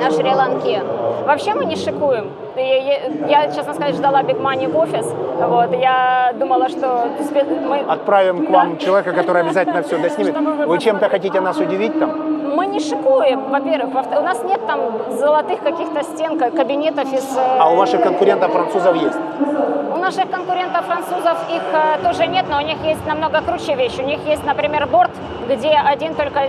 На 0.00 0.10
Шри-Ланке. 0.10 0.82
Вообще 1.26 1.54
мы 1.54 1.64
не 1.64 1.76
шикуем. 1.76 2.30
Я, 2.56 3.50
честно 3.54 3.74
сказать, 3.74 3.94
ждала 3.94 4.22
Big 4.22 4.40
Money 4.40 4.68
в 4.68 4.76
офис. 4.76 5.06
Вот, 5.38 5.72
я 5.74 6.32
думала, 6.38 6.68
что 6.68 7.08
мы... 7.68 7.80
Отправим 7.88 8.46
к 8.46 8.50
вам 8.50 8.78
человека, 8.84 9.12
который 9.12 9.42
обязательно 9.42 9.82
все 9.82 9.98
доснимет. 9.98 10.36
Вы 10.66 10.78
чем-то 10.78 11.08
хотите 11.08 11.40
нас 11.40 11.56
удивить 11.58 11.98
там? 11.98 12.25
Мы 12.56 12.66
не 12.66 12.80
шикуем, 12.80 13.50
во-первых. 13.50 14.06
У 14.18 14.22
нас 14.22 14.42
нет 14.44 14.66
там 14.66 14.80
золотых 15.18 15.60
каких-то 15.62 16.02
стен, 16.02 16.38
ка- 16.38 16.50
кабинетов 16.50 17.12
из... 17.12 17.36
э, 17.36 17.58
А 17.60 17.70
у 17.72 17.76
ваших 17.76 18.00
конкурентов 18.02 18.50
французов 18.52 18.94
есть? 18.96 19.18
У 19.94 19.98
наших 19.98 20.30
конкурентов 20.30 20.84
французов 20.86 21.36
их 21.50 21.62
э, 21.72 21.98
тоже 22.02 22.26
нет, 22.26 22.46
но 22.48 22.56
у 22.56 22.60
них 22.62 22.78
есть 22.84 23.06
намного 23.06 23.42
круче 23.42 23.74
вещь. 23.74 23.98
У 23.98 24.02
них 24.02 24.20
есть, 24.26 24.44
например, 24.46 24.86
борт, 24.86 25.10
где 25.48 25.70
один 25.92 26.14
только 26.14 26.38
э, 26.40 26.48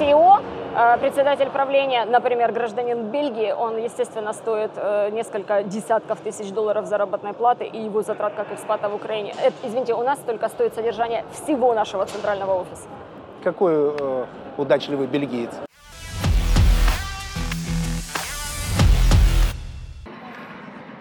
CEO, 0.00 0.40
э, 0.74 0.98
председатель 0.98 1.48
правления, 1.50 2.04
например, 2.06 2.50
гражданин 2.52 3.04
Бельгии, 3.12 3.52
он, 3.52 3.76
естественно, 3.78 4.32
стоит 4.32 4.72
э, 4.76 5.10
несколько 5.12 5.62
десятков 5.62 6.18
тысяч 6.20 6.50
долларов 6.52 6.86
заработной 6.86 7.32
платы 7.34 7.64
и 7.66 7.78
его 7.84 8.02
затрат 8.02 8.32
как 8.36 8.50
экспата 8.52 8.88
в 8.88 8.94
Украине. 8.96 9.32
Это, 9.44 9.54
извините, 9.62 9.94
у 9.94 10.02
нас 10.02 10.18
только 10.26 10.48
стоит 10.48 10.74
содержание 10.74 11.22
всего 11.32 11.72
нашего 11.74 12.04
центрального 12.06 12.54
офиса. 12.62 12.88
Какой 13.44 13.94
удачливый 14.58 15.06
бельгиец. 15.06 15.50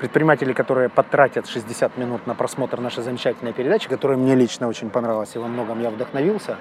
предприниматели, 0.05 0.53
которые 0.53 0.89
потратят 0.89 1.47
60 1.47 1.97
минут 1.97 2.27
на 2.27 2.35
просмотр 2.35 2.79
нашей 2.79 3.01
замечательной 3.01 3.53
передачи, 3.53 3.89
которая 3.89 4.17
мне 4.17 4.35
лично 4.35 4.67
очень 4.67 4.91
понравилась 4.91 5.35
и 5.35 5.39
во 5.39 5.47
многом 5.47 5.81
я 5.81 5.89
вдохновился, 5.89 6.57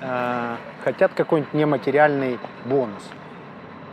э, 0.00 0.56
хотят 0.82 1.12
какой-нибудь 1.14 1.54
нематериальный 1.54 2.38
бонус. 2.64 3.02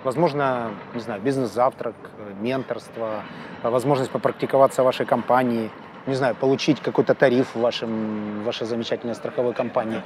Возможно, 0.04 0.72
не 0.96 1.02
знаю, 1.02 1.22
бизнес-завтрак, 1.22 1.96
менторство, 2.40 3.24
возможность 3.62 4.10
попрактиковаться 4.10 4.82
в 4.82 4.86
вашей 4.86 5.06
компании, 5.06 5.70
не 6.06 6.16
знаю, 6.16 6.36
получить 6.36 6.82
какой-то 6.82 7.14
тариф 7.14 7.54
в, 7.54 7.60
вашем, 7.60 8.42
в 8.42 8.46
вашей 8.46 8.66
замечательной 8.66 9.16
страховой 9.16 9.54
компании. 9.54 10.02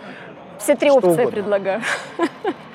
Все 0.64 0.76
три 0.76 0.90
Что 0.90 0.98
опции 1.00 1.10
угодно. 1.12 1.32
предлагаю. 1.32 1.82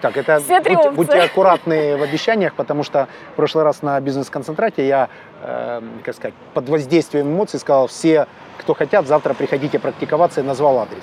Так, 0.01 0.17
это 0.17 0.39
Все 0.45 0.61
три 0.61 0.75
будьте, 0.75 0.89
опции. 0.89 0.97
будьте 0.97 1.21
аккуратны 1.21 1.97
в 1.97 2.03
обещаниях, 2.03 2.55
потому 2.55 2.83
что 2.83 3.09
в 3.33 3.37
прошлый 3.37 3.65
раз 3.65 3.83
на 3.83 4.01
бизнес-концентрате 4.01 4.87
я, 4.87 5.09
э, 5.43 5.81
как 6.05 6.15
сказать, 6.15 6.35
под 6.55 6.69
воздействием 6.69 7.29
эмоций 7.29 7.61
сказал, 7.61 7.87
все, 7.87 8.27
кто 8.59 8.75
хотят, 8.75 9.07
завтра 9.07 9.35
приходите 9.35 9.79
практиковаться 9.79 10.41
и 10.41 10.45
назвал 10.45 10.79
адрес. 10.81 11.03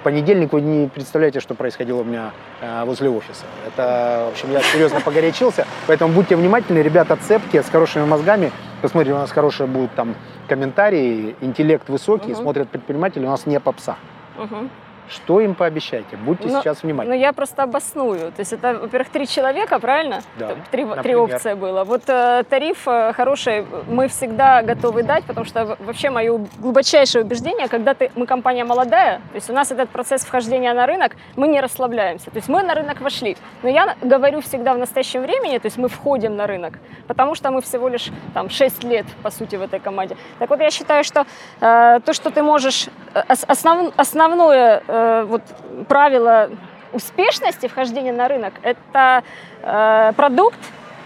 В 0.00 0.02
понедельник 0.06 0.52
вы 0.52 0.60
не 0.60 0.88
представляете, 0.88 1.40
что 1.40 1.54
происходило 1.54 2.00
у 2.02 2.04
меня 2.04 2.30
э, 2.60 2.84
возле 2.84 3.08
офиса. 3.10 3.44
Это, 3.66 4.26
в 4.28 4.32
общем, 4.32 4.52
я 4.52 4.60
серьезно 4.60 5.00
погорячился, 5.00 5.66
поэтому 5.86 6.12
будьте 6.12 6.36
внимательны, 6.36 6.78
ребята 6.80 7.16
цепкие, 7.16 7.62
с 7.62 7.68
хорошими 7.68 8.04
мозгами. 8.04 8.52
Посмотрите, 8.82 9.14
у 9.14 9.18
нас 9.18 9.30
хорошие 9.32 9.66
будут 9.66 9.92
там 9.94 10.14
комментарии, 10.48 11.34
интеллект 11.40 11.88
высокий, 11.88 12.32
Мгм. 12.32 12.42
смотрят 12.42 12.68
предприниматели, 12.68 13.24
у 13.26 13.30
нас 13.30 13.46
не 13.46 13.58
попса. 13.58 13.96
Мгм. 14.36 14.70
Что 15.08 15.40
им 15.40 15.54
пообещайте? 15.54 16.16
Будьте 16.16 16.48
Ну, 16.48 16.60
сейчас 16.60 16.82
Ну, 16.82 16.88
внимательны. 16.88 17.14
я 17.14 17.32
просто 17.32 17.62
обосную. 17.62 18.32
То 18.32 18.40
есть 18.40 18.52
это, 18.52 18.74
во-первых, 18.74 19.08
три 19.10 19.26
человека, 19.26 19.78
правильно? 19.78 20.22
Да, 20.38 20.48
Три, 20.48 20.56
три 20.70 20.84
например. 20.84 21.18
опции 21.20 21.54
было. 21.54 21.84
Вот 21.84 22.02
э, 22.08 22.44
тариф 22.48 22.86
э, 22.88 23.12
хороший 23.12 23.64
мы 23.88 24.08
всегда 24.08 24.62
готовы 24.62 25.02
дать, 25.02 25.24
потому 25.24 25.46
что 25.46 25.76
вообще 25.80 26.10
мое 26.10 26.38
глубочайшее 26.58 27.24
убеждение, 27.24 27.68
когда 27.68 27.94
ты, 27.94 28.10
мы 28.16 28.26
компания 28.26 28.64
молодая, 28.64 29.16
то 29.30 29.34
есть 29.36 29.48
у 29.50 29.52
нас 29.52 29.70
этот 29.70 29.88
процесс 29.90 30.24
вхождения 30.24 30.74
на 30.74 30.86
рынок, 30.86 31.12
мы 31.36 31.48
не 31.48 31.60
расслабляемся. 31.60 32.30
То 32.30 32.36
есть 32.36 32.48
мы 32.48 32.62
на 32.62 32.74
рынок 32.74 33.00
вошли. 33.00 33.36
Но 33.62 33.68
я 33.68 33.94
говорю 34.02 34.40
всегда 34.40 34.74
в 34.74 34.78
настоящем 34.78 35.22
времени, 35.22 35.58
то 35.58 35.66
есть 35.66 35.78
мы 35.78 35.88
входим 35.88 36.36
на 36.36 36.46
рынок, 36.46 36.78
потому 37.06 37.34
что 37.34 37.50
мы 37.50 37.60
всего 37.62 37.88
лишь 37.88 38.10
там 38.34 38.50
6 38.50 38.84
лет, 38.84 39.06
по 39.22 39.30
сути, 39.30 39.56
в 39.56 39.62
этой 39.62 39.78
команде. 39.80 40.16
Так 40.38 40.50
вот, 40.50 40.60
я 40.60 40.70
считаю, 40.70 41.04
что 41.04 41.26
э, 41.60 42.00
то, 42.04 42.12
что 42.12 42.30
ты 42.30 42.42
можешь... 42.42 42.88
э, 43.14 43.22
ос- 43.28 43.44
основ- 43.48 43.92
основное 43.96 44.82
э, 44.96 45.24
вот, 45.24 45.42
правило 45.88 46.48
успешности 46.92 47.66
вхождения 47.68 48.12
на 48.12 48.28
рынок– 48.28 48.52
это 48.62 49.22
э, 49.62 50.12
продукт, 50.16 50.58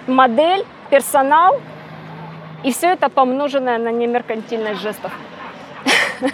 модель, 0.06 0.64
персонал 0.90 1.60
и 2.62 2.72
все 2.72 2.88
это 2.92 3.08
помноженное 3.08 3.78
на 3.78 3.90
немеркантильность 3.90 4.80
жестов. 4.80 5.12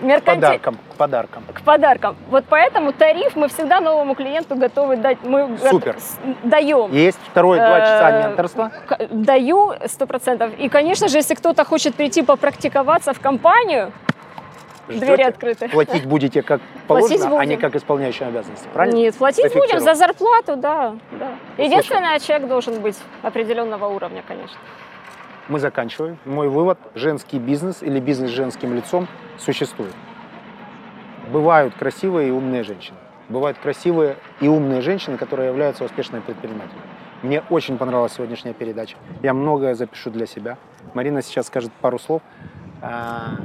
Мерканти- 0.00 0.40
Подарком, 0.40 0.78
подарком. 0.96 1.42
К 1.52 1.60
подаркам. 1.62 2.16
Вот 2.30 2.44
поэтому 2.48 2.92
тариф 2.92 3.34
мы 3.36 3.48
всегда 3.48 3.80
новому 3.80 4.14
клиенту 4.14 4.54
готовы 4.56 4.96
дать. 4.96 5.18
Мы 5.24 5.56
Супер. 5.58 5.96
даем. 6.44 6.92
Есть 6.92 7.18
второе 7.30 7.58
два 7.66 7.80
часа 7.80 8.10
Э, 8.10 8.28
менторства. 8.28 8.70
К- 8.86 8.98
Даю 9.10 9.72
сто 9.86 10.06
процентов. 10.06 10.50
И, 10.58 10.68
конечно 10.68 11.08
же, 11.08 11.18
если 11.18 11.34
кто-то 11.34 11.64
хочет 11.64 11.94
прийти 11.94 12.22
попрактиковаться 12.22 13.12
в 13.12 13.20
компанию, 13.20 13.92
двери 14.88 15.04
Ждете? 15.14 15.24
открыты. 15.24 15.68
Платить 15.68 16.06
будете 16.06 16.42
как 16.42 16.60
Платить 16.86 17.18
положено, 17.20 17.40
а 17.40 17.44
не 17.44 17.56
будем. 17.56 17.68
как 17.70 17.76
исполняющий 17.76 18.24
обязанности. 18.24 18.68
Правильно? 18.72 18.96
Нет, 18.96 19.14
платить 19.16 19.52
будем 19.54 19.80
за 19.80 19.94
зарплату, 19.94 20.56
да. 20.56 20.96
да. 21.12 21.32
Единственное, 21.62 22.18
человек 22.18 22.48
должен 22.48 22.80
быть 22.80 22.96
определенного 23.22 23.86
уровня, 23.86 24.22
конечно. 24.26 24.56
Мы 25.48 25.58
заканчиваем. 25.58 26.18
Мой 26.24 26.48
вывод. 26.48 26.78
Женский 26.94 27.38
бизнес 27.38 27.82
или 27.82 28.00
бизнес 28.00 28.30
с 28.30 28.34
женским 28.34 28.74
лицом 28.74 29.06
существует. 29.38 29.94
Бывают 31.30 31.74
красивые 31.74 32.28
и 32.28 32.30
умные 32.30 32.62
женщины. 32.62 32.96
Бывают 33.28 33.56
красивые 33.58 34.16
и 34.40 34.48
умные 34.48 34.80
женщины, 34.82 35.16
которые 35.16 35.48
являются 35.48 35.84
успешными 35.84 36.20
предпринимателями. 36.20 36.82
Мне 37.22 37.42
очень 37.48 37.78
понравилась 37.78 38.12
сегодняшняя 38.12 38.52
передача. 38.52 38.96
Я 39.22 39.32
многое 39.32 39.74
запишу 39.74 40.10
для 40.10 40.26
себя. 40.26 40.58
Марина 40.92 41.22
сейчас 41.22 41.46
скажет 41.46 41.72
пару 41.80 41.98
слов 41.98 42.20
а, 42.82 43.36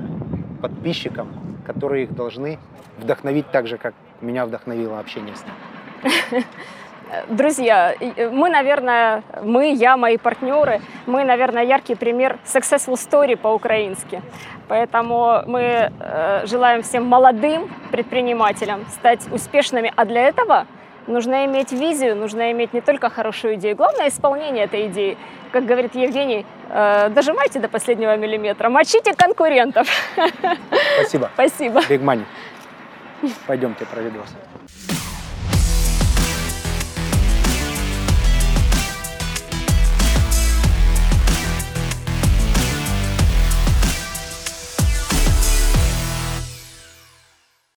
подписчикам, 0.61 1.29
которые 1.65 2.03
их 2.03 2.15
должны 2.15 2.59
вдохновить 2.97 3.49
так 3.51 3.67
же, 3.67 3.77
как 3.77 3.93
меня 4.21 4.45
вдохновило 4.45 4.99
общение 4.99 5.35
с 5.35 5.43
ним. 5.43 6.43
Друзья, 7.29 7.95
мы, 8.31 8.49
наверное, 8.49 9.23
мы, 9.41 9.73
я, 9.73 9.97
мои 9.97 10.17
партнеры, 10.17 10.79
мы, 11.07 11.23
наверное, 11.23 11.63
яркий 11.63 11.95
пример 11.95 12.37
successful 12.45 12.93
story 12.93 13.35
по-украински. 13.35 14.21
Поэтому 14.67 15.41
мы 15.47 15.91
э, 15.99 16.45
желаем 16.45 16.83
всем 16.83 17.05
молодым 17.05 17.71
предпринимателям 17.91 18.85
стать 18.91 19.21
успешными, 19.31 19.91
а 19.95 20.05
для 20.05 20.27
этого 20.27 20.67
нужно 21.09 21.45
иметь 21.45 21.71
визию, 21.71 22.15
нужно 22.15 22.51
иметь 22.51 22.73
не 22.73 22.81
только 22.81 23.09
хорошую 23.09 23.55
идею, 23.55 23.75
главное 23.75 24.07
исполнение 24.07 24.65
этой 24.65 24.87
идеи. 24.87 25.17
Как 25.51 25.65
говорит 25.65 25.95
Евгений, 25.95 26.45
э, 26.69 27.09
дожимайте 27.09 27.59
до 27.59 27.67
последнего 27.67 28.15
миллиметра, 28.15 28.69
мочите 28.69 29.13
конкурентов. 29.13 29.87
Спасибо. 30.95 31.29
Спасибо. 31.33 31.79
Big 31.89 32.01
Money. 32.01 32.23
Пойдемте, 33.47 33.85
проведу 33.85 34.19
вас. 34.19 34.35